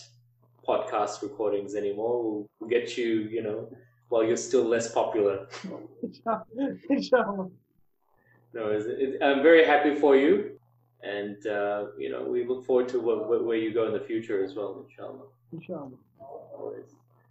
podcast 0.68 1.22
recordings 1.22 1.76
anymore. 1.76 2.24
We'll, 2.24 2.50
we'll 2.60 2.70
get 2.70 2.98
you, 2.98 3.28
you 3.32 3.44
know, 3.44 3.70
while 4.10 4.24
you're 4.24 4.38
still 4.38 4.64
less 4.64 4.92
popular. 4.92 5.48
No, 8.54 8.70
it, 8.72 9.22
I'm 9.22 9.44
very 9.44 9.66
happy 9.66 9.96
for 9.96 10.16
you, 10.16 10.58
and 11.04 11.46
uh, 11.46 11.88
you 11.98 12.10
know 12.10 12.24
we 12.24 12.48
look 12.48 12.66
forward 12.66 12.88
to 12.90 13.00
where 13.00 13.58
you 13.58 13.74
go 13.74 13.86
in 13.88 13.94
the 13.94 14.00
future 14.00 14.44
as 14.44 14.56
well, 14.56 14.86
inshallah. 14.88 15.28
Inshallah. 15.52 15.92
Always. 16.58 16.96